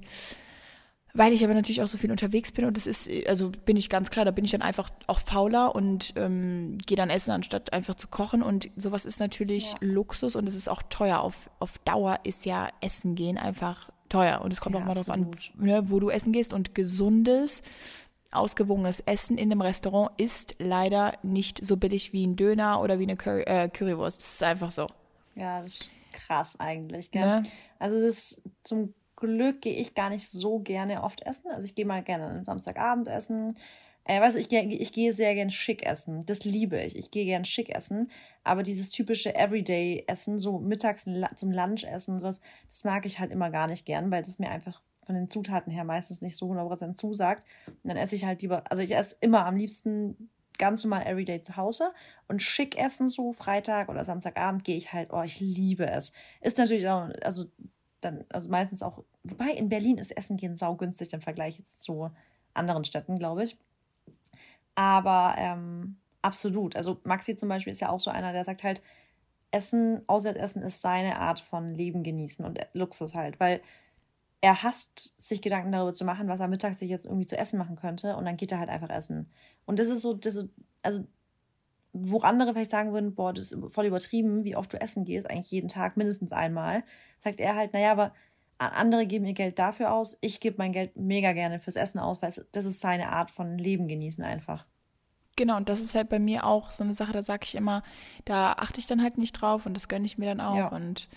Weil 1.14 1.34
ich 1.34 1.44
aber 1.44 1.54
natürlich 1.54 1.82
auch 1.82 1.88
so 1.88 1.98
viel 1.98 2.12
unterwegs 2.12 2.52
bin 2.52 2.66
und 2.66 2.78
das 2.78 2.86
ist, 2.86 3.10
also 3.28 3.52
bin 3.66 3.78
ich 3.78 3.90
ganz 3.90 4.12
klar, 4.12 4.26
da 4.26 4.32
bin 4.32 4.46
ich 4.46 4.52
dann 4.52 4.62
einfach 4.62 4.90
auch 5.08 5.20
fauler 5.20 5.74
und 5.74 6.14
ähm, 6.16 6.78
gehe 6.86 6.98
dann 6.98 7.10
essen, 7.10 7.32
anstatt 7.32 7.74
einfach 7.74 7.96
zu 7.96 8.08
kochen. 8.08 8.44
Und 8.44 8.70
sowas 8.76 9.06
ist 9.06 9.20
natürlich 9.20 9.72
ja. 9.72 9.78
Luxus 9.82 10.36
und 10.36 10.48
es 10.48 10.56
ist 10.56 10.70
auch 10.70 10.84
teuer. 10.90 11.20
Auf, 11.22 11.50
auf 11.60 11.80
Dauer 11.80 12.20
ist 12.24 12.46
ja 12.46 12.70
Essen 12.82 13.16
gehen 13.16 13.38
einfach 13.38 13.90
teuer. 14.10 14.42
Und 14.42 14.52
es 14.52 14.62
kommt 14.62 14.76
ja, 14.76 14.82
auch 14.82 14.86
mal 14.86 14.94
darauf 14.94 15.10
an, 15.10 15.32
ne, 15.58 15.84
wo 15.90 16.00
du 16.00 16.10
essen 16.10 16.32
gehst. 16.32 16.54
Und 16.54 16.76
gesundes, 16.76 17.62
ausgewogenes 18.32 19.00
Essen 19.02 19.38
in 19.38 19.52
einem 19.52 19.62
Restaurant 19.62 20.12
ist 20.18 20.56
leider 20.60 21.14
nicht 21.24 21.64
so 21.64 21.78
billig 21.78 22.14
wie 22.14 22.26
ein 22.26 22.36
Döner 22.36 22.82
oder 22.82 23.00
wie 23.00 23.04
eine 23.04 23.16
Curry, 23.16 23.44
äh, 23.44 23.70
Currywurst. 23.70 24.20
Das 24.20 24.34
ist 24.34 24.44
einfach 24.44 24.72
so. 24.72 24.88
Ja, 25.36 25.62
das 25.62 25.74
ist 25.74 25.92
krass 26.12 26.60
eigentlich. 26.60 27.12
Gell? 27.12 27.42
Ne? 27.42 27.44
Also 27.80 28.02
das 28.02 28.42
zum 28.64 28.94
Glück 29.16 29.62
gehe 29.62 29.76
ich 29.76 29.96
gar 29.96 30.10
nicht 30.10 30.28
so 30.28 30.60
gerne 30.60 31.04
oft 31.04 31.22
essen. 31.24 31.52
Also 31.52 31.66
ich 31.66 31.76
gehe 31.76 31.86
mal 31.86 32.04
gerne 32.04 32.28
am 32.28 32.44
Samstagabend 32.44 33.08
essen. 33.08 33.58
Äh, 34.10 34.22
weißt 34.22 34.36
du, 34.36 34.40
ich, 34.40 34.52
ich 34.52 34.92
gehe 34.92 35.14
sehr 35.14 35.36
gern 35.36 35.52
schick 35.52 35.86
essen. 35.86 36.26
Das 36.26 36.44
liebe 36.44 36.82
ich. 36.82 36.98
Ich 36.98 37.12
gehe 37.12 37.26
gern 37.26 37.46
schick 37.46 37.70
essen. 37.70 38.10
Aber 38.44 38.64
dieses 38.64 38.90
typische 38.90 39.36
Everyday-Essen, 39.36 40.40
so 40.40 40.58
mittags 40.58 41.06
zum 41.36 41.52
Lunch 41.52 41.84
essen, 41.84 42.18
sowas, 42.18 42.42
das 42.72 42.84
mag 42.84 43.06
ich 43.06 43.20
halt 43.20 43.30
immer 43.32 43.52
gar 43.52 43.68
nicht 43.68 43.86
gern, 43.86 44.10
weil 44.10 44.24
das 44.24 44.40
mir 44.40 44.50
einfach 44.50 44.82
von 45.04 45.14
den 45.14 45.30
Zutaten 45.30 45.72
her 45.72 45.84
meistens 45.84 46.24
nicht 46.24 46.38
so 46.38 46.52
100% 46.52 46.96
zusagt. 46.96 47.44
Und 47.68 47.82
dann 47.84 47.98
esse 47.98 48.16
ich 48.16 48.26
halt 48.26 48.42
lieber, 48.42 48.64
also 48.72 48.82
ich 48.82 48.96
esse 48.96 49.16
immer 49.22 49.46
am 49.46 49.56
liebsten 49.56 50.32
ganz 50.58 50.84
normal 50.84 51.06
Everyday 51.06 51.44
zu 51.44 51.56
Hause 51.56 51.92
und 52.28 52.42
schick 52.42 52.80
essen 52.80 53.10
so 53.10 53.32
Freitag 53.32 53.90
oder 53.90 54.04
Samstagabend 54.04 54.64
gehe 54.64 54.76
ich 54.76 54.92
halt, 54.92 55.14
oh, 55.14 55.22
ich 55.22 55.40
liebe 55.40 55.88
es. 55.88 56.14
Ist 56.42 56.58
natürlich 56.58 56.90
auch, 56.90 57.10
also 57.22 57.46
dann, 58.02 58.26
also 58.30 58.50
meistens 58.50 58.82
auch, 58.82 59.04
wobei 59.24 59.52
in 59.52 59.70
Berlin 59.70 60.00
ist 60.00 60.18
Essen 60.18 60.36
gehen 60.36 60.56
saugünstig 60.56 61.14
im 61.14 61.22
Vergleich 61.22 61.60
jetzt 61.60 61.84
zu 61.84 62.10
anderen 62.56 62.86
Städten, 62.86 63.20
glaube 63.20 63.44
ich. 63.44 63.56
Aber 64.80 65.36
ähm, 65.38 65.98
absolut. 66.22 66.78
Also 66.78 67.02
Maxi 67.04 67.36
zum 67.36 67.50
Beispiel 67.50 67.74
ist 67.74 67.82
ja 67.82 67.90
auch 67.90 68.00
so 68.00 68.12
einer, 68.12 68.32
der 68.32 68.46
sagt 68.46 68.64
halt, 68.64 68.82
Essen, 69.52 70.04
Auswärtsessen 70.08 70.62
ist 70.62 70.82
seine 70.82 71.20
Art 71.20 71.42
von 71.42 71.76
Leben 71.76 72.02
genießen 72.02 72.46
und 72.46 72.60
Luxus 72.72 73.14
halt, 73.14 73.42
weil 73.42 73.62
er 74.40 74.64
hasst, 74.64 75.22
sich 75.22 75.42
Gedanken 75.42 75.74
darüber 75.74 75.94
zu 75.94 76.06
machen, 76.06 76.30
was 76.30 76.40
er 76.40 76.48
mittags 76.48 76.80
sich 76.80 76.90
jetzt 76.90 77.04
irgendwie 77.04 77.26
zu 77.26 77.38
essen 77.38 77.60
machen 77.60 77.76
könnte. 77.76 78.16
Und 78.16 78.24
dann 78.24 78.38
geht 78.38 78.54
er 78.54 78.60
halt 78.60 78.70
einfach 78.70 78.90
essen. 78.90 79.30
Und 79.66 79.80
das 79.80 79.90
ist 79.90 80.02
so, 80.02 80.14
das 80.14 80.36
ist, 80.36 80.48
also, 80.82 81.04
wo 81.92 82.22
andere 82.22 82.54
vielleicht 82.54 82.72
sagen 82.72 82.94
würden, 82.94 83.16
boah, 83.16 83.34
das 83.34 83.52
ist 83.52 83.74
voll 83.74 83.88
übertrieben, 83.88 84.46
wie 84.46 84.56
oft 84.56 84.72
du 84.72 84.80
essen 84.80 85.04
gehst, 85.04 85.30
eigentlich 85.30 85.52
jeden 85.52 85.68
Tag, 85.68 85.98
mindestens 85.98 86.32
einmal, 86.32 86.86
sagt 87.20 87.42
er 87.42 87.56
halt, 87.56 87.74
naja, 87.74 87.92
aber 87.92 88.14
andere 88.60 89.08
geben 89.08 89.26
ihr 89.26 89.34
Geld 89.34 89.58
dafür 89.58 89.94
aus. 89.94 90.18
Ich 90.22 90.40
gebe 90.40 90.58
mein 90.58 90.74
Geld 90.74 90.96
mega 90.98 91.32
gerne 91.32 91.60
fürs 91.60 91.76
Essen 91.76 92.00
aus, 92.00 92.22
weil 92.22 92.34
das 92.52 92.66
ist 92.66 92.80
seine 92.80 93.10
Art 93.10 93.32
von 93.32 93.58
Leben 93.58 93.88
genießen 93.88 94.24
einfach. 94.24 94.66
Genau, 95.36 95.56
und 95.56 95.70
das 95.70 95.80
ist 95.80 95.96
halt 95.96 96.10
bei 96.10 96.20
mir 96.20 96.46
auch 96.46 96.72
so 96.72 96.84
eine 96.84 96.94
Sache, 96.94 97.14
da 97.14 97.24
sage 97.24 97.46
ich 97.46 97.56
immer, 97.56 97.82
da 98.26 98.54
achte 98.54 98.80
ich 98.80 98.88
dann 98.88 99.02
halt 99.02 99.18
nicht 99.18 99.32
drauf 99.34 99.66
und 99.66 99.74
das 99.74 99.88
gönne 99.88 100.06
ich 100.06 100.18
mir 100.18 100.26
dann 100.26 100.42
auch. 100.42 100.58
Ja. 100.58 100.68
Und 100.68 101.08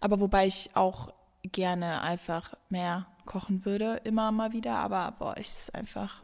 aber 0.00 0.20
wobei 0.20 0.46
ich 0.46 0.70
auch 0.74 1.14
gerne 1.42 2.02
einfach 2.02 2.52
mehr 2.68 3.06
kochen 3.24 3.64
würde, 3.64 4.00
immer 4.04 4.30
mal 4.30 4.52
wieder, 4.52 4.76
aber 4.76 5.14
boah, 5.18 5.34
ich 5.38 5.48
ist 5.48 5.74
einfach, 5.74 6.22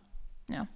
ja. 0.51 0.69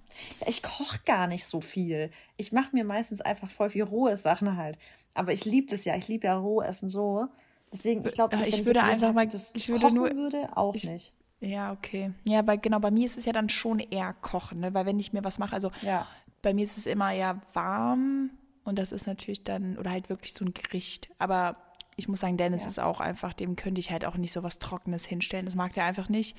Ich 0.47 0.63
koche 0.63 0.99
gar 1.05 1.27
nicht 1.27 1.45
so 1.45 1.61
viel. 1.61 2.09
Ich 2.37 2.51
mache 2.51 2.69
mir 2.73 2.83
meistens 2.83 3.21
einfach 3.21 3.51
voll 3.51 3.69
viel 3.69 3.83
rohe 3.83 4.17
Sachen 4.17 4.57
halt. 4.57 4.79
Aber 5.13 5.33
ich 5.33 5.45
liebe 5.45 5.67
das 5.67 5.85
ja, 5.85 5.95
ich 5.95 6.07
liebe 6.07 6.25
ja 6.25 6.37
Rohessen 6.37 6.89
so. 6.89 7.27
Deswegen, 7.71 8.05
ich 8.05 8.13
glaube, 8.13 8.37
ich, 8.45 8.59
ich 8.59 8.65
würde 8.65 8.83
einfach 8.83 9.13
mal, 9.13 9.27
ich 9.27 9.69
würde 9.69 9.93
nur, 9.93 10.09
würde, 10.11 10.49
auch 10.55 10.75
ich, 10.75 10.85
nicht. 10.85 11.13
Ja, 11.39 11.71
okay. 11.71 12.11
Ja, 12.23 12.45
weil 12.47 12.57
genau, 12.57 12.79
bei 12.79 12.91
mir 12.91 13.05
ist 13.05 13.17
es 13.17 13.25
ja 13.25 13.33
dann 13.33 13.49
schon 13.49 13.79
eher 13.79 14.13
kochen, 14.13 14.59
ne? 14.59 14.73
weil 14.73 14.85
wenn 14.85 14.99
ich 14.99 15.13
mir 15.13 15.23
was 15.23 15.37
mache, 15.37 15.53
also 15.53 15.71
ja. 15.81 16.07
bei 16.41 16.53
mir 16.53 16.63
ist 16.63 16.77
es 16.77 16.85
immer 16.85 17.11
ja 17.11 17.41
warm 17.53 18.31
und 18.63 18.79
das 18.79 18.91
ist 18.91 19.05
natürlich 19.05 19.43
dann, 19.43 19.77
oder 19.77 19.91
halt 19.91 20.09
wirklich 20.09 20.33
so 20.33 20.45
ein 20.45 20.53
Gericht. 20.53 21.09
Aber 21.19 21.57
ich 21.99 22.07
muss 22.07 22.19
sagen, 22.19 22.37
Dennis 22.37 22.61
ja. 22.61 22.67
ist 22.67 22.79
auch 22.79 22.99
einfach, 22.99 23.33
dem 23.33 23.55
könnte 23.55 23.79
ich 23.79 23.91
halt 23.91 24.05
auch 24.05 24.15
nicht 24.17 24.31
so 24.31 24.43
was 24.43 24.59
Trockenes 24.59 25.03
hinstellen. 25.05 25.45
Das 25.45 25.55
mag 25.55 25.73
der 25.73 25.83
einfach 25.83 26.09
nicht. 26.09 26.37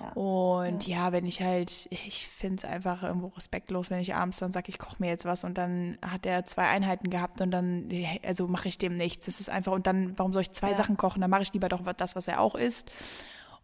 Ja. 0.00 0.12
Und 0.14 0.86
ja. 0.86 0.96
ja. 0.96 1.12
wenn 1.12 1.26
ich 1.26 1.42
halt, 1.42 1.86
ich 1.90 2.26
finde 2.26 2.56
es 2.56 2.64
einfach 2.64 3.02
irgendwo 3.02 3.26
respektlos, 3.28 3.90
wenn 3.90 4.00
ich 4.00 4.14
abends 4.14 4.38
dann 4.38 4.50
sage, 4.50 4.70
ich 4.70 4.78
koche 4.78 4.96
mir 4.98 5.08
jetzt 5.08 5.26
was 5.26 5.44
und 5.44 5.58
dann 5.58 5.98
hat 6.00 6.24
er 6.24 6.46
zwei 6.46 6.68
Einheiten 6.68 7.10
gehabt 7.10 7.42
und 7.42 7.50
dann, 7.50 7.88
also 8.24 8.48
mache 8.48 8.68
ich 8.68 8.78
dem 8.78 8.96
nichts. 8.96 9.26
Das 9.26 9.40
ist 9.40 9.50
einfach, 9.50 9.72
und 9.72 9.86
dann, 9.86 10.18
warum 10.18 10.32
soll 10.32 10.40
ich 10.40 10.52
zwei 10.52 10.72
Sachen 10.74 10.96
kochen? 10.96 11.20
Dann 11.20 11.30
mache 11.30 11.42
ich 11.42 11.52
lieber 11.52 11.68
doch 11.68 11.82
das, 11.92 12.16
was 12.16 12.26
er 12.26 12.40
auch 12.40 12.54
isst. 12.54 12.90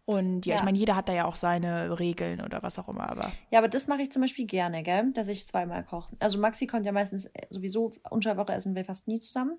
Und 0.05 0.45
ja, 0.45 0.53
ja, 0.53 0.59
ich 0.59 0.65
meine, 0.65 0.77
jeder 0.77 0.95
hat 0.95 1.09
da 1.09 1.13
ja 1.13 1.25
auch 1.25 1.35
seine 1.35 1.97
Regeln 1.97 2.41
oder 2.41 2.61
was 2.61 2.77
auch 2.77 2.87
immer, 2.87 3.09
aber. 3.09 3.31
Ja, 3.49 3.59
aber 3.59 3.67
das 3.67 3.87
mache 3.87 4.03
ich 4.03 4.11
zum 4.11 4.21
Beispiel 4.21 4.45
gerne, 4.45 4.83
gell? 4.83 5.11
Dass 5.13 5.27
ich 5.27 5.47
zweimal 5.47 5.83
koche. 5.83 6.15
Also 6.19 6.37
Maxi 6.37 6.67
kommt 6.67 6.85
ja 6.85 6.91
meistens 6.91 7.29
sowieso 7.49 7.91
unter 8.09 8.37
Woche 8.37 8.53
essen 8.53 8.75
wir 8.75 8.85
fast 8.85 9.07
nie 9.07 9.19
zusammen. 9.19 9.57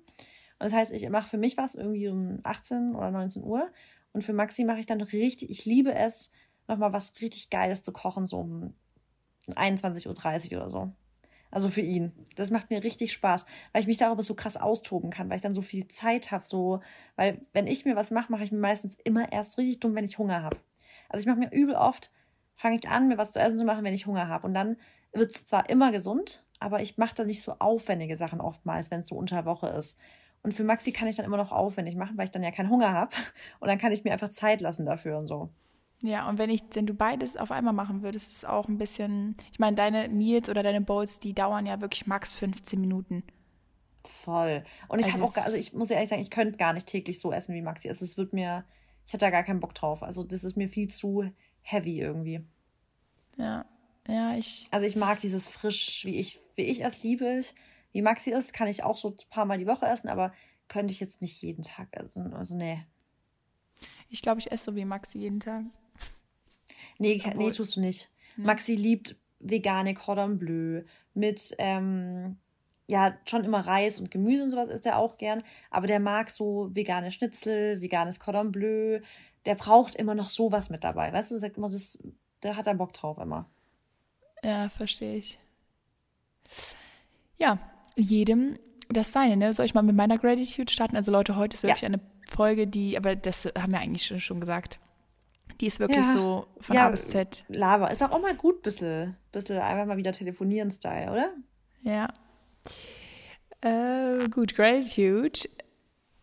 Und 0.63 0.71
das 0.71 0.79
heißt, 0.79 0.93
ich 0.93 1.09
mache 1.11 1.29
für 1.29 1.39
mich 1.39 1.57
was 1.57 1.75
irgendwie 1.75 2.07
um 2.07 2.39
18 2.45 2.95
oder 2.95 3.11
19 3.11 3.43
Uhr. 3.43 3.69
Und 4.13 4.23
für 4.23 4.33
Maxi 4.33 4.63
mache 4.63 4.79
ich 4.79 4.87
dann 4.87 5.01
richtig, 5.01 5.51
ich 5.51 5.65
liebe 5.65 5.93
es, 5.93 6.31
nochmal 6.69 6.93
was 6.93 7.21
richtig 7.21 7.51
Geiles 7.51 7.83
zu 7.83 7.91
kochen, 7.91 8.27
so 8.27 8.39
um 8.39 8.73
21.30 9.49 10.53
Uhr 10.53 10.59
oder 10.59 10.71
so. 10.71 10.93
Also 11.51 11.69
für 11.69 11.81
ihn. 11.81 12.13
Das 12.37 12.53
macht 12.53 12.71
mir 12.71 12.85
richtig 12.85 13.13
Spaß, 13.13 13.45
weil 13.73 13.81
ich 13.83 13.89
mich 13.89 13.97
darüber 13.97 14.23
so 14.23 14.37
krass 14.37 14.57
austoben 14.57 15.11
kann, 15.11 15.29
weil 15.29 15.35
ich 15.35 15.43
dann 15.43 15.53
so 15.53 15.63
viel 15.63 15.89
Zeit 15.89 16.31
habe, 16.31 16.45
so, 16.45 16.79
weil 17.17 17.45
wenn 17.53 17.67
ich 17.67 17.85
mir 17.85 17.97
was 17.97 18.13
mache, 18.13 18.31
mache 18.31 18.45
ich 18.45 18.53
mir 18.53 18.61
meistens 18.61 18.97
immer 19.03 19.33
erst 19.33 19.59
richtig 19.59 19.81
dumm, 19.81 19.97
wenn 19.97 20.05
ich 20.05 20.19
Hunger 20.19 20.45
habe. 20.45 20.59
Also 21.09 21.25
ich 21.25 21.27
mache 21.27 21.41
mir 21.41 21.51
übel 21.51 21.75
oft, 21.75 22.13
fange 22.55 22.77
ich 22.77 22.89
an, 22.89 23.09
mir 23.09 23.19
was 23.19 23.33
zu 23.33 23.41
essen 23.41 23.59
zu 23.59 23.65
machen, 23.65 23.83
wenn 23.83 23.95
ich 23.95 24.07
Hunger 24.07 24.29
habe. 24.29 24.47
Und 24.47 24.55
dann 24.55 24.77
wird 25.13 25.35
es 25.35 25.45
zwar 25.45 25.69
immer 25.69 25.91
gesund, 25.91 26.45
aber 26.61 26.83
ich 26.83 26.99
mache 26.99 27.17
da 27.17 27.25
nicht 27.25 27.43
so 27.43 27.57
aufwendige 27.59 28.17
Sachen 28.17 28.41
oftmals, 28.41 28.93
wenn 28.93 29.01
es 29.01 29.09
so 29.09 29.17
unter 29.17 29.45
Woche 29.45 29.67
ist. 29.67 29.99
Und 30.43 30.55
für 30.55 30.65
Maxi 30.65 30.93
kann 30.93 31.09
ich 31.09 31.17
dann 31.17 31.27
immer 31.27 31.37
noch 31.37 31.53
aufwendig 31.53 31.95
machen, 31.95 32.17
weil 32.17 32.25
ich 32.25 32.31
dann 32.31 32.43
ja 32.43 32.51
keinen 32.51 32.71
Hunger 32.71 32.93
habe. 32.93 33.15
Und 33.61 33.69
dann 33.69 33.79
kann 33.79 33.93
ich 33.93 34.05
mir 34.05 34.13
einfach 34.13 34.31
Zeit 34.31 34.61
lassen 34.61 34.87
dafür 34.87 35.19
und 35.19 35.29
so. 35.29 35.51
Ja, 36.05 36.29
und 36.29 36.37
wenn 36.39 36.51
ich, 36.51 36.63
wenn 36.73 36.85
du 36.85 36.95
beides 36.95 37.37
auf 37.37 37.53
einmal 37.53 37.73
machen 37.73 38.03
würdest, 38.03 38.33
ist 38.33 38.39
es 38.39 38.45
auch 38.45 38.67
ein 38.67 38.77
bisschen, 38.77 39.37
ich 39.53 39.61
meine, 39.61 39.77
deine 39.77 40.09
Meals 40.09 40.49
oder 40.49 40.65
deine 40.65 40.81
Bowls, 40.81 41.21
die 41.21 41.33
dauern 41.33 41.65
ja 41.65 41.81
wirklich 41.81 42.09
max 42.09 42.35
15 42.35 42.81
Minuten. 42.81 43.23
Voll. 44.05 44.65
Und 44.89 44.99
ich 44.99 45.07
also 45.07 45.19
habe 45.19 45.25
auch, 45.27 45.37
also 45.37 45.57
ich 45.57 45.75
muss 45.75 45.91
ehrlich 45.91 46.09
sagen, 46.09 46.21
ich 46.21 46.31
könnte 46.31 46.59
gar 46.59 46.73
nicht 46.73 46.89
täglich 46.89 47.21
so 47.21 47.33
essen 47.33 47.55
wie 47.55 47.63
Maxi. 47.63 47.89
Also 47.89 48.05
es 48.05 48.19
wird 48.19 48.33
mir, 48.33 48.65
ich 49.07 49.13
hätte 49.13 49.27
da 49.27 49.31
gar 49.31 49.45
keinen 49.45 49.61
Bock 49.61 49.75
drauf. 49.75 50.03
Also 50.03 50.25
das 50.25 50.43
ist 50.43 50.57
mir 50.57 50.69
viel 50.69 50.89
zu 50.89 51.31
heavy 51.61 52.01
irgendwie. 52.01 52.45
Ja, 53.37 53.65
ja, 54.09 54.35
ich. 54.35 54.67
Also 54.73 54.87
ich 54.87 54.97
mag 54.97 55.21
dieses 55.21 55.47
frisch, 55.47 56.05
wie 56.05 56.19
ich, 56.19 56.41
wie 56.57 56.63
ich 56.63 56.85
es 56.85 57.05
liebe. 57.05 57.39
Ich 57.39 57.55
wie 57.93 58.03
Maxi 58.03 58.31
ist, 58.31 58.53
kann 58.53 58.69
ich 58.69 58.83
auch 58.83 58.97
so 58.97 59.11
ein 59.11 59.17
paar 59.31 59.45
Mal 59.45 59.59
die 59.59 59.67
Woche 59.67 59.87
essen, 59.87 60.09
aber 60.09 60.33
könnte 60.69 60.93
ich 60.93 61.01
jetzt 61.01 61.21
nicht 61.21 61.41
jeden 61.43 61.63
Tag 61.63 61.89
essen. 61.93 62.33
Also, 62.35 62.57
nee. 62.57 62.85
Ich 64.09 64.23
glaube, 64.23 64.41
ich 64.41 64.51
esse 64.51 64.65
so 64.65 64.77
wie 64.77 64.85
Maxi 64.85 65.19
jeden 65.19 65.41
Tag. 65.41 65.65
Nee, 66.99 67.21
Obwohl, 67.25 67.35
nee 67.35 67.51
tust 67.51 67.77
du 67.77 67.81
nicht. 67.81 68.11
Ne? 68.37 68.47
Maxi 68.47 68.75
liebt 68.75 69.17
vegane 69.41 69.95
Cordon 69.95 70.39
Bleu 70.39 70.83
mit, 71.15 71.55
ähm, 71.59 72.39
ja, 72.87 73.19
schon 73.27 73.45
immer 73.45 73.67
Reis 73.67 73.99
und 73.99 74.11
Gemüse 74.11 74.45
und 74.45 74.51
sowas 74.51 74.69
isst 74.69 74.87
er 74.87 74.99
auch 74.99 75.19
gern. 75.19 75.43
Aber 75.71 75.87
der 75.87 76.01
mag 76.01 76.31
so 76.31 76.71
vegane 76.75 77.11
Schnitzel, 77.11 77.81
veganes 77.81 78.21
Cordon 78.21 78.53
Bleu. 78.53 79.01
Der 79.47 79.55
braucht 79.55 79.95
immer 79.95 80.15
noch 80.15 80.29
sowas 80.29 80.71
mit 80.71 80.85
dabei. 80.85 81.13
Weißt 81.13 81.31
du, 81.31 81.39
sagt 81.39 81.57
immer, 81.57 81.69
das, 81.69 81.99
da 82.41 82.57
hat 82.57 82.67
er 82.67 82.75
Bock 82.75 82.93
drauf 82.93 83.19
immer. 83.19 83.51
Ja, 84.45 84.69
verstehe 84.69 85.17
ich. 85.17 85.39
Ja, 87.39 87.59
jedem 87.97 88.59
das 88.89 89.13
Seine. 89.13 89.37
Ne? 89.37 89.55
Soll 89.55 89.65
ich 89.65 89.75
mal 89.75 89.83
mit 89.83 89.97
meiner 89.97 90.19
Gratitude 90.19 90.71
starten? 90.71 90.97
Also 90.97 91.11
Leute, 91.11 91.37
heute 91.37 91.55
ist 91.55 91.63
wirklich 91.63 91.83
ja. 91.83 91.89
eine 91.89 92.01
Folge, 92.29 92.67
die, 92.67 92.97
aber 92.97 93.17
das 93.17 93.47
haben 93.47 93.73
wir 93.73 93.81
eigentlich 93.81 94.07
schon, 94.07 94.21
schon 94.21 94.41
gesagt. 94.41 94.79
Die 95.61 95.67
ist 95.67 95.81
wirklich 95.81 96.05
ja. 96.05 96.13
so 96.13 96.47
von 96.61 96.77
ja, 96.77 96.87
A 96.87 96.91
bis 96.91 97.07
Z. 97.07 97.45
Lava. 97.49 97.87
Ist 97.89 98.03
auch, 98.03 98.21
mal 98.21 98.35
gut, 98.35 98.63
bisschen, 98.63 99.17
bisschen 99.31 99.59
einfach 99.59 99.87
mal 99.87 99.97
wieder 99.97 100.13
telefonieren 100.13 100.71
Style, 100.71 101.11
oder? 101.11 101.33
Ja. 101.83 102.09
Äh, 103.61 104.29
gut, 104.29 104.55
Gratitude. 104.55 105.49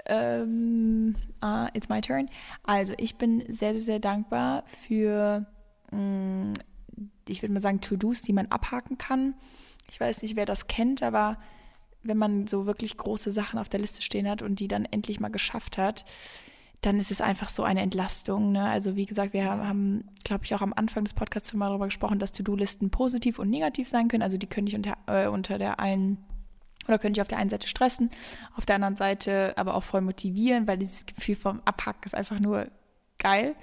Ähm, 0.05 1.15
uh, 1.43 1.67
it's 1.73 1.89
my 1.89 2.01
turn. 2.01 2.29
Also, 2.63 2.93
ich 2.97 3.15
bin 3.15 3.41
sehr, 3.47 3.73
sehr, 3.73 3.81
sehr 3.81 3.99
dankbar 3.99 4.63
für, 4.67 5.45
mh, 5.91 5.99
mm, 5.99 6.53
ich 7.27 7.41
würde 7.41 7.53
mal 7.53 7.61
sagen, 7.61 7.79
To-Dos, 7.79 8.23
die 8.23 8.33
man 8.33 8.47
abhaken 8.47 8.97
kann 8.97 9.35
ich 9.91 9.99
weiß 9.99 10.21
nicht, 10.21 10.35
wer 10.35 10.45
das 10.45 10.67
kennt, 10.67 11.03
aber 11.03 11.37
wenn 12.03 12.17
man 12.17 12.47
so 12.47 12.65
wirklich 12.65 12.97
große 12.97 13.31
Sachen 13.31 13.59
auf 13.59 13.69
der 13.69 13.79
Liste 13.79 14.01
stehen 14.01 14.29
hat 14.29 14.41
und 14.41 14.59
die 14.59 14.67
dann 14.67 14.85
endlich 14.85 15.19
mal 15.19 15.29
geschafft 15.29 15.77
hat, 15.77 16.05
dann 16.81 16.99
ist 16.99 17.11
es 17.11 17.19
einfach 17.19 17.49
so 17.49 17.63
eine 17.63 17.81
Entlastung. 17.81 18.53
Ne? 18.53 18.63
Also 18.63 18.95
wie 18.95 19.05
gesagt, 19.05 19.33
wir 19.33 19.45
haben, 19.45 20.05
glaube 20.23 20.45
ich, 20.45 20.55
auch 20.55 20.61
am 20.61 20.73
Anfang 20.73 21.03
des 21.03 21.13
Podcasts 21.13 21.49
schon 21.49 21.59
mal 21.59 21.67
darüber 21.67 21.85
gesprochen, 21.85 22.19
dass 22.19 22.31
To-Do-Listen 22.31 22.89
positiv 22.89 23.37
und 23.37 23.49
negativ 23.49 23.89
sein 23.89 24.07
können. 24.07 24.23
Also 24.23 24.37
die 24.37 24.47
können 24.47 24.65
dich 24.65 24.75
unter, 24.75 24.97
äh, 25.07 25.27
unter 25.27 25.57
der 25.57 25.79
einen 25.79 26.23
oder 26.87 26.97
können 26.97 27.13
dich 27.13 27.21
auf 27.21 27.27
der 27.27 27.37
einen 27.37 27.49
Seite 27.49 27.67
stressen, 27.67 28.09
auf 28.55 28.65
der 28.65 28.75
anderen 28.75 28.95
Seite 28.95 29.53
aber 29.57 29.75
auch 29.75 29.83
voll 29.83 30.01
motivieren, 30.01 30.67
weil 30.67 30.77
dieses 30.77 31.05
Gefühl 31.05 31.35
vom 31.35 31.61
Abhacken 31.65 32.03
ist 32.05 32.15
einfach 32.15 32.39
nur 32.39 32.67
geil. 33.19 33.55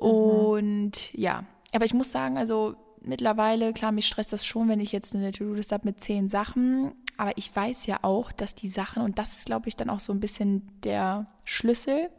Mhm. 0.00 0.06
Und 0.06 1.12
ja, 1.12 1.44
aber 1.72 1.84
ich 1.84 1.94
muss 1.94 2.12
sagen, 2.12 2.38
also 2.38 2.76
mittlerweile, 3.04 3.72
klar, 3.72 3.92
mich 3.92 4.06
stresst 4.06 4.32
das 4.32 4.44
schon, 4.44 4.68
wenn 4.68 4.80
ich 4.80 4.92
jetzt 4.92 5.14
eine 5.14 5.32
To-Do-Liste 5.32 5.74
habe 5.74 5.88
mit 5.88 6.00
zehn 6.00 6.28
Sachen. 6.28 6.94
Aber 7.16 7.36
ich 7.36 7.54
weiß 7.54 7.86
ja 7.86 7.98
auch, 8.02 8.32
dass 8.32 8.54
die 8.54 8.68
Sachen, 8.68 9.02
und 9.02 9.18
das 9.18 9.34
ist, 9.34 9.46
glaube 9.46 9.68
ich, 9.68 9.76
dann 9.76 9.90
auch 9.90 10.00
so 10.00 10.12
ein 10.12 10.20
bisschen 10.20 10.68
der 10.82 11.26
Schlüssel 11.44 12.10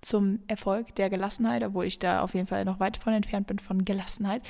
zum 0.00 0.40
Erfolg 0.48 0.94
der 0.96 1.10
Gelassenheit, 1.10 1.62
obwohl 1.62 1.84
ich 1.84 1.98
da 1.98 2.22
auf 2.22 2.34
jeden 2.34 2.46
Fall 2.46 2.64
noch 2.64 2.80
weit 2.80 2.96
von 2.96 3.12
entfernt 3.12 3.46
bin 3.46 3.58
von 3.58 3.84
Gelassenheit. 3.84 4.42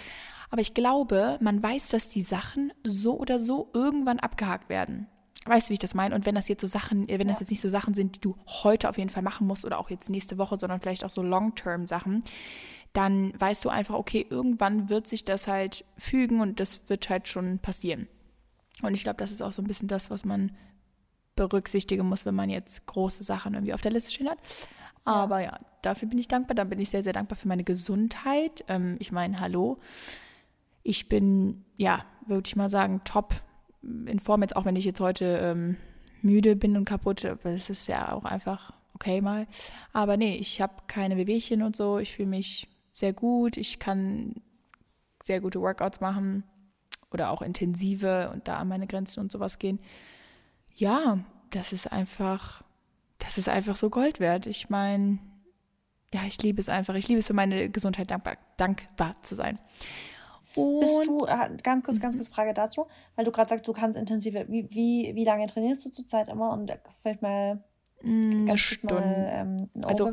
Aber 0.51 0.61
ich 0.61 0.75
glaube, 0.75 1.39
man 1.41 1.63
weiß, 1.63 1.89
dass 1.89 2.09
die 2.09 2.23
Sachen 2.23 2.73
so 2.85 3.19
oder 3.19 3.39
so 3.39 3.71
irgendwann 3.73 4.19
abgehakt 4.19 4.69
werden. 4.69 5.07
Weißt 5.45 5.67
du, 5.67 5.71
wie 5.71 5.75
ich 5.75 5.81
das 5.81 5.95
meine? 5.95 6.15
Und 6.15 6.25
wenn 6.25 6.35
das 6.35 6.49
jetzt 6.49 6.61
so 6.61 6.67
Sachen, 6.67 7.09
wenn 7.09 7.27
das 7.27 7.41
jetzt 7.41 7.51
nicht 7.51 7.61
so 7.61 7.69
Sachen 7.69 7.95
sind, 7.95 8.17
die 8.17 8.21
du 8.21 8.37
heute 8.47 8.89
auf 8.89 8.97
jeden 8.97 9.11
Fall 9.11 9.23
machen 9.23 9.47
musst 9.47 9.65
oder 9.65 9.79
auch 9.79 9.91
jetzt 9.91 10.09
nächste 10.09 10.39
Woche, 10.39 10.57
sondern 10.57 10.81
vielleicht 10.81 11.05
auch 11.05 11.11
so 11.11 11.23
Long-Term-Sachen, 11.23 12.23
dann 12.93 13.33
weißt 13.39 13.65
du 13.65 13.69
einfach, 13.69 13.95
okay, 13.95 14.27
irgendwann 14.29 14.89
wird 14.89 15.07
sich 15.07 15.25
das 15.25 15.47
halt 15.47 15.85
fügen 15.97 16.41
und 16.41 16.61
das 16.61 16.89
wird 16.89 17.09
halt 17.09 17.29
schon 17.29 17.59
passieren. 17.59 18.07
Und 18.83 18.95
ich 18.95 19.03
glaube, 19.03 19.19
das 19.19 19.33
ist 19.33 19.43
auch 19.43 19.53
so 19.53 19.63
ein 19.63 19.69
bisschen 19.69 19.89
das, 19.89 20.11
was 20.11 20.25
man 20.25 20.53
berücksichtigen 21.37 22.07
muss, 22.07 22.27
wenn 22.27 22.35
man 22.35 22.51
jetzt 22.51 22.87
große 22.87 23.23
Sachen 23.23 23.55
irgendwie 23.55 23.75
auf 23.75 23.81
der 23.81 23.93
Liste 23.93 24.13
stehen 24.13 24.29
hat. 24.29 24.39
Aber 25.05 25.41
ja, 25.41 25.59
dafür 25.83 26.09
bin 26.09 26.19
ich 26.19 26.29
dankbar. 26.29 26.55
Dann 26.55 26.69
bin 26.69 26.81
ich 26.81 26.91
sehr, 26.91 27.03
sehr 27.03 27.13
dankbar 27.13 27.37
für 27.37 27.49
meine 27.49 27.65
Gesundheit. 27.65 28.65
Ähm, 28.69 28.97
ich 28.99 29.13
meine, 29.13 29.41
hallo. 29.41 29.79
Ich 30.83 31.09
bin, 31.09 31.65
ja, 31.77 32.05
würde 32.27 32.47
ich 32.47 32.57
mal 32.57 32.71
sagen, 32.71 33.03
top 33.05 33.35
in 33.83 34.21
Form, 34.21 34.43
jetzt 34.43 34.57
auch 34.57 34.65
wenn 34.65 34.77
ich 34.77 34.85
jetzt 34.85 35.01
heute 35.01 35.39
ähm, 35.43 35.77
müde 36.23 36.55
bin 36.55 36.77
und 36.77 36.85
kaputt, 36.85 37.25
aber 37.25 37.51
es 37.51 37.69
ist 37.69 37.89
ja 37.89 38.13
auch 38.13 38.25
einfach 38.25 38.73
okay 38.95 39.21
mal. 39.21 39.47
Aber 39.93 40.17
nee, 40.17 40.37
ich 40.37 40.61
habe 40.61 40.75
keine 40.87 41.17
Wehwehchen 41.17 41.63
und 41.63 41.75
so. 41.75 41.99
Ich 41.99 42.15
fühle 42.15 42.29
mich 42.29 42.69
sehr 42.93 43.13
gut. 43.13 43.57
Ich 43.57 43.79
kann 43.79 44.35
sehr 45.25 45.41
gute 45.41 45.61
Workouts 45.61 46.01
machen 46.01 46.45
oder 47.11 47.31
auch 47.31 47.43
intensive 47.43 48.31
und 48.33 48.49
da 48.49 48.59
an 48.59 48.69
meine 48.69 48.87
Grenzen 48.87 49.21
und 49.21 49.33
sowas 49.33 49.59
gehen. 49.59 49.81
Ja, 50.75 51.19
das 51.51 51.73
ist 51.73 51.93
einfach, 51.93 52.63
das 53.19 53.39
ist 53.39 53.49
einfach 53.49 53.77
so 53.77 53.91
Gold 53.91 54.21
wert. 54.21 54.47
Ich 54.47 54.71
meine, 54.71 55.19
ja, 56.13 56.23
ich 56.27 56.41
liebe 56.43 56.61
es 56.61 56.69
einfach. 56.69 56.95
Ich 56.95 57.09
liebe 57.09 57.19
es 57.19 57.27
für 57.27 57.35
meine 57.35 57.69
Gesundheit 57.71 58.11
dankbar, 58.11 58.37
dankbar 58.57 59.15
zu 59.23 59.35
sein. 59.35 59.59
Und 60.55 60.81
Bist 60.81 61.07
du, 61.07 61.25
äh, 61.25 61.57
ganz 61.63 61.85
kurz, 61.85 61.99
ganz 61.99 62.17
kurz 62.17 62.29
Frage 62.29 62.53
dazu, 62.53 62.87
weil 63.17 63.25
du 63.25 63.33
gerade 63.33 63.49
sagst, 63.49 63.67
du 63.67 63.73
kannst 63.73 63.99
intensiver, 63.99 64.47
wie, 64.49 64.69
wie, 64.71 65.15
wie 65.15 65.25
lange 65.25 65.47
trainierst 65.47 65.85
du 65.87 65.91
zurzeit 65.91 66.29
immer 66.29 66.53
und 66.53 66.71
vielleicht 67.01 67.23
mal 67.23 67.65
eine 68.05 68.59
Stunde. 68.59 68.95
Mal, 68.95 69.31
ähm, 69.33 69.85
also, 69.85 70.13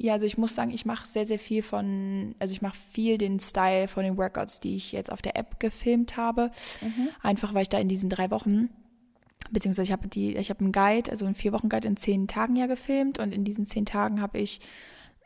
ja, 0.00 0.12
also 0.12 0.26
ich 0.26 0.38
muss 0.38 0.54
sagen, 0.54 0.70
ich 0.70 0.86
mache 0.86 1.08
sehr, 1.08 1.26
sehr 1.26 1.40
viel 1.40 1.60
von, 1.60 2.36
also 2.38 2.52
ich 2.52 2.62
mache 2.62 2.78
viel 2.92 3.18
den 3.18 3.40
Style 3.40 3.88
von 3.88 4.04
den 4.04 4.16
Workouts, 4.16 4.60
die 4.60 4.76
ich 4.76 4.92
jetzt 4.92 5.10
auf 5.10 5.22
der 5.22 5.36
App 5.36 5.58
gefilmt 5.58 6.16
habe. 6.16 6.52
Mhm. 6.80 7.08
Einfach 7.20 7.52
weil 7.52 7.62
ich 7.62 7.68
da 7.68 7.78
in 7.78 7.88
diesen 7.88 8.08
drei 8.08 8.30
Wochen, 8.30 8.70
beziehungsweise 9.50 9.88
ich 9.88 9.92
habe 9.92 10.06
die, 10.06 10.36
ich 10.36 10.50
habe 10.50 10.60
einen 10.60 10.70
Guide, 10.70 11.10
also 11.10 11.26
einen 11.26 11.34
vier 11.34 11.52
Wochen 11.52 11.68
Guide 11.68 11.88
in 11.88 11.96
zehn 11.96 12.28
Tagen 12.28 12.54
ja 12.54 12.66
gefilmt 12.66 13.18
und 13.18 13.34
in 13.34 13.42
diesen 13.42 13.66
zehn 13.66 13.86
Tagen 13.86 14.22
habe 14.22 14.38
ich 14.38 14.60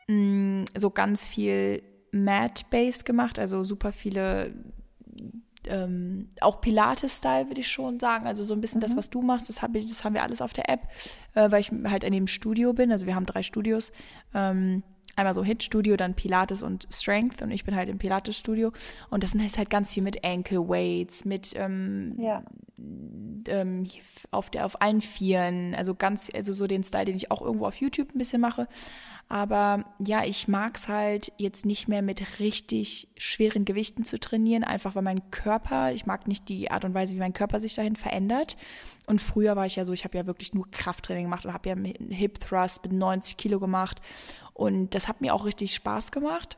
mh, 0.07 0.15
mm, 0.15 0.65
so 0.75 0.89
ganz 0.89 1.27
viel 1.27 1.83
Mat-based 2.11 3.05
gemacht, 3.05 3.37
also 3.37 3.63
super 3.63 3.93
viele 3.93 4.53
ähm, 5.67 6.29
auch 6.41 6.61
Pilates-Style, 6.61 7.47
würde 7.47 7.61
ich 7.61 7.71
schon 7.71 7.99
sagen. 7.99 8.27
Also 8.27 8.43
so 8.43 8.53
ein 8.53 8.61
bisschen 8.61 8.79
mhm. 8.79 8.83
das, 8.83 8.95
was 8.95 9.09
du 9.09 9.21
machst, 9.21 9.49
das, 9.49 9.61
hab 9.61 9.75
ich, 9.75 9.87
das 9.87 10.03
haben 10.03 10.13
wir 10.13 10.23
alles 10.23 10.41
auf 10.41 10.53
der 10.53 10.69
App, 10.69 10.87
äh, 11.35 11.51
weil 11.51 11.61
ich 11.61 11.71
halt 11.85 12.03
in 12.03 12.13
dem 12.13 12.27
Studio 12.27 12.73
bin. 12.73 12.91
Also 12.91 13.05
wir 13.05 13.15
haben 13.15 13.25
drei 13.25 13.43
Studios. 13.43 13.91
Ähm, 14.33 14.83
einmal 15.15 15.33
so 15.33 15.43
Hit-Studio, 15.43 15.95
dann 15.95 16.15
Pilates 16.15 16.63
und 16.63 16.87
Strength 16.91 17.41
und 17.41 17.51
ich 17.51 17.63
bin 17.63 17.75
halt 17.75 17.89
im 17.89 17.97
Pilates-Studio. 17.97 18.71
Und 19.09 19.23
das 19.23 19.35
ist 19.35 19.57
halt 19.57 19.69
ganz 19.69 19.93
viel 19.93 20.03
mit 20.03 20.25
Ankle 20.25 20.67
Weights, 20.67 21.25
mit 21.25 21.53
ähm, 21.55 22.13
ja. 22.17 22.43
ähm, 23.47 23.87
auf, 24.31 24.49
der, 24.49 24.65
auf 24.65 24.81
allen 24.81 25.01
Vieren, 25.01 25.75
also 25.75 25.93
ganz, 25.93 26.31
also 26.33 26.53
so 26.53 26.65
den 26.65 26.83
Style, 26.83 27.05
den 27.05 27.15
ich 27.15 27.29
auch 27.31 27.41
irgendwo 27.41 27.67
auf 27.67 27.75
YouTube 27.75 28.13
ein 28.13 28.17
bisschen 28.17 28.41
mache. 28.41 28.67
Aber 29.29 29.85
ja, 29.99 30.23
ich 30.23 30.47
mag 30.47 30.77
es 30.77 30.87
halt 30.87 31.31
jetzt 31.37 31.65
nicht 31.65 31.87
mehr 31.87 32.01
mit 32.01 32.39
richtig 32.39 33.07
schweren 33.17 33.65
Gewichten 33.65 34.05
zu 34.05 34.19
trainieren, 34.19 34.63
einfach 34.63 34.95
weil 34.95 35.01
mein 35.01 35.31
Körper, 35.31 35.91
ich 35.93 36.05
mag 36.05 36.27
nicht 36.27 36.49
die 36.49 36.69
Art 36.71 36.85
und 36.85 36.93
Weise, 36.93 37.15
wie 37.15 37.19
mein 37.19 37.33
Körper 37.33 37.59
sich 37.59 37.73
dahin 37.75 37.95
verändert. 37.95 38.57
Und 39.05 39.21
früher 39.21 39.55
war 39.55 39.65
ich 39.65 39.75
ja 39.75 39.85
so, 39.85 39.93
ich 39.93 40.03
habe 40.03 40.17
ja 40.17 40.27
wirklich 40.27 40.53
nur 40.53 40.69
Krafttraining 40.69 41.25
gemacht 41.25 41.45
und 41.45 41.53
habe 41.53 41.69
ja 41.69 41.75
Hip 42.09 42.39
Thrust 42.39 42.83
mit 42.83 42.93
90 42.93 43.37
Kilo 43.37 43.59
gemacht. 43.59 44.01
Und 44.53 44.95
das 44.95 45.07
hat 45.07 45.21
mir 45.21 45.33
auch 45.33 45.45
richtig 45.45 45.73
Spaß 45.73 46.11
gemacht. 46.11 46.57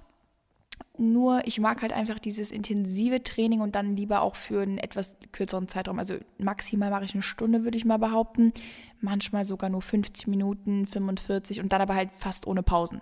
Nur 0.97 1.41
ich 1.45 1.59
mag 1.59 1.81
halt 1.81 1.93
einfach 1.93 2.19
dieses 2.19 2.51
intensive 2.51 3.23
Training 3.23 3.61
und 3.61 3.75
dann 3.75 3.95
lieber 3.95 4.21
auch 4.21 4.35
für 4.35 4.61
einen 4.61 4.77
etwas 4.77 5.15
kürzeren 5.31 5.67
Zeitraum. 5.67 5.99
Also 5.99 6.15
maximal 6.37 6.89
mache 6.89 7.05
ich 7.05 7.13
eine 7.13 7.23
Stunde, 7.23 7.63
würde 7.63 7.77
ich 7.77 7.85
mal 7.85 7.99
behaupten. 7.99 8.53
Manchmal 9.01 9.45
sogar 9.45 9.69
nur 9.69 9.81
50 9.81 10.27
Minuten, 10.27 10.85
45 10.85 11.61
und 11.61 11.71
dann 11.73 11.81
aber 11.81 11.95
halt 11.95 12.11
fast 12.17 12.47
ohne 12.47 12.63
Pausen. 12.63 13.01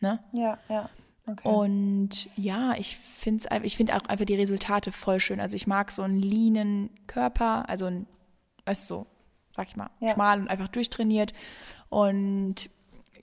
Ne? 0.00 0.22
Ja, 0.32 0.58
ja. 0.68 0.90
Okay. 1.26 1.48
Und 1.48 2.28
ja, 2.36 2.74
ich 2.76 2.98
finde 2.98 3.48
ich 3.62 3.76
finde 3.78 3.96
auch 3.96 4.06
einfach 4.06 4.26
die 4.26 4.34
Resultate 4.34 4.92
voll 4.92 5.20
schön. 5.20 5.40
Also 5.40 5.56
ich 5.56 5.66
mag 5.66 5.90
so 5.90 6.02
einen 6.02 6.18
leanen 6.18 6.90
Körper, 7.06 7.68
also 7.68 7.86
ein, 7.86 8.06
weißt 8.66 8.90
du, 8.90 8.94
so, 8.94 9.06
sag 9.56 9.68
ich 9.68 9.76
mal, 9.76 9.88
ja. 10.00 10.12
schmal 10.12 10.40
und 10.40 10.48
einfach 10.48 10.68
durchtrainiert. 10.68 11.32
Und 11.88 12.68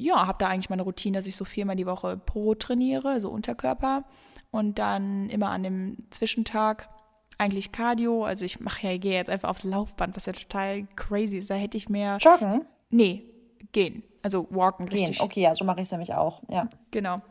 ja, 0.02 0.28
habe 0.28 0.38
da 0.39 0.47
eigentlich 0.47 0.70
meine 0.70 0.82
Routine, 0.82 1.18
dass 1.18 1.28
ich 1.28 1.36
so 1.36 1.45
viermal 1.45 1.76
die 1.76 1.86
Woche 1.86 2.18
pro 2.18 2.56
trainiere, 2.56 3.22
so 3.22 3.30
Unterkörper. 3.30 4.04
Und 4.49 4.80
dann 4.80 5.30
immer 5.30 5.49
an 5.49 5.64
dem 5.64 5.97
Zwischentag 6.10 6.89
eigentlich 7.38 7.72
Cardio. 7.72 8.26
Also 8.26 8.43
ich 8.43 8.60
mache 8.60 8.88
ja, 8.88 8.97
gehe 8.97 9.14
jetzt 9.14 9.30
einfach 9.30 9.49
aufs 9.49 9.64
Laufband, 9.64 10.16
was 10.16 10.26
ja 10.26 10.34
total 10.34 10.88
crazy 10.95 11.38
ist. 11.38 11.49
Da 11.49 11.56
hätte 11.56 11.78
ich 11.78 11.88
mehr. 11.88 12.18
Joggen? 12.18 12.66
Nee, 12.89 13.26
gehen. 13.72 14.04
Also 14.22 14.47
walken 14.49 14.88
gehen. 14.88 14.99
richtig. 14.99 15.22
Okay, 15.22 15.41
ja, 15.41 15.56
so 15.56 15.64
mache 15.64 15.80
ich 15.80 15.86
es 15.86 15.91
nämlich 15.91 16.14
auch, 16.14 16.41
ja. 16.49 16.68
Genau. 16.91 17.22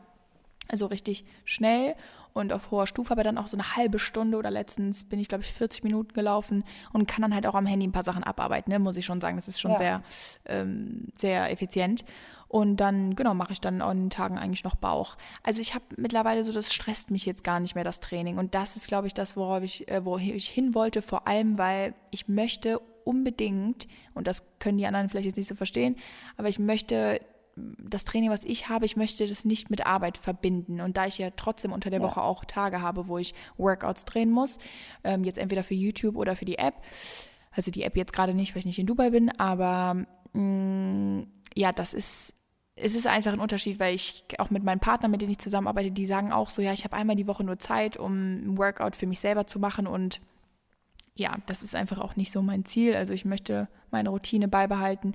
Also 0.67 0.87
richtig 0.87 1.25
schnell 1.45 1.95
und 2.33 2.53
auf 2.53 2.71
hoher 2.71 2.87
Stufe, 2.87 3.11
aber 3.11 3.23
dann 3.23 3.37
auch 3.37 3.47
so 3.47 3.57
eine 3.57 3.75
halbe 3.75 3.99
Stunde 3.99 4.37
oder 4.37 4.51
letztens 4.51 5.03
bin 5.03 5.19
ich, 5.19 5.27
glaube 5.27 5.43
ich, 5.43 5.51
40 5.51 5.83
Minuten 5.83 6.13
gelaufen 6.13 6.63
und 6.93 7.07
kann 7.07 7.21
dann 7.21 7.33
halt 7.33 7.45
auch 7.45 7.55
am 7.55 7.65
Handy 7.65 7.87
ein 7.87 7.91
paar 7.91 8.03
Sachen 8.03 8.23
abarbeiten, 8.23 8.71
ne? 8.71 8.79
muss 8.79 8.97
ich 8.97 9.05
schon 9.05 9.21
sagen. 9.21 9.35
Das 9.37 9.47
ist 9.47 9.59
schon 9.59 9.71
ja. 9.71 9.77
sehr, 9.77 10.03
ähm, 10.45 11.07
sehr 11.15 11.51
effizient. 11.51 12.05
Und 12.51 12.75
dann, 12.81 13.15
genau, 13.15 13.33
mache 13.33 13.53
ich 13.53 13.61
dann 13.61 13.81
an 13.81 13.97
den 13.97 14.09
Tagen 14.09 14.37
eigentlich 14.37 14.65
noch 14.65 14.75
Bauch. 14.75 15.15
Also 15.41 15.61
ich 15.61 15.73
habe 15.73 15.85
mittlerweile 15.95 16.43
so, 16.43 16.51
das 16.51 16.73
stresst 16.73 17.09
mich 17.09 17.25
jetzt 17.25 17.45
gar 17.45 17.61
nicht 17.61 17.75
mehr, 17.75 17.85
das 17.85 18.01
Training. 18.01 18.37
Und 18.37 18.55
das 18.55 18.75
ist, 18.75 18.89
glaube 18.89 19.07
ich, 19.07 19.13
das, 19.13 19.37
worauf 19.37 19.63
ich, 19.63 19.87
äh, 19.87 20.03
wo 20.03 20.17
ich 20.17 20.49
hin 20.49 20.75
wollte, 20.75 21.01
vor 21.01 21.29
allem, 21.29 21.57
weil 21.57 21.93
ich 22.09 22.27
möchte 22.27 22.79
unbedingt, 23.05 23.87
und 24.13 24.27
das 24.27 24.43
können 24.59 24.77
die 24.77 24.85
anderen 24.85 25.07
vielleicht 25.07 25.27
jetzt 25.27 25.37
nicht 25.37 25.47
so 25.47 25.55
verstehen, 25.55 25.95
aber 26.35 26.49
ich 26.49 26.59
möchte 26.59 27.21
das 27.55 28.03
Training, 28.03 28.31
was 28.31 28.43
ich 28.43 28.67
habe, 28.67 28.83
ich 28.83 28.97
möchte 28.97 29.25
das 29.25 29.45
nicht 29.45 29.69
mit 29.69 29.85
Arbeit 29.85 30.17
verbinden. 30.17 30.81
Und 30.81 30.97
da 30.97 31.05
ich 31.05 31.19
ja 31.19 31.29
trotzdem 31.29 31.71
unter 31.71 31.89
der 31.89 32.01
ja. 32.01 32.05
Woche 32.05 32.21
auch 32.21 32.43
Tage 32.43 32.81
habe, 32.81 33.07
wo 33.07 33.17
ich 33.17 33.33
Workouts 33.55 34.03
drehen 34.03 34.29
muss, 34.29 34.57
ähm, 35.05 35.23
jetzt 35.23 35.37
entweder 35.37 35.63
für 35.63 35.73
YouTube 35.73 36.17
oder 36.17 36.35
für 36.35 36.43
die 36.43 36.57
App, 36.57 36.75
also 37.51 37.71
die 37.71 37.83
App 37.83 37.95
jetzt 37.95 38.11
gerade 38.11 38.33
nicht, 38.33 38.55
weil 38.55 38.59
ich 38.59 38.65
nicht 38.65 38.79
in 38.79 38.87
Dubai 38.87 39.11
bin, 39.11 39.31
aber 39.39 40.05
mh, 40.33 40.41
mm, 40.41 41.27
ja, 41.55 41.71
das 41.71 41.93
ist 41.93 42.33
es 42.81 42.95
ist 42.95 43.07
einfach 43.07 43.33
ein 43.33 43.39
Unterschied, 43.39 43.79
weil 43.79 43.95
ich 43.95 44.23
auch 44.37 44.49
mit 44.49 44.63
meinen 44.63 44.79
Partnern, 44.79 45.11
mit 45.11 45.21
denen 45.21 45.31
ich 45.31 45.39
zusammenarbeite, 45.39 45.91
die 45.91 46.05
sagen 46.05 46.31
auch 46.31 46.49
so, 46.49 46.61
ja, 46.61 46.73
ich 46.73 46.83
habe 46.83 46.95
einmal 46.95 47.15
die 47.15 47.27
Woche 47.27 47.43
nur 47.43 47.59
Zeit, 47.59 47.97
um 47.97 48.13
ein 48.13 48.57
Workout 48.57 48.95
für 48.95 49.07
mich 49.07 49.19
selber 49.19 49.47
zu 49.47 49.59
machen 49.59 49.87
und 49.87 50.21
ja, 51.15 51.37
das 51.45 51.61
ist 51.61 51.75
einfach 51.75 51.99
auch 51.99 52.15
nicht 52.15 52.31
so 52.31 52.41
mein 52.41 52.65
Ziel. 52.65 52.95
Also 52.95 53.13
ich 53.13 53.25
möchte 53.25 53.67
meine 53.91 54.09
Routine 54.09 54.47
beibehalten 54.47 55.13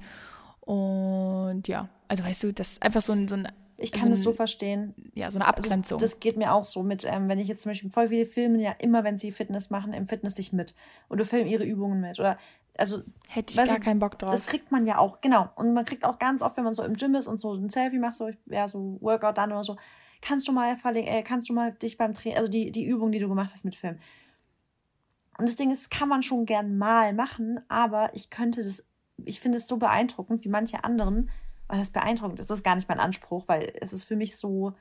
und 0.61 1.69
ja, 1.69 1.89
also 2.09 2.25
weißt 2.25 2.43
du, 2.45 2.53
das 2.53 2.73
ist 2.73 2.83
einfach 2.83 3.03
so 3.03 3.12
ein, 3.12 3.29
so 3.29 3.37
ein 3.37 3.49
ich 3.79 3.93
kann 3.93 4.11
es 4.11 4.23
so, 4.23 4.31
so 4.31 4.37
verstehen. 4.37 4.95
Ja, 5.14 5.31
so 5.31 5.39
eine 5.39 5.47
also 5.47 5.59
Abgrenzung. 5.59 5.97
Also 5.97 6.07
das 6.07 6.21
geht 6.21 6.37
mir 6.37 6.55
auch 6.55 6.64
so 6.64 6.83
mit, 6.83 7.05
ähm, 7.05 7.29
wenn 7.29 7.39
ich 7.39 7.49
jetzt 7.49 7.62
zum 7.62 7.71
Beispiel 7.71 7.91
voll 7.91 8.09
viele 8.09 8.25
filmen 8.25 8.59
ja 8.59 8.73
immer, 8.79 9.05
wenn 9.05 9.19
sie 9.19 9.33
Fitness 9.33 9.69
machen, 9.71 9.93
im 9.93 10.09
Fitness 10.09 10.37
sich 10.37 10.53
mit. 10.53 10.75
Oder 11.11 11.25
filmen 11.25 11.49
ihre 11.49 11.64
Übungen 11.64 12.01
mit. 12.01 12.19
Oder 12.19 12.39
also 12.79 13.03
hätte 13.29 13.53
ich 13.53 13.57
gar 13.57 13.79
du, 13.79 13.85
keinen 13.85 14.01
Bock 14.01 14.18
drauf. 14.18 14.33
Das 14.33 14.47
kriegt 14.47 14.70
man 14.72 14.87
ja 14.87 14.99
auch, 14.99 15.20
genau. 15.20 15.49
Und 15.57 15.72
man 15.72 15.85
kriegt 15.85 16.05
auch 16.05 16.18
ganz 16.18 16.43
oft, 16.43 16.57
wenn 16.57 16.64
man 16.64 16.74
so 16.74 16.83
im 16.83 16.95
Gym 16.95 17.14
ist 17.14 17.27
und 17.27 17.41
so 17.41 17.55
ein 17.55 17.70
Selfie 17.70 17.99
macht, 17.99 18.14
so 18.14 18.31
ja, 18.47 18.68
so 18.68 18.99
Workout 19.01 19.39
dann 19.39 19.53
oder 19.53 19.64
so, 19.64 19.77
kannst 20.20 20.49
du 20.49 20.53
mal 20.53 20.77
äh, 20.95 21.22
kannst 21.22 21.49
du 21.49 21.55
mal 21.55 21.72
dich 21.72 21.97
beim 21.97 22.14
Training, 22.14 22.39
also 22.39 22.51
die, 22.51 22.70
die 22.70 22.87
Übung, 22.87 23.12
die 23.12 23.18
du 23.18 23.29
gemacht 23.29 23.51
hast 23.53 23.64
mit 23.64 23.74
Film. 23.74 23.99
Und 25.39 25.49
das 25.49 25.57
Ding 25.57 25.70
ist, 25.70 25.91
kann 25.91 26.09
man 26.09 26.22
schon 26.22 26.47
gern 26.47 26.79
mal 26.79 27.12
machen, 27.12 27.61
aber 27.68 28.14
ich 28.14 28.31
könnte 28.31 28.62
das, 28.62 28.85
ich 29.24 29.41
finde 29.41 29.59
es 29.59 29.66
so 29.66 29.77
beeindruckend, 29.77 30.45
wie 30.45 30.49
manche 30.49 30.83
anderen, 30.83 31.31
was 31.68 31.79
das 31.79 31.91
beeindruckend 31.91 32.41
ist, 32.41 32.51
das 32.51 32.59
ist 32.59 32.64
gar 32.64 32.74
nicht 32.74 32.89
mein 32.89 33.01
Anspruch, 33.01 33.45
weil 33.47 33.70
es 33.81 33.93
ist 33.93 34.05
für 34.05 34.16
mich 34.16 34.37
so, 34.37 34.72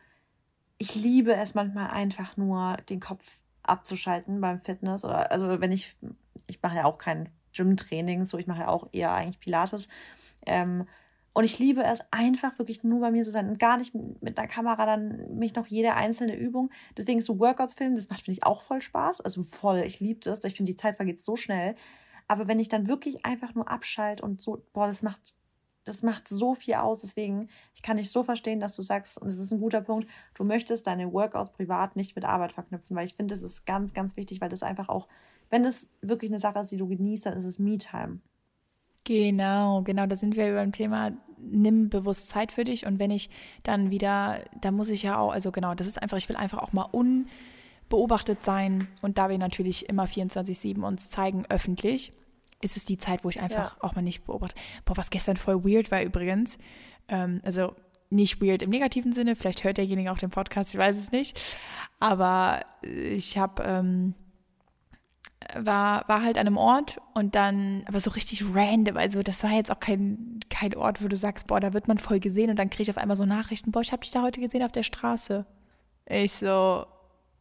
ich 0.77 0.95
liebe 0.95 1.35
es 1.35 1.55
manchmal 1.55 1.89
einfach 1.89 2.37
nur, 2.37 2.77
den 2.89 2.99
Kopf 2.99 3.39
abzuschalten 3.63 4.39
beim 4.39 4.61
Fitness 4.61 5.03
oder, 5.03 5.31
also 5.31 5.59
wenn 5.59 5.71
ich, 5.71 5.97
ich 6.47 6.61
mache 6.61 6.77
ja 6.77 6.85
auch 6.85 6.97
keinen 6.97 7.29
Gym-Training, 7.55 8.25
so 8.25 8.37
ich 8.37 8.47
mache 8.47 8.61
ja 8.61 8.67
auch 8.67 8.87
eher 8.91 9.13
eigentlich 9.13 9.39
Pilates. 9.39 9.89
Ähm, 10.45 10.85
und 11.37 11.43
ich 11.43 11.59
liebe 11.59 11.83
es 11.83 12.01
einfach 12.11 12.57
wirklich 12.59 12.85
nur 12.85 13.01
bei 13.01 13.11
mir 13.11 13.25
zu 13.25 13.31
sein 13.31 13.49
und 13.49 13.59
gar 13.59 13.77
nicht 13.77 13.93
mit 13.93 14.39
einer 14.39 14.47
Kamera 14.47 14.85
dann 14.85 15.37
mich 15.37 15.53
noch 15.53 15.67
jede 15.67 15.93
einzelne 15.93 16.33
Übung. 16.33 16.69
Deswegen 16.97 17.19
so 17.19 17.39
Workouts 17.39 17.73
filmen, 17.73 17.97
das 17.97 18.09
macht, 18.09 18.21
finde 18.21 18.37
ich, 18.37 18.45
auch 18.45 18.61
voll 18.61 18.79
Spaß. 18.79 19.19
Also 19.19 19.43
voll, 19.43 19.83
ich 19.85 19.99
liebe 19.99 20.21
das. 20.21 20.45
Ich 20.45 20.55
finde, 20.55 20.71
die 20.71 20.77
Zeit 20.77 20.95
vergeht 20.95 21.21
so 21.21 21.35
schnell. 21.35 21.75
Aber 22.29 22.47
wenn 22.47 22.61
ich 22.61 22.69
dann 22.69 22.87
wirklich 22.87 23.25
einfach 23.25 23.53
nur 23.53 23.69
abschalte 23.69 24.23
und 24.23 24.41
so, 24.41 24.65
boah, 24.71 24.87
das 24.87 25.01
macht, 25.01 25.35
das 25.83 26.03
macht 26.03 26.29
so 26.29 26.55
viel 26.55 26.75
aus. 26.75 27.01
Deswegen, 27.01 27.49
ich 27.73 27.81
kann 27.81 27.97
nicht 27.97 28.11
so 28.11 28.23
verstehen, 28.23 28.61
dass 28.61 28.73
du 28.73 28.81
sagst, 28.81 29.21
und 29.21 29.29
das 29.29 29.37
ist 29.37 29.51
ein 29.51 29.59
guter 29.59 29.81
Punkt, 29.81 30.07
du 30.35 30.45
möchtest 30.45 30.87
deine 30.87 31.11
Workouts 31.11 31.51
privat 31.51 31.97
nicht 31.97 32.15
mit 32.15 32.23
Arbeit 32.23 32.53
verknüpfen, 32.53 32.95
weil 32.95 33.07
ich 33.07 33.15
finde, 33.15 33.35
das 33.35 33.43
ist 33.43 33.65
ganz, 33.65 33.93
ganz 33.93 34.15
wichtig, 34.15 34.39
weil 34.39 34.47
das 34.49 34.63
einfach 34.63 34.87
auch 34.87 35.09
wenn 35.49 35.65
es 35.65 35.89
wirklich 36.01 36.31
eine 36.31 36.39
Sache 36.39 36.59
ist, 36.59 36.71
die 36.71 36.77
du 36.77 36.87
genießt, 36.87 37.25
dann 37.25 37.37
ist 37.37 37.45
es 37.45 37.59
Me-Time. 37.59 38.19
Genau, 39.05 39.83
genau, 39.83 40.07
da 40.07 40.15
sind 40.15 40.35
wir 40.35 40.53
beim 40.55 40.71
Thema, 40.71 41.11
nimm 41.37 41.89
bewusst 41.89 42.27
Zeit 42.27 42.51
für 42.51 42.63
dich 42.63 42.87
und 42.87 42.97
wenn 42.97 43.11
ich 43.11 43.29
dann 43.61 43.91
wieder, 43.91 44.43
da 44.59 44.71
muss 44.71 44.89
ich 44.89 45.03
ja 45.03 45.19
auch, 45.19 45.31
also 45.31 45.51
genau, 45.51 45.75
das 45.75 45.85
ist 45.85 46.01
einfach, 46.01 46.17
ich 46.17 46.27
will 46.27 46.35
einfach 46.35 46.57
auch 46.57 46.73
mal 46.73 46.89
unbeobachtet 46.91 48.43
sein 48.43 48.87
und 49.03 49.19
da 49.19 49.29
wir 49.29 49.37
natürlich 49.37 49.87
immer 49.87 50.05
24-7 50.05 50.81
uns 50.81 51.11
zeigen, 51.11 51.45
öffentlich, 51.49 52.13
ist 52.61 52.77
es 52.77 52.85
die 52.85 52.97
Zeit, 52.97 53.23
wo 53.23 53.29
ich 53.29 53.39
einfach 53.39 53.75
ja. 53.75 53.83
auch 53.83 53.93
mal 53.93 54.01
nicht 54.01 54.25
beobachte. 54.25 54.59
Boah, 54.85 54.97
was 54.97 55.11
gestern 55.11 55.37
voll 55.37 55.63
weird 55.63 55.91
war 55.91 56.01
übrigens, 56.01 56.57
ähm, 57.07 57.41
also 57.45 57.75
nicht 58.09 58.41
weird 58.41 58.63
im 58.63 58.71
negativen 58.71 59.13
Sinne, 59.13 59.35
vielleicht 59.35 59.63
hört 59.63 59.77
derjenige 59.77 60.11
auch 60.11 60.17
den 60.17 60.31
Podcast, 60.31 60.73
ich 60.73 60.79
weiß 60.79 60.97
es 60.97 61.11
nicht, 61.11 61.39
aber 61.99 62.61
ich 62.81 63.37
habe... 63.37 63.63
Ähm, 63.63 64.15
war, 65.53 66.07
war 66.07 66.23
halt 66.23 66.37
an 66.37 66.47
einem 66.47 66.57
Ort 66.57 66.97
und 67.13 67.35
dann, 67.35 67.83
aber 67.87 67.99
so 67.99 68.11
richtig 68.11 68.43
random, 68.53 68.97
also 68.97 69.23
das 69.23 69.43
war 69.43 69.51
jetzt 69.51 69.71
auch 69.71 69.79
kein, 69.79 70.39
kein 70.49 70.75
Ort, 70.75 71.03
wo 71.03 71.07
du 71.07 71.17
sagst, 71.17 71.47
boah, 71.47 71.59
da 71.59 71.73
wird 71.73 71.87
man 71.87 71.97
voll 71.97 72.19
gesehen 72.19 72.49
und 72.49 72.57
dann 72.57 72.69
kriege 72.69 72.83
ich 72.83 72.89
auf 72.89 72.97
einmal 72.97 73.17
so 73.17 73.25
Nachrichten, 73.25 73.71
boah, 73.71 73.81
ich 73.81 73.91
habe 73.91 74.01
dich 74.01 74.11
da 74.11 74.21
heute 74.21 74.41
gesehen 74.41 74.63
auf 74.63 74.71
der 74.71 74.83
Straße. 74.83 75.45
Ich 76.07 76.33
so, 76.33 76.85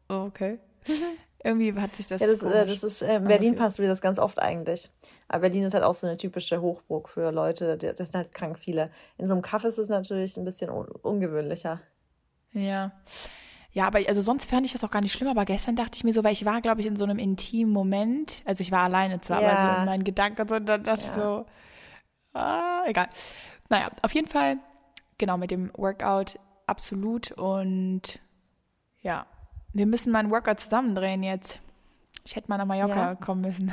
okay. 0.08 0.58
Irgendwie 1.46 1.74
hat 1.74 1.94
sich 1.94 2.06
das. 2.06 2.22
Ja, 2.22 2.26
das, 2.26 2.42
äh, 2.42 2.66
das 2.66 2.82
ist, 2.82 3.02
äh, 3.02 3.16
in 3.16 3.24
Berlin 3.24 3.54
passt 3.54 3.78
du 3.78 3.86
das 3.86 4.00
ganz 4.00 4.18
oft 4.18 4.40
eigentlich. 4.40 4.90
Aber 5.28 5.40
Berlin 5.40 5.64
ist 5.64 5.74
halt 5.74 5.84
auch 5.84 5.94
so 5.94 6.06
eine 6.06 6.16
typische 6.16 6.62
Hochburg 6.62 7.10
für 7.10 7.30
Leute, 7.30 7.76
das 7.76 7.98
sind 7.98 8.14
halt 8.14 8.32
krank 8.32 8.58
viele. 8.58 8.90
In 9.18 9.26
so 9.26 9.34
einem 9.34 9.42
Kaffee 9.42 9.68
ist 9.68 9.78
es 9.78 9.88
natürlich 9.88 10.38
ein 10.38 10.44
bisschen 10.46 10.70
un 10.70 10.86
ungewöhnlicher. 10.86 11.82
Ja. 12.52 12.92
Ja, 13.74 13.88
aber 13.88 13.98
also 14.06 14.22
sonst 14.22 14.48
fand 14.48 14.64
ich 14.64 14.72
das 14.72 14.84
auch 14.84 14.90
gar 14.90 15.00
nicht 15.00 15.12
schlimm, 15.12 15.28
aber 15.28 15.44
gestern 15.44 15.74
dachte 15.74 15.96
ich 15.96 16.04
mir 16.04 16.12
so, 16.12 16.22
weil 16.22 16.32
ich 16.32 16.44
war, 16.44 16.60
glaube 16.60 16.80
ich, 16.80 16.86
in 16.86 16.94
so 16.94 17.02
einem 17.02 17.18
intimen 17.18 17.72
Moment, 17.72 18.42
also 18.46 18.62
ich 18.62 18.70
war 18.70 18.82
alleine 18.82 19.20
zwar, 19.20 19.42
ja. 19.42 19.50
aber 19.50 19.60
so 19.60 19.80
in 19.80 19.84
meinen 19.84 20.04
Gedanken 20.04 20.42
und 20.42 20.48
so, 20.48 20.54
und 20.56 20.66
dann 20.66 20.84
dachte 20.84 21.02
ja. 21.02 21.08
ich 21.08 21.12
so, 21.12 21.46
ah, 22.34 22.82
egal. 22.86 23.08
Naja, 23.68 23.90
auf 24.02 24.14
jeden 24.14 24.28
Fall, 24.28 24.58
genau, 25.18 25.36
mit 25.36 25.50
dem 25.50 25.72
Workout 25.76 26.38
absolut 26.68 27.32
und 27.32 28.20
ja, 29.00 29.26
wir 29.72 29.86
müssen 29.86 30.12
mal 30.12 30.20
ein 30.20 30.30
Workout 30.30 30.60
zusammendrehen 30.60 31.24
jetzt. 31.24 31.58
Ich 32.24 32.36
hätte 32.36 32.48
mal 32.48 32.58
nach 32.58 32.66
Mallorca 32.66 33.08
ja. 33.08 33.14
kommen 33.16 33.40
müssen. 33.40 33.72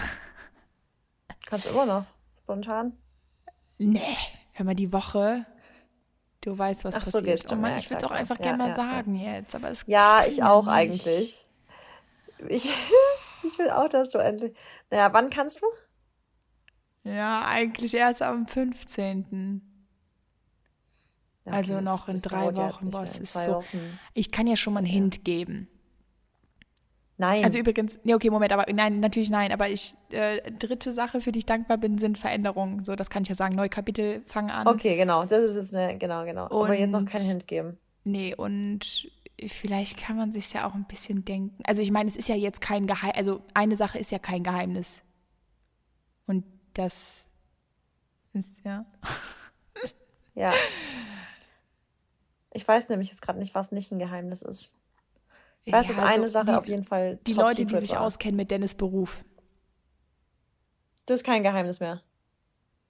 Kannst 1.45 1.67
du 1.67 1.73
immer 1.73 1.85
noch, 1.85 2.05
spontan? 2.41 2.97
Nee, 3.77 4.17
hör 4.55 4.65
mal, 4.65 4.73
die 4.73 4.91
Woche 4.91 5.45
Du 6.41 6.57
weißt, 6.57 6.85
was 6.85 6.95
Ach 6.97 7.05
so, 7.05 7.19
passiert. 7.19 7.39
Stimmt, 7.39 7.53
oh 7.53 7.61
Mann, 7.61 7.71
ja, 7.71 7.77
ich 7.77 7.89
würde 7.89 8.03
es 8.03 8.11
auch 8.11 8.15
einfach 8.15 8.37
ja, 8.37 8.43
gerne 8.43 8.57
mal 8.57 8.69
ja, 8.69 8.75
sagen 8.75 9.15
jetzt, 9.15 9.55
aber 9.55 9.69
es 9.69 9.83
Ja, 9.85 10.25
ich 10.27 10.41
auch 10.41 10.65
nicht. 10.65 10.73
eigentlich. 10.73 11.45
Ich, 12.49 12.65
ich 13.43 13.59
will 13.59 13.69
auch, 13.69 13.87
dass 13.87 14.09
du 14.09 14.17
endlich. 14.17 14.57
Naja, 14.89 15.13
wann 15.13 15.29
kannst 15.29 15.61
du? 15.61 15.65
Ja, 17.03 17.45
eigentlich 17.45 17.93
erst 17.93 18.21
am 18.21 18.47
15. 18.47 19.61
Okay, 21.43 21.55
also 21.55 21.81
noch 21.81 22.07
in 22.07 22.21
drei 22.21 22.55
Wochen. 22.55 22.89
Boah, 22.89 23.03
es 23.03 23.19
ist 23.19 23.33
so. 23.33 23.55
Wochen. 23.55 23.99
Ich 24.13 24.31
kann 24.31 24.47
ja 24.47 24.55
schon 24.55 24.73
mal 24.73 24.79
einen 24.79 24.87
Hint 24.87 25.23
geben. 25.23 25.67
Nein. 27.21 27.45
Also 27.45 27.59
übrigens, 27.59 27.99
nee, 28.03 28.15
okay, 28.15 28.31
Moment, 28.31 28.51
aber 28.51 28.65
nein, 28.73 28.99
natürlich 28.99 29.29
nein, 29.29 29.51
aber 29.51 29.69
ich, 29.69 29.93
äh, 30.09 30.41
dritte 30.53 30.91
Sache, 30.91 31.21
für 31.21 31.31
die 31.31 31.37
ich 31.37 31.45
dankbar 31.45 31.77
bin, 31.77 31.99
sind 31.99 32.17
Veränderungen. 32.17 32.83
So, 32.83 32.95
das 32.95 33.11
kann 33.11 33.21
ich 33.21 33.29
ja 33.29 33.35
sagen. 33.35 33.53
Neue 33.53 33.69
Kapitel 33.69 34.23
fangen 34.25 34.49
an. 34.49 34.65
Okay, 34.65 34.97
genau, 34.97 35.23
das 35.25 35.43
ist 35.43 35.55
jetzt 35.55 35.75
eine, 35.75 35.99
genau, 35.99 36.25
genau. 36.25 36.47
Und, 36.47 36.65
aber 36.65 36.73
jetzt 36.73 36.93
noch 36.93 37.05
keinen 37.05 37.25
Hint 37.25 37.45
geben. 37.45 37.77
Nee, 38.05 38.33
und 38.33 39.11
vielleicht 39.49 39.97
kann 39.97 40.17
man 40.17 40.31
sich 40.31 40.51
ja 40.51 40.67
auch 40.67 40.73
ein 40.73 40.85
bisschen 40.85 41.23
denken. 41.23 41.61
Also 41.63 41.83
ich 41.83 41.91
meine, 41.91 42.09
es 42.09 42.15
ist 42.15 42.27
ja 42.27 42.33
jetzt 42.33 42.59
kein 42.59 42.87
Geheimnis, 42.87 43.17
also 43.17 43.43
eine 43.53 43.75
Sache 43.75 43.99
ist 43.99 44.09
ja 44.09 44.17
kein 44.17 44.41
Geheimnis. 44.41 45.03
Und 46.25 46.43
das 46.73 47.25
ist 48.33 48.65
ja. 48.65 48.83
ja. 50.33 50.53
Ich 52.51 52.67
weiß 52.67 52.89
nämlich 52.89 53.09
jetzt 53.09 53.21
gerade 53.21 53.37
nicht, 53.37 53.53
was 53.53 53.71
nicht 53.71 53.91
ein 53.91 53.99
Geheimnis 53.99 54.41
ist. 54.41 54.75
Weiß, 55.65 55.89
ja, 55.89 55.93
dass 55.93 56.03
eine 56.03 56.23
also 56.23 56.27
Sache 56.27 56.45
die, 56.45 56.51
auf 56.53 56.67
jeden 56.67 56.83
Fall. 56.83 57.19
Die 57.27 57.33
Leute, 57.33 57.65
die 57.65 57.77
sich 57.77 57.91
war. 57.91 58.01
auskennen 58.01 58.35
mit 58.35 58.49
Dennis 58.49 58.73
Beruf. 58.73 59.23
Das 61.05 61.17
ist 61.17 61.23
kein 61.23 61.43
Geheimnis 61.43 61.79
mehr. 61.79 62.01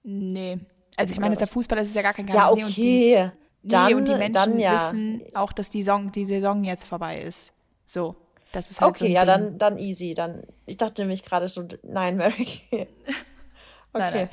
Nee. 0.02 0.58
Also 0.96 1.12
ich 1.12 1.20
meine, 1.20 1.36
der 1.36 1.46
Fußball 1.46 1.78
das 1.78 1.88
ist 1.88 1.94
ja 1.94 2.02
gar 2.02 2.14
kein 2.14 2.26
Geheimnis. 2.26 2.60
Ja, 2.60 2.66
okay. 2.66 3.30
Nee, 3.62 3.64
und 3.64 3.64
die, 3.64 3.68
dann, 3.68 3.86
nee, 3.86 3.94
und 3.94 4.08
die 4.08 4.14
Menschen 4.14 4.32
dann, 4.32 4.58
ja. 4.58 4.74
wissen 4.74 5.22
auch, 5.34 5.52
dass 5.52 5.70
die 5.70 5.82
Saison, 5.82 6.12
die 6.12 6.24
Saison 6.24 6.64
jetzt 6.64 6.84
vorbei 6.84 7.20
ist. 7.20 7.52
So. 7.86 8.16
Das 8.52 8.70
ist 8.70 8.80
halt 8.80 8.90
okay, 8.90 9.06
so 9.06 9.12
ja, 9.12 9.24
dann, 9.24 9.58
dann 9.58 9.78
easy. 9.78 10.14
Dann, 10.14 10.42
ich 10.66 10.76
dachte 10.76 11.02
nämlich 11.02 11.22
gerade 11.22 11.48
so, 11.48 11.66
nein, 11.82 12.16
Mary. 12.16 12.60
okay. 12.70 12.88
Nein, 13.92 14.14
nein. 14.14 14.28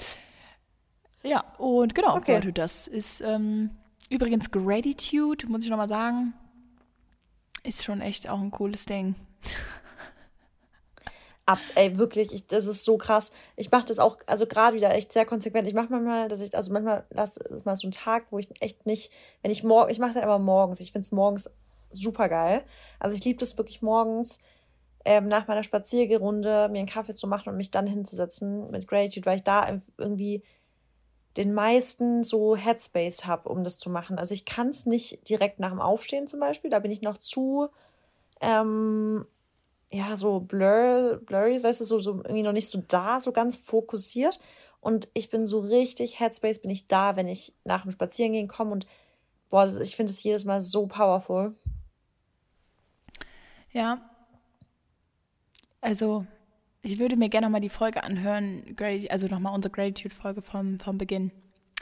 Ja, 1.23 1.43
und 1.57 1.93
genau, 1.93 2.15
okay. 2.15 2.35
Leute, 2.35 2.53
das 2.53 2.87
ist 2.87 3.21
ähm, 3.21 3.71
übrigens 4.09 4.51
Gratitude, 4.51 5.47
muss 5.47 5.63
ich 5.63 5.69
nochmal 5.69 5.89
sagen 5.89 6.33
ist 7.69 7.83
schon 7.83 8.01
echt 8.01 8.29
auch 8.29 8.39
ein 8.39 8.51
cooles 8.51 8.85
Ding. 8.85 9.15
Ab, 11.45 11.59
ey, 11.75 11.97
wirklich, 11.97 12.33
ich, 12.33 12.45
das 12.45 12.65
ist 12.65 12.83
so 12.83 12.97
krass. 12.97 13.31
Ich 13.55 13.71
mache 13.71 13.85
das 13.85 13.97
auch, 13.97 14.17
also 14.27 14.45
gerade 14.45 14.75
wieder 14.75 14.93
echt 14.93 15.13
sehr 15.13 15.25
konsequent. 15.25 15.67
Ich 15.67 15.73
mache 15.73 15.89
manchmal, 15.89 16.27
dass 16.27 16.41
ich, 16.41 16.55
also 16.55 16.71
manchmal 16.73 17.05
lasse 17.09 17.39
es 17.51 17.65
mal 17.65 17.75
so 17.75 17.87
einen 17.87 17.91
Tag, 17.91 18.25
wo 18.31 18.37
ich 18.37 18.49
echt 18.61 18.85
nicht, 18.85 19.11
wenn 19.41 19.51
ich 19.51 19.63
morgen, 19.63 19.89
ich 19.89 19.99
mache 19.99 20.11
es 20.11 20.15
ja 20.15 20.23
immer 20.23 20.37
morgens. 20.37 20.79
Ich 20.79 20.91
finde 20.91 21.05
es 21.05 21.11
morgens 21.11 21.49
super 21.89 22.29
geil. 22.29 22.63
Also 22.99 23.15
ich 23.15 23.23
liebe 23.23 23.39
das 23.39 23.57
wirklich 23.57 23.81
morgens, 23.81 24.39
ähm, 25.05 25.27
nach 25.27 25.47
meiner 25.47 25.63
Spaziergerunde 25.63 26.69
mir 26.69 26.79
einen 26.79 26.87
Kaffee 26.87 27.15
zu 27.15 27.27
machen 27.27 27.49
und 27.49 27.57
mich 27.57 27.71
dann 27.71 27.87
hinzusetzen 27.87 28.69
mit 28.69 28.87
Gratitude, 28.87 29.25
weil 29.25 29.37
ich 29.37 29.43
da 29.43 29.67
irgendwie 29.97 30.43
den 31.37 31.53
meisten 31.53 32.23
so 32.23 32.55
Headspace 32.55 33.25
habe, 33.25 33.49
um 33.49 33.63
das 33.63 33.77
zu 33.77 33.89
machen. 33.89 34.17
Also 34.17 34.33
ich 34.33 34.45
kann 34.45 34.69
es 34.69 34.85
nicht 34.85 35.29
direkt 35.29 35.59
nach 35.59 35.69
dem 35.69 35.81
Aufstehen 35.81 36.27
zum 36.27 36.39
Beispiel, 36.39 36.69
da 36.69 36.79
bin 36.79 36.91
ich 36.91 37.01
noch 37.01 37.17
zu, 37.17 37.69
ähm, 38.41 39.25
ja, 39.91 40.17
so 40.17 40.39
blur, 40.39 41.21
blurry, 41.25 41.61
weißt 41.61 41.81
du, 41.81 41.85
so, 41.85 41.99
so 41.99 42.15
irgendwie 42.17 42.43
noch 42.43 42.51
nicht 42.51 42.69
so 42.69 42.83
da, 42.87 43.21
so 43.21 43.31
ganz 43.31 43.55
fokussiert. 43.55 44.39
Und 44.81 45.09
ich 45.13 45.29
bin 45.29 45.45
so 45.45 45.59
richtig 45.59 46.19
Headspace, 46.19 46.59
bin 46.59 46.71
ich 46.71 46.87
da, 46.87 47.15
wenn 47.15 47.27
ich 47.27 47.53
nach 47.63 47.83
dem 47.83 47.91
Spazierengehen 47.91 48.47
komme 48.47 48.71
und 48.71 48.87
boah, 49.49 49.65
das, 49.65 49.77
ich 49.77 49.95
finde 49.95 50.11
es 50.11 50.23
jedes 50.23 50.45
Mal 50.45 50.61
so 50.61 50.87
powerful. 50.87 51.55
Ja. 53.71 54.09
Also 55.81 56.25
ich 56.81 56.99
würde 56.99 57.17
mir 57.17 57.29
gerne 57.29 57.47
nochmal 57.47 57.61
die 57.61 57.69
Folge 57.69 58.03
anhören, 58.03 58.75
also 59.09 59.27
nochmal 59.27 59.53
unsere 59.53 59.71
Gratitude-Folge 59.71 60.41
vom, 60.41 60.79
vom 60.79 60.97
Beginn, 60.97 61.31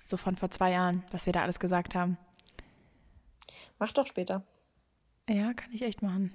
so 0.06 0.18
von 0.18 0.36
vor 0.36 0.50
zwei 0.50 0.72
Jahren, 0.72 1.04
was 1.12 1.26
wir 1.26 1.34
da 1.34 1.43
alles 1.43 1.60
gesagt 1.60 1.95
haben. 1.95 2.18
Mach 3.80 3.91
doch 3.93 4.08
später. 4.08 4.43
Ja, 5.30 5.54
kann 5.54 5.74
ich 5.74 5.82
echt 5.82 6.02
machen. 6.02 6.32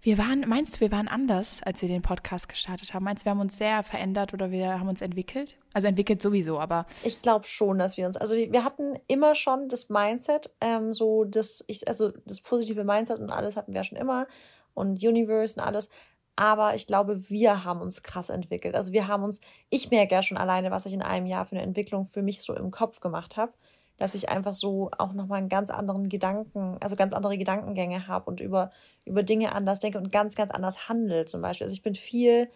Wir 0.00 0.16
waren, 0.16 0.48
meinst 0.48 0.76
du, 0.76 0.80
wir 0.80 0.92
waren 0.92 1.08
anders, 1.08 1.60
als 1.64 1.82
wir 1.82 1.88
den 1.88 2.02
Podcast 2.02 2.48
gestartet 2.48 2.94
haben? 2.94 3.02
Meinst 3.02 3.22
du, 3.22 3.26
wir 3.26 3.30
haben 3.32 3.40
uns 3.40 3.58
sehr 3.58 3.82
verändert 3.82 4.32
oder 4.32 4.52
wir 4.52 4.78
haben 4.78 4.88
uns 4.88 5.00
entwickelt? 5.00 5.58
Also 5.72 5.88
entwickelt 5.88 6.22
sowieso, 6.22 6.60
aber. 6.60 6.86
Ich 7.02 7.20
glaube 7.20 7.46
schon, 7.46 7.78
dass 7.78 7.96
wir 7.96 8.06
uns, 8.06 8.16
also 8.16 8.36
wir 8.36 8.64
hatten 8.64 8.96
immer 9.08 9.34
schon 9.34 9.68
das 9.68 9.88
Mindset, 9.88 10.54
ähm, 10.60 10.94
so 10.94 11.24
das, 11.24 11.64
ich, 11.66 11.88
also 11.88 12.12
das 12.26 12.40
positive 12.40 12.84
Mindset 12.84 13.18
und 13.18 13.30
alles 13.30 13.56
hatten 13.56 13.74
wir 13.74 13.82
schon 13.82 13.98
immer 13.98 14.28
und 14.72 15.02
Universe 15.02 15.58
und 15.58 15.66
alles. 15.66 15.90
Aber 16.38 16.76
ich 16.76 16.86
glaube, 16.86 17.28
wir 17.28 17.64
haben 17.64 17.80
uns 17.80 18.04
krass 18.04 18.28
entwickelt. 18.28 18.76
Also 18.76 18.92
wir 18.92 19.08
haben 19.08 19.24
uns, 19.24 19.40
ich 19.70 19.90
merke 19.90 20.14
ja 20.14 20.22
schon 20.22 20.38
alleine, 20.38 20.70
was 20.70 20.86
ich 20.86 20.92
in 20.92 21.02
einem 21.02 21.26
Jahr 21.26 21.44
für 21.44 21.56
eine 21.56 21.64
Entwicklung 21.64 22.04
für 22.04 22.22
mich 22.22 22.42
so 22.42 22.54
im 22.54 22.70
Kopf 22.70 23.00
gemacht 23.00 23.36
habe, 23.36 23.52
dass 23.96 24.14
ich 24.14 24.28
einfach 24.28 24.54
so 24.54 24.88
auch 24.98 25.14
nochmal 25.14 25.38
einen 25.38 25.48
ganz 25.48 25.68
anderen 25.68 26.08
Gedanken, 26.08 26.76
also 26.80 26.94
ganz 26.94 27.12
andere 27.12 27.36
Gedankengänge 27.38 28.06
habe 28.06 28.30
und 28.30 28.38
über, 28.38 28.70
über 29.04 29.24
Dinge 29.24 29.52
anders 29.52 29.80
denke 29.80 29.98
und 29.98 30.12
ganz, 30.12 30.36
ganz 30.36 30.52
anders 30.52 30.88
handle 30.88 31.24
zum 31.24 31.42
Beispiel. 31.42 31.64
Also 31.64 31.74
ich 31.74 31.82
bin 31.82 31.96
viel 31.96 32.48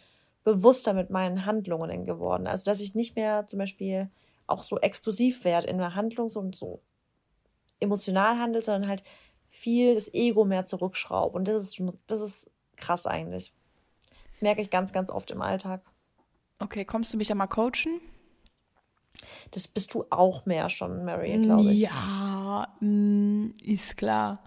bewusster 0.45 0.93
mit 0.93 1.11
meinen 1.11 1.45
Handlungen 1.45 2.05
geworden. 2.05 2.47
Also 2.47 2.71
dass 2.71 2.79
ich 2.79 2.95
nicht 2.95 3.17
mehr 3.17 3.49
zum 3.49 3.59
Beispiel 3.59 4.13
auch 4.47 4.63
so 4.63 4.79
explosiv 4.79 5.45
werde 5.45 5.67
in 5.67 5.79
der 5.79 5.97
Handlung, 5.97 6.29
so, 6.29 6.49
so 6.53 6.83
emotional 7.81 8.39
handle, 8.39 8.63
sondern 8.63 8.89
halt 8.89 9.03
viel 9.49 9.97
das 9.97 10.15
Ego 10.15 10.45
mehr 10.45 10.65
zurückschraube. 10.65 11.37
Und 11.37 11.49
das 11.49 11.65
ist 11.65 11.83
das 12.07 12.21
ist 12.21 12.49
krass 12.77 13.09
eigentlich 13.09 13.53
merke 14.43 14.61
ich 14.61 14.71
ganz, 14.71 14.93
ganz 14.93 15.11
oft 15.11 15.31
im 15.31 15.43
Alltag. 15.43 15.83
Okay, 16.59 16.85
kommst 16.85 17.13
du 17.13 17.19
mich 17.19 17.29
ja 17.29 17.35
mal 17.35 17.47
coachen? 17.47 18.01
Das 19.51 19.69
bist 19.69 19.95
du 19.95 20.05
auch 20.11 20.47
mehr 20.47 20.69
schon, 20.69 21.05
Mary, 21.05 21.39
glaube 21.43 21.71
ich. 21.71 21.81
Ja, 21.81 22.67
mm, 22.81 23.51
ist 23.65 23.97
klar. 23.97 24.39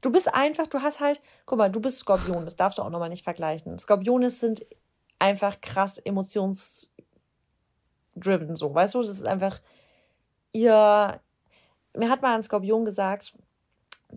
Du 0.00 0.10
bist 0.12 0.32
einfach, 0.34 0.66
du 0.66 0.80
hast 0.82 1.00
halt, 1.00 1.22
guck 1.46 1.58
mal, 1.58 1.70
du 1.70 1.80
bist 1.80 1.98
Skorpion, 1.98 2.44
das 2.44 2.56
darfst 2.56 2.78
du 2.78 2.82
auch 2.82 2.90
nochmal 2.90 3.08
nicht 3.08 3.24
vergleichen. 3.24 3.78
Skorpione 3.78 4.28
sind 4.28 4.66
einfach 5.18 5.60
krass 5.62 5.98
emotionsdriven, 5.98 6.90
so, 8.54 8.74
weißt 8.74 8.94
du? 8.94 9.00
Das 9.00 9.08
ist 9.08 9.26
einfach, 9.26 9.60
ihr, 10.52 11.20
mir 11.96 12.10
hat 12.10 12.20
mal 12.20 12.34
ein 12.34 12.42
Skorpion 12.42 12.84
gesagt, 12.84 13.34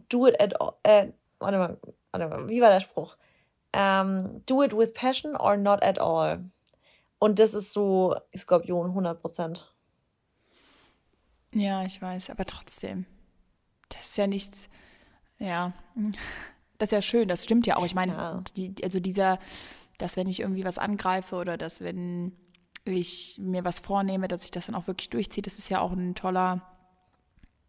do 0.10 0.28
it 0.28 0.42
at 0.42 0.60
all, 0.60 0.74
äh, 0.84 1.14
warte 1.40 1.58
mal, 1.58 1.80
warte 2.12 2.28
mal, 2.28 2.50
wie 2.50 2.62
war 2.62 2.70
der 2.70 2.82
Spruch? 2.82 3.16
Ähm, 3.78 4.42
do 4.48 4.64
it 4.64 4.76
with 4.76 4.92
passion 4.94 5.36
or 5.36 5.56
not 5.56 5.84
at 5.84 6.00
all. 6.00 6.50
Und 7.20 7.38
das 7.38 7.54
ist 7.54 7.74
so 7.74 8.16
Skorpion 8.36 8.88
100 8.88 9.22
Prozent. 9.22 9.72
Ja, 11.54 11.86
ich 11.86 12.02
weiß, 12.02 12.32
aber 12.32 12.46
trotzdem. 12.46 13.06
Das 13.90 14.02
ist 14.02 14.18
ja 14.18 14.26
nichts, 14.26 14.68
ja, 15.38 15.74
das 16.80 16.88
ist 16.88 16.92
ja 16.92 17.02
schön, 17.04 17.28
das 17.28 17.44
stimmt 17.44 17.68
ja 17.68 17.78
auch. 17.78 17.86
Ich 17.86 17.94
meine, 17.94 18.14
ja. 18.14 18.44
die, 18.56 18.74
also 18.84 19.00
dieser, 19.00 19.38
dass 20.00 20.18
wenn 20.18 20.28
ich 20.28 20.40
irgendwie 20.40 20.66
was 20.66 20.80
angreife 20.80 21.36
oder 21.36 21.56
dass 21.56 21.82
wenn 21.82 22.36
ich 22.84 23.38
mir 23.40 23.64
was 23.64 23.80
vornehme, 23.80 24.28
dass 24.28 24.44
ich 24.44 24.52
das 24.52 24.66
dann 24.66 24.76
auch 24.76 24.88
wirklich 24.88 25.12
durchziehe, 25.12 25.44
das 25.44 25.60
ist 25.60 25.70
ja 25.70 25.82
auch 25.82 25.92
ein 25.92 26.16
toller, 26.16 26.62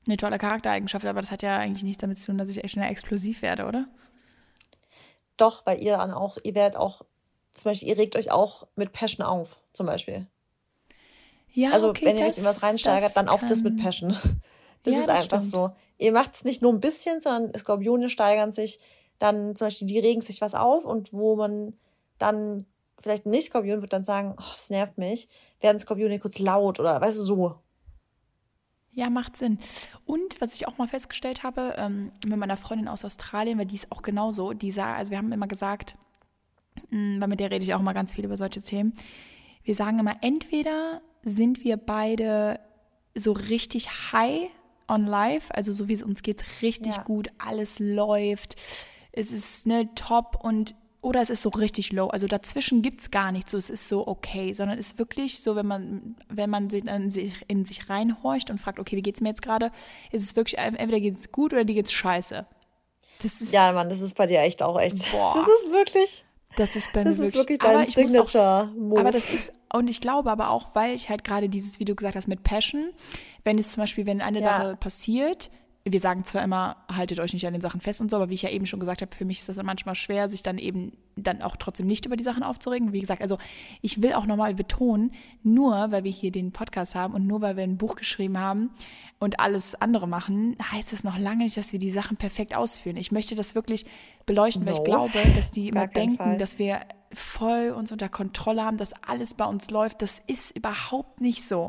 eine 0.07 0.17
tolle 0.17 0.39
Charaktereigenschaft, 0.39 1.05
aber 1.05 1.21
das 1.21 1.31
hat 1.31 1.43
ja 1.43 1.59
eigentlich 1.59 1.83
nichts 1.83 2.01
damit 2.01 2.19
zu 2.19 2.27
tun, 2.27 2.39
dass 2.39 2.49
ich 2.49 2.65
echt 2.65 2.73
schnell 2.73 2.91
explosiv 2.91 3.43
werde, 3.43 3.67
oder? 3.67 3.89
Doch, 5.39 5.65
weil 5.65 5.83
ihr 5.83 5.97
dann 5.97 6.13
auch, 6.13 6.37
ihr 6.43 6.55
werdet 6.55 6.77
auch, 6.77 7.03
zum 7.55 7.71
Beispiel, 7.71 7.89
ihr 7.89 7.99
regt 7.99 8.17
euch 8.17 8.31
auch 8.31 8.67
mit 8.77 8.93
Passion 8.93 9.25
auf, 9.25 9.59
zum 9.73 9.87
Beispiel. 9.87 10.27
Ja, 11.53 11.71
also 11.71 11.89
okay, 11.89 12.05
wenn 12.05 12.19
ihr 12.19 12.27
euch 12.27 12.39
in 12.39 12.45
was 12.45 12.63
reinsteigert, 12.63 13.17
dann 13.17 13.29
auch 13.29 13.43
das 13.47 13.63
mit 13.63 13.81
Passion. 13.81 14.17
Das 14.85 14.95
ja, 14.95 15.01
ist 15.01 15.09
das 15.09 15.17
einfach 15.17 15.39
stimmt. 15.39 15.51
so. 15.51 15.71
Ihr 15.99 16.13
macht 16.13 16.37
es 16.37 16.45
nicht 16.45 16.63
nur 16.63 16.73
ein 16.73 16.79
bisschen, 16.79 17.21
sondern 17.21 17.53
Skorpione 17.59 18.09
steigern 18.09 18.53
sich 18.53 18.79
dann 19.19 19.57
zum 19.57 19.67
Beispiel, 19.67 19.89
die 19.89 19.99
regen 19.99 20.21
sich 20.21 20.41
was 20.41 20.55
auf 20.55 20.85
und 20.85 21.13
wo 21.13 21.35
man 21.35 21.75
dann 22.19 22.65
vielleicht 23.01 23.27
ein 23.27 23.31
Nicht-Skorpion 23.31 23.81
wird 23.81 23.93
dann 23.93 24.05
sagen, 24.05 24.37
oh, 24.39 24.51
das 24.53 24.71
nervt 24.71 24.97
mich, 24.97 25.29
werden 25.61 25.79
Skorpione 25.79 26.21
kurz 26.21 26.39
laut 26.39 26.79
oder 26.79 27.01
weißt 27.01 27.19
du 27.19 27.23
so. 27.23 27.57
Ja, 28.99 29.11
macht 29.11 29.37
Sinn. 29.37 29.61
Und 30.07 30.41
was 30.41 30.57
ich 30.57 30.67
auch 30.67 30.77
mal 30.77 30.89
festgestellt 30.89 31.45
habe, 31.45 31.75
ähm, 31.79 32.11
mit 32.27 32.37
meiner 32.37 32.57
Freundin 32.57 32.89
aus 32.89 33.05
Australien, 33.05 33.57
weil 33.57 33.67
die 33.67 33.77
ist 33.77 33.93
auch 33.93 34.03
genauso, 34.03 34.55
die 34.55 34.73
sah, 34.73 34.97
also 34.97 35.13
wir 35.13 35.19
haben 35.19 35.31
immer 35.31 35.47
gesagt, 35.47 35.97
mh, 36.91 36.99
mm, 37.19 37.21
weil 37.21 37.29
mit 37.29 37.39
der 37.39 37.53
rede 37.53 37.63
ich 37.63 37.75
auch 37.75 37.81
mal 37.81 37.93
ganz 37.93 38.13
viel 38.13 38.25
über 38.25 38.37
solche 38.37 38.61
Themen, 38.61 38.93
wir 39.63 39.77
sagen 39.77 40.01
immer, 40.01 40.17
entweder 40.23 41.01
sind 41.23 41.63
wir 41.63 41.77
beide 41.77 42.59
so 43.15 43.31
richtig 43.31 43.89
high 44.11 44.51
on 44.89 45.07
life, 45.07 45.55
also 45.55 45.73
so 45.73 45.87
wie 45.87 45.93
es 45.93 46.03
uns 46.03 46.23
geht, 46.23 46.43
richtig 46.61 46.97
ja. 46.97 47.03
gut, 47.05 47.29
alles 47.39 47.79
läuft, 47.79 48.57
es 49.13 49.31
ist 49.31 49.65
ne 49.65 49.95
top 49.95 50.41
und 50.43 50.75
oder 51.01 51.21
es 51.23 51.31
ist 51.31 51.43
so 51.43 51.51
richtig 51.51 51.93
low. 51.93 52.09
Also 52.09 52.27
dazwischen 52.27 52.83
gibt 52.83 53.01
es 53.01 53.11
gar 53.11 53.31
nichts 53.33 53.53
so, 53.53 53.59
es 53.59 53.71
ist 53.71 53.89
so 53.89 54.07
okay, 54.07 54.53
sondern 54.53 54.79
es 54.79 54.89
ist 54.89 54.99
wirklich 54.99 55.41
so, 55.41 55.55
wenn 55.55 55.67
man, 55.67 56.17
wenn 56.29 56.51
man 56.51 56.71
sich 56.71 56.85
in 56.87 57.11
sich, 57.11 57.35
in 57.47 57.65
sich 57.65 57.89
reinhorcht 57.89 58.51
und 58.51 58.59
fragt, 58.59 58.79
okay, 58.79 58.97
wie 58.97 59.03
geht 59.03 59.15
es 59.15 59.21
mir 59.21 59.29
jetzt 59.29 59.43
gerade, 59.43 59.71
ist 60.11 60.25
es 60.25 60.37
wirklich, 60.37 60.59
entweder 60.59 61.01
geht 61.01 61.15
es 61.15 61.31
gut 61.31 61.53
oder 61.53 61.65
dir 61.65 61.75
geht's 61.75 61.93
scheiße. 61.93 62.47
Das 63.23 63.41
ist, 63.41 63.53
ja, 63.53 63.73
Mann, 63.73 63.89
das 63.89 64.01
ist 64.01 64.15
bei 64.17 64.27
dir 64.27 64.41
echt 64.41 64.63
auch 64.63 64.79
echt. 64.79 65.11
Boah. 65.11 65.33
Das 65.35 65.47
ist 65.47 65.73
wirklich. 65.73 66.25
Das 66.57 66.77
ist 66.77 66.93
bei 66.93 67.01
mir 67.01 67.11
das 67.11 67.19
wirklich, 67.19 67.35
ist 67.35 67.41
wirklich 67.41 67.59
dein 67.59 67.85
Signature-Move. 67.85 69.01
Aber 69.01 69.11
das 69.13 69.33
ist, 69.33 69.53
und 69.73 69.89
ich 69.89 70.01
glaube 70.01 70.31
aber 70.31 70.51
auch, 70.51 70.69
weil 70.75 70.95
ich 70.95 71.09
halt 71.09 71.25
gerade 71.25 71.49
dieses, 71.49 71.79
wie 71.79 71.85
du 71.85 71.95
gesagt 71.95 72.17
hast, 72.17 72.27
mit 72.27 72.43
Passion, 72.43 72.91
wenn 73.45 73.59
es 73.59 73.73
zum 73.73 73.83
Beispiel, 73.83 74.07
wenn 74.07 74.21
eine 74.21 74.41
ja. 74.41 74.47
Sache 74.47 74.77
passiert, 74.77 75.51
wir 75.93 76.01
sagen 76.01 76.25
zwar 76.25 76.43
immer, 76.43 76.77
haltet 76.93 77.21
euch 77.21 77.33
nicht 77.33 77.47
an 77.47 77.53
den 77.53 77.63
Sachen 77.63 77.81
fest 77.81 78.01
und 78.01 78.11
so, 78.11 78.17
aber 78.17 78.31
wie 78.31 78.35
ich 78.35 78.43
ja 78.43 78.51
eben 78.51 78.67
schon 78.67 78.81
gesagt 78.81 79.03
habe, 79.03 79.15
für 79.15 79.25
mich 79.25 79.41
ist 79.41 79.49
das 79.49 79.63
manchmal 79.63 79.95
schwer, 79.95 80.29
sich 80.29 80.43
dann 80.43 80.59
eben 80.59 80.93
dann 81.17 81.43
auch 81.43 81.57
trotzdem 81.57 81.87
nicht 81.87 82.07
über 82.07 82.17
die 82.17 82.25
Sachen 82.25 82.43
aufzuregen. 82.43 82.93
Wie 82.93 83.01
gesagt, 83.01 83.23
also 83.23 83.39
ich 83.83 84.03
will 84.03 84.13
auch 84.13 84.27
nochmal 84.27 84.55
betonen, 84.55 85.13
nur 85.43 85.91
weil 85.91 86.05
wir 86.05 86.11
hier 86.11 86.31
den 86.31 86.53
Podcast 86.53 86.95
haben 86.95 87.15
und 87.15 87.27
nur 87.27 87.41
weil 87.41 87.57
wir 87.57 87.65
ein 87.65 87.77
Buch 87.77 87.97
geschrieben 87.97 88.39
haben 88.39 88.71
und 89.19 89.41
alles 89.41 89.75
andere 89.75 90.07
machen, 90.07 90.57
heißt 90.73 90.93
das 90.93 91.05
noch 91.05 91.19
lange 91.19 91.45
nicht, 91.45 91.57
dass 91.57 91.73
wir 91.73 91.79
die 91.79 91.91
Sachen 91.91 92.17
perfekt 92.17 92.55
ausführen. 92.55 92.97
Ich 92.97 93.13
möchte 93.13 93.35
das 93.35 93.55
wirklich 93.55 93.87
beleuchten, 94.27 94.65
no. 94.65 94.71
weil 94.71 94.79
ich 94.79 94.85
glaube, 94.85 95.19
dass 95.35 95.51
die 95.51 95.69
immer 95.69 95.87
denken, 95.87 96.17
Fall. 96.17 96.39
dass 96.39 96.59
wir 96.59 96.81
voll 97.13 97.75
uns 97.77 97.91
unter 97.93 98.09
Kontrolle 98.09 98.65
haben, 98.65 98.77
dass 98.77 98.93
alles 99.03 99.35
bei 99.35 99.45
uns 99.45 99.71
läuft. 99.71 100.03
Das 100.03 100.21
ist 100.27 100.57
überhaupt 100.57 101.21
nicht 101.21 101.47
so. 101.47 101.69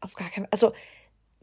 Auf 0.00 0.14
gar 0.14 0.28
keinen 0.28 0.44
Fall. 0.44 0.52
Also 0.52 0.72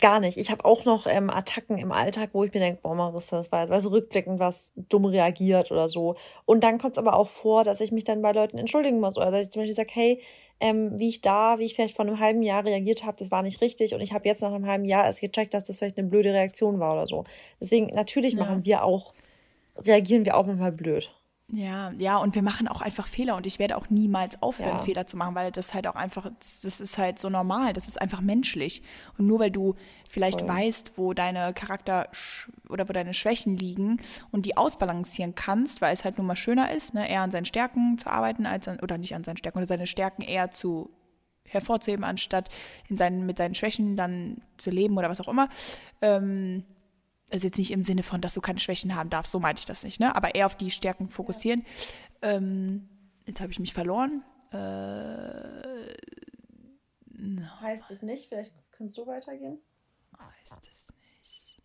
Gar 0.01 0.19
nicht. 0.19 0.37
Ich 0.37 0.51
habe 0.51 0.65
auch 0.65 0.83
noch 0.83 1.07
ähm, 1.07 1.29
Attacken 1.29 1.77
im 1.77 1.93
Alltag, 1.93 2.31
wo 2.33 2.43
ich 2.43 2.53
mir 2.53 2.59
denke, 2.59 2.81
boah, 2.83 2.95
Marissa, 2.95 3.37
das 3.37 3.51
war 3.53 3.61
jetzt 3.61 3.71
also 3.71 3.89
rückblickend 3.89 4.39
was 4.39 4.73
dumm 4.75 5.05
reagiert 5.05 5.71
oder 5.71 5.87
so. 5.87 6.15
Und 6.43 6.65
dann 6.65 6.79
kommt 6.79 6.93
es 6.93 6.97
aber 6.97 7.15
auch 7.15 7.29
vor, 7.29 7.63
dass 7.63 7.79
ich 7.79 7.93
mich 7.93 8.03
dann 8.03 8.21
bei 8.21 8.33
Leuten 8.33 8.57
entschuldigen 8.57 8.99
muss 8.99 9.15
oder 9.15 9.31
dass 9.31 9.45
ich 9.45 9.51
zum 9.51 9.61
Beispiel 9.61 9.75
sage, 9.75 9.91
hey, 9.93 10.21
ähm, 10.59 10.99
wie 10.99 11.09
ich 11.09 11.21
da, 11.21 11.59
wie 11.59 11.65
ich 11.65 11.75
vielleicht 11.75 11.95
vor 11.95 12.05
einem 12.05 12.19
halben 12.19 12.41
Jahr 12.41 12.65
reagiert 12.65 13.05
habe, 13.05 13.17
das 13.17 13.31
war 13.31 13.41
nicht 13.41 13.61
richtig 13.61 13.93
und 13.93 14.01
ich 14.01 14.13
habe 14.13 14.27
jetzt 14.27 14.41
nach 14.41 14.53
einem 14.53 14.67
halben 14.67 14.85
Jahr 14.85 15.05
erst 15.05 15.21
gecheckt, 15.21 15.53
dass 15.53 15.63
das 15.63 15.79
vielleicht 15.79 15.97
eine 15.97 16.07
blöde 16.07 16.33
Reaktion 16.33 16.79
war 16.79 16.93
oder 16.93 17.07
so. 17.07 17.23
Deswegen, 17.61 17.87
natürlich 17.87 18.33
ja. 18.33 18.39
machen 18.39 18.65
wir 18.65 18.83
auch, 18.83 19.13
reagieren 19.77 20.25
wir 20.25 20.35
auch 20.35 20.45
manchmal 20.45 20.71
blöd. 20.73 21.11
Ja, 21.51 21.91
ja, 21.99 22.17
und 22.17 22.33
wir 22.33 22.41
machen 22.41 22.67
auch 22.67 22.81
einfach 22.81 23.05
Fehler 23.05 23.35
und 23.35 23.45
ich 23.45 23.59
werde 23.59 23.77
auch 23.77 23.89
niemals 23.91 24.41
aufhören, 24.41 24.77
ja. 24.77 24.79
Fehler 24.79 25.05
zu 25.05 25.15
machen, 25.15 25.35
weil 25.35 25.51
das 25.51 25.75
halt 25.75 25.85
auch 25.85 25.93
einfach, 25.93 26.31
das 26.39 26.63
ist 26.63 26.97
halt 26.97 27.19
so 27.19 27.29
normal, 27.29 27.71
das 27.73 27.87
ist 27.87 28.01
einfach 28.01 28.19
menschlich. 28.21 28.81
Und 29.19 29.27
nur 29.27 29.39
weil 29.39 29.51
du 29.51 29.75
vielleicht 30.09 30.39
Voll. 30.39 30.49
weißt, 30.49 30.93
wo 30.95 31.13
deine 31.13 31.53
Charakter 31.53 32.09
oder 32.67 32.89
wo 32.89 32.93
deine 32.93 33.13
Schwächen 33.13 33.57
liegen 33.57 34.01
und 34.31 34.47
die 34.47 34.57
ausbalancieren 34.57 35.35
kannst, 35.35 35.81
weil 35.81 35.93
es 35.93 36.03
halt 36.03 36.17
nun 36.17 36.25
mal 36.25 36.35
schöner 36.35 36.71
ist, 36.71 36.95
ne, 36.95 37.07
eher 37.07 37.21
an 37.21 37.31
seinen 37.31 37.45
Stärken 37.45 37.99
zu 37.99 38.09
arbeiten, 38.09 38.47
als 38.47 38.67
an, 38.67 38.79
oder 38.79 38.97
nicht 38.97 39.13
an 39.13 39.23
seinen 39.23 39.37
Stärken, 39.37 39.59
oder 39.59 39.67
seine 39.67 39.87
Stärken 39.87 40.23
eher 40.23 40.49
zu 40.49 40.89
hervorzuheben, 41.47 42.03
anstatt 42.03 42.49
in 42.89 42.97
seinen, 42.97 43.27
mit 43.27 43.37
seinen 43.37 43.53
Schwächen 43.53 43.95
dann 43.95 44.41
zu 44.57 44.71
leben 44.71 44.97
oder 44.97 45.09
was 45.09 45.21
auch 45.21 45.27
immer. 45.27 45.47
Ähm, 46.01 46.63
also 47.31 47.47
jetzt 47.47 47.57
nicht 47.57 47.71
im 47.71 47.81
Sinne 47.81 48.03
von, 48.03 48.21
dass 48.21 48.33
du 48.33 48.41
keine 48.41 48.59
Schwächen 48.59 48.95
haben 48.95 49.09
darfst, 49.09 49.31
so 49.31 49.39
meinte 49.39 49.59
ich 49.59 49.65
das 49.65 49.83
nicht, 49.83 49.99
ne? 49.99 50.15
Aber 50.15 50.35
eher 50.35 50.45
auf 50.45 50.55
die 50.55 50.71
Stärken 50.71 51.09
fokussieren. 51.09 51.65
Ähm, 52.21 52.89
jetzt 53.25 53.41
habe 53.41 53.51
ich 53.51 53.59
mich 53.59 53.73
verloren. 53.73 54.23
Äh, 54.51 54.57
no. 57.17 57.61
Heißt 57.61 57.89
es 57.91 58.01
nicht? 58.01 58.29
Vielleicht 58.29 58.53
kannst 58.71 58.97
du 58.97 59.07
weitergehen? 59.07 59.59
Heißt 60.17 60.69
es 60.71 60.89
nicht. 61.21 61.61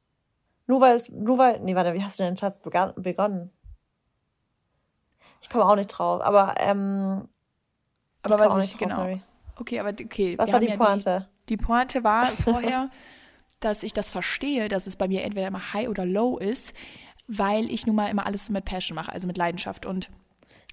Nur 0.66 0.80
weil 0.80 0.94
es, 0.94 1.08
nur 1.08 1.38
weil, 1.38 1.60
nee, 1.60 1.74
warte, 1.74 1.94
wie 1.94 2.02
hast 2.02 2.18
du 2.18 2.24
den 2.24 2.36
Schatz 2.36 2.58
begonnen? 2.58 3.50
Ich 5.42 5.48
komme 5.48 5.64
auch 5.64 5.76
nicht 5.76 5.88
drauf, 5.88 6.20
aber, 6.20 6.54
ähm, 6.58 7.28
aber 8.22 8.38
weiß 8.38 8.64
ich, 8.64 8.78
genau. 8.78 8.98
Mary. 8.98 9.22
Okay, 9.56 9.80
aber 9.80 9.90
okay. 9.90 10.36
Was 10.38 10.52
war 10.52 10.60
die 10.60 10.68
Pointe? 10.68 11.10
Ja 11.10 11.20
die, 11.20 11.56
die 11.56 11.56
Pointe 11.56 12.04
war 12.04 12.26
vorher, 12.26 12.90
dass 13.60 13.82
ich 13.82 13.92
das 13.92 14.10
verstehe, 14.10 14.68
dass 14.68 14.86
es 14.86 14.96
bei 14.96 15.08
mir 15.08 15.22
entweder 15.22 15.46
immer 15.46 15.72
high 15.72 15.88
oder 15.88 16.04
low 16.04 16.38
ist, 16.38 16.74
weil 17.26 17.70
ich 17.70 17.86
nun 17.86 17.96
mal 17.96 18.08
immer 18.08 18.26
alles 18.26 18.48
mit 18.50 18.64
Passion 18.64 18.96
mache, 18.96 19.12
also 19.12 19.26
mit 19.26 19.38
Leidenschaft. 19.38 19.86
Und 19.86 20.10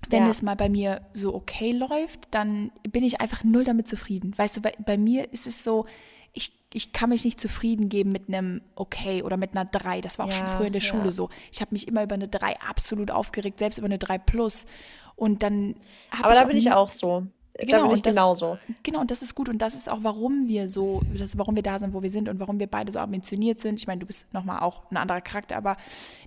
wenn 0.10 0.24
ja. 0.24 0.30
es 0.30 0.42
mal 0.42 0.56
bei 0.56 0.70
mir 0.70 1.02
so 1.14 1.36
okay 1.36 1.72
läuft, 1.72 2.28
dann 2.32 2.72
bin 2.88 3.04
ich 3.04 3.22
einfach 3.22 3.44
null 3.44 3.64
damit 3.64 3.88
zufrieden. 3.88 4.34
Weißt 4.38 4.58
du, 4.58 4.62
bei, 4.62 4.74
bei 4.84 4.98
mir 4.98 5.32
ist 5.34 5.48
es 5.48 5.64
so, 5.64 5.86
ich, 6.34 6.52
ich 6.74 6.94
kann 6.94 7.10
mich 7.10 7.26
nicht 7.26 7.42
zufrieden 7.42 7.90
geben 7.90 8.12
mit 8.12 8.28
einem 8.28 8.62
Okay 8.76 9.24
oder 9.24 9.38
mit 9.38 9.52
einer 9.52 9.66
3. 9.66 10.02
Das 10.02 10.20
war 10.20 10.26
auch 10.26 10.32
ja, 10.32 10.38
schon 10.38 10.48
früher 10.48 10.68
in 10.68 10.74
der 10.74 10.82
ja. 10.82 10.88
Schule 10.88 11.12
so. 11.12 11.30
Ich 11.52 11.62
habe 11.62 11.74
mich 11.74 11.88
immer 11.88 12.04
über 12.04 12.16
eine 12.16 12.28
3 12.28 12.60
absolut 12.62 13.12
aufgeregt, 13.12 13.60
selbst 13.60 13.78
über 13.78 13.86
eine 13.86 13.98
3 13.98 14.18
plus. 14.20 14.66
Und 15.16 15.42
dann. 15.42 15.76
Aber 16.22 16.34
da 16.34 16.44
bin 16.44 16.58
ich 16.58 16.72
auch 16.72 16.90
so. 16.90 17.26
Genau, 17.60 17.78
da 17.78 17.84
bin 17.84 17.96
ich 17.96 18.02
das, 18.02 18.16
genauso. 18.16 18.58
Genau, 18.84 19.02
und 19.02 19.12
das 19.12 19.22
ist 19.22 19.36
gut. 19.36 19.50
Und 19.50 19.60
das 19.60 19.76
ist 19.76 19.90
auch, 19.90 20.00
warum 20.02 20.48
wir 20.48 20.70
so, 20.70 21.02
das, 21.18 21.38
warum 21.38 21.56
wir 21.56 21.64
da 21.64 21.80
sind, 21.80 21.94
wo 21.94 22.02
wir 22.02 22.10
sind 22.10 22.30
und 22.30 22.40
warum 22.40 22.60
wir 22.60 22.68
beide 22.68 22.92
so 22.92 23.00
ambitioniert 23.00 23.60
sind. 23.60 23.80
Ich 23.80 23.88
meine, 23.88 24.00
du 24.00 24.06
bist 24.06 24.32
nochmal 24.34 24.60
auch 24.60 24.90
ein 24.92 24.98
anderer 24.98 25.22
Charakter, 25.22 25.58
aber 25.58 25.78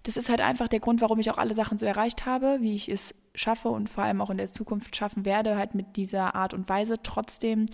das 0.03 0.17
ist 0.17 0.29
halt 0.29 0.41
einfach 0.41 0.69
der 0.69 0.81
Grund, 0.81 1.01
warum 1.01 1.21
ich 1.21 1.31
auch 1.31 1.39
alle 1.39 1.55
Sachen 1.55 1.79
so 1.79 1.87
erreicht 1.87 2.27
habe, 2.27 2.59
wie 2.61 2.75
ich 2.75 2.89
es 2.89 3.15
schaffe 3.35 3.69
und 3.69 3.89
vor 3.89 4.05
allem 4.05 4.21
auch 4.21 4.31
in 4.31 4.39
der 4.39 4.49
Zukunft 4.49 4.97
schaffen 4.97 5.25
werde, 5.25 5.57
halt 5.57 5.75
mit 5.75 5.97
dieser 5.97 6.35
Art 6.35 6.55
und 6.55 6.69
Weise. 6.69 6.97
Trotzdem 7.03 7.67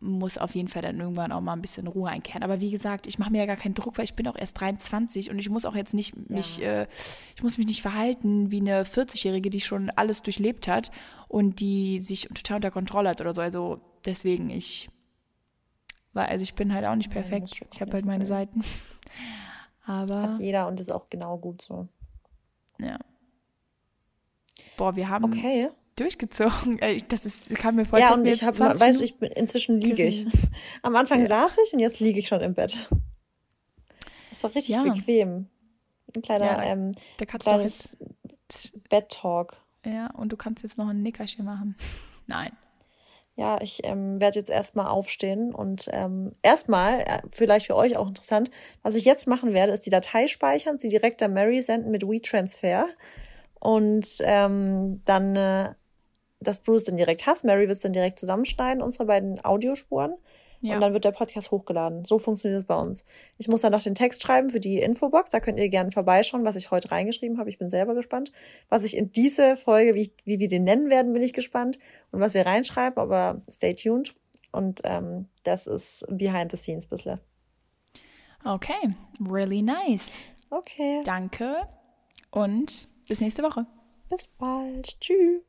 muss 0.00 0.38
auf 0.38 0.54
jeden 0.54 0.68
Fall 0.68 0.82
dann 0.82 0.98
irgendwann 0.98 1.32
auch 1.32 1.40
mal 1.40 1.54
ein 1.54 1.62
bisschen 1.62 1.86
Ruhe 1.86 2.10
einkehren. 2.10 2.42
Aber 2.42 2.60
wie 2.60 2.70
gesagt, 2.70 3.06
ich 3.06 3.18
mache 3.18 3.30
mir 3.30 3.38
ja 3.38 3.46
gar 3.46 3.56
keinen 3.56 3.74
Druck, 3.74 3.98
weil 3.98 4.04
ich 4.04 4.14
bin 4.14 4.28
auch 4.28 4.36
erst 4.36 4.60
23 4.60 5.30
und 5.30 5.38
ich 5.38 5.48
muss 5.50 5.64
auch 5.64 5.74
jetzt 5.74 5.94
nicht 5.94 6.14
ja. 6.14 6.22
mich, 6.28 6.62
äh, 6.62 6.86
ich 7.34 7.42
muss 7.42 7.58
mich 7.58 7.66
nicht 7.66 7.82
verhalten 7.82 8.50
wie 8.50 8.60
eine 8.60 8.84
40-Jährige, 8.84 9.50
die 9.50 9.60
schon 9.60 9.90
alles 9.90 10.22
durchlebt 10.22 10.68
hat 10.68 10.90
und 11.28 11.60
die 11.60 12.00
sich 12.00 12.28
total 12.28 12.56
unter 12.56 12.70
Kontrolle 12.70 13.10
hat 13.10 13.20
oder 13.20 13.34
so. 13.34 13.40
Also 13.40 13.80
deswegen, 14.04 14.50
ich, 14.50 14.88
also 16.14 16.42
ich 16.42 16.54
bin 16.54 16.72
halt 16.72 16.84
auch 16.84 16.96
nicht 16.96 17.10
perfekt. 17.10 17.60
Ich 17.72 17.80
habe 17.80 17.92
halt 17.92 18.04
meine 18.04 18.26
Seiten. 18.26 18.62
Aber. 19.86 20.22
Hat 20.22 20.40
jeder 20.40 20.68
und 20.68 20.80
ist 20.80 20.92
auch 20.92 21.08
genau 21.10 21.38
gut 21.38 21.62
so. 21.62 21.88
Ja. 22.78 22.98
Boah, 24.76 24.94
wir 24.96 25.08
haben. 25.08 25.24
Okay 25.24 25.70
durchgezogen. 25.98 26.80
Das 27.08 27.24
ist, 27.24 27.54
kam 27.56 27.76
mir 27.76 27.84
vor. 27.84 27.98
Ja, 27.98 28.14
und 28.14 28.26
ich 28.26 28.42
habe, 28.42 28.58
weißt 28.58 29.00
du, 29.00 29.04
ich 29.04 29.16
bin, 29.16 29.30
inzwischen 29.32 29.80
liege 29.80 30.04
ich. 30.04 30.26
Am 30.82 30.96
Anfang 30.96 31.22
ja. 31.22 31.26
saß 31.26 31.58
ich 31.66 31.72
und 31.72 31.80
jetzt 31.80 32.00
liege 32.00 32.18
ich 32.18 32.28
schon 32.28 32.40
im 32.40 32.54
Bett. 32.54 32.88
Das 34.30 34.44
war 34.44 34.54
richtig 34.54 34.76
ja. 34.76 34.84
bequem. 34.84 35.48
Ein 36.14 36.22
kleiner, 36.22 36.44
ja, 36.44 36.56
da, 36.58 36.62
ähm, 36.62 36.92
da 37.16 37.24
kleines 37.24 37.96
Bett-Talk. 38.88 39.56
Ja, 39.84 40.12
und 40.12 40.30
du 40.30 40.36
kannst 40.36 40.62
jetzt 40.62 40.78
noch 40.78 40.86
ein 40.86 41.02
Nickerchen 41.02 41.44
machen. 41.44 41.76
Nein. 42.28 42.52
Ja, 43.34 43.60
ich 43.60 43.80
ähm, 43.84 44.20
werde 44.20 44.38
jetzt 44.38 44.50
erstmal 44.50 44.86
aufstehen 44.86 45.54
und 45.54 45.88
ähm, 45.92 46.32
erstmal, 46.42 47.00
äh, 47.00 47.20
vielleicht 47.32 47.66
für 47.66 47.76
euch 47.76 47.96
auch 47.96 48.06
interessant, 48.06 48.50
was 48.82 48.94
ich 48.94 49.04
jetzt 49.04 49.26
machen 49.26 49.54
werde, 49.54 49.72
ist 49.72 49.86
die 49.86 49.90
Datei 49.90 50.28
speichern, 50.28 50.78
sie 50.78 50.88
direkt 50.88 51.22
an 51.22 51.34
Mary 51.34 51.60
senden 51.60 51.90
mit 51.90 52.02
WeTransfer 52.02 52.86
und 53.60 54.18
ähm, 54.22 55.02
dann 55.04 55.36
äh, 55.36 55.74
dass 56.40 56.62
du 56.62 56.74
es 56.74 56.84
dann 56.84 56.96
direkt 56.96 57.26
hast. 57.26 57.44
Mary 57.44 57.62
wird 57.62 57.76
es 57.76 57.80
dann 57.80 57.92
direkt 57.92 58.18
zusammenschneiden, 58.18 58.82
unsere 58.82 59.06
beiden 59.06 59.44
Audiospuren. 59.44 60.14
Ja. 60.60 60.74
Und 60.74 60.80
dann 60.80 60.92
wird 60.92 61.04
der 61.04 61.12
Podcast 61.12 61.52
hochgeladen. 61.52 62.04
So 62.04 62.18
funktioniert 62.18 62.62
es 62.62 62.66
bei 62.66 62.74
uns. 62.74 63.04
Ich 63.36 63.46
muss 63.46 63.60
dann 63.60 63.72
noch 63.72 63.82
den 63.82 63.94
Text 63.94 64.22
schreiben 64.22 64.50
für 64.50 64.58
die 64.58 64.80
Infobox. 64.80 65.30
Da 65.30 65.38
könnt 65.38 65.58
ihr 65.58 65.68
gerne 65.68 65.92
vorbeischauen, 65.92 66.44
was 66.44 66.56
ich 66.56 66.72
heute 66.72 66.90
reingeschrieben 66.90 67.38
habe. 67.38 67.48
Ich 67.48 67.58
bin 67.58 67.68
selber 67.68 67.94
gespannt. 67.94 68.32
Was 68.68 68.82
ich 68.82 68.96
in 68.96 69.12
diese 69.12 69.56
Folge, 69.56 69.94
wie, 69.94 70.02
ich, 70.02 70.12
wie 70.24 70.40
wir 70.40 70.48
den 70.48 70.64
nennen 70.64 70.90
werden, 70.90 71.12
bin 71.12 71.22
ich 71.22 71.32
gespannt. 71.32 71.78
Und 72.10 72.20
was 72.20 72.34
wir 72.34 72.44
reinschreiben, 72.44 72.98
aber 72.98 73.40
stay 73.48 73.74
tuned. 73.74 74.16
Und 74.50 74.80
ähm, 74.84 75.28
das 75.44 75.68
ist 75.68 76.06
behind 76.10 76.50
the 76.50 76.56
scenes 76.56 76.86
ein 76.86 76.90
bisschen. 76.90 77.20
Okay, 78.44 78.94
really 79.20 79.62
nice. 79.62 80.18
Okay. 80.50 81.02
Danke 81.04 81.68
und 82.30 82.88
bis 83.08 83.20
nächste 83.20 83.42
Woche. 83.42 83.66
Bis 84.08 84.26
bald. 84.26 85.00
Tschüss. 85.00 85.47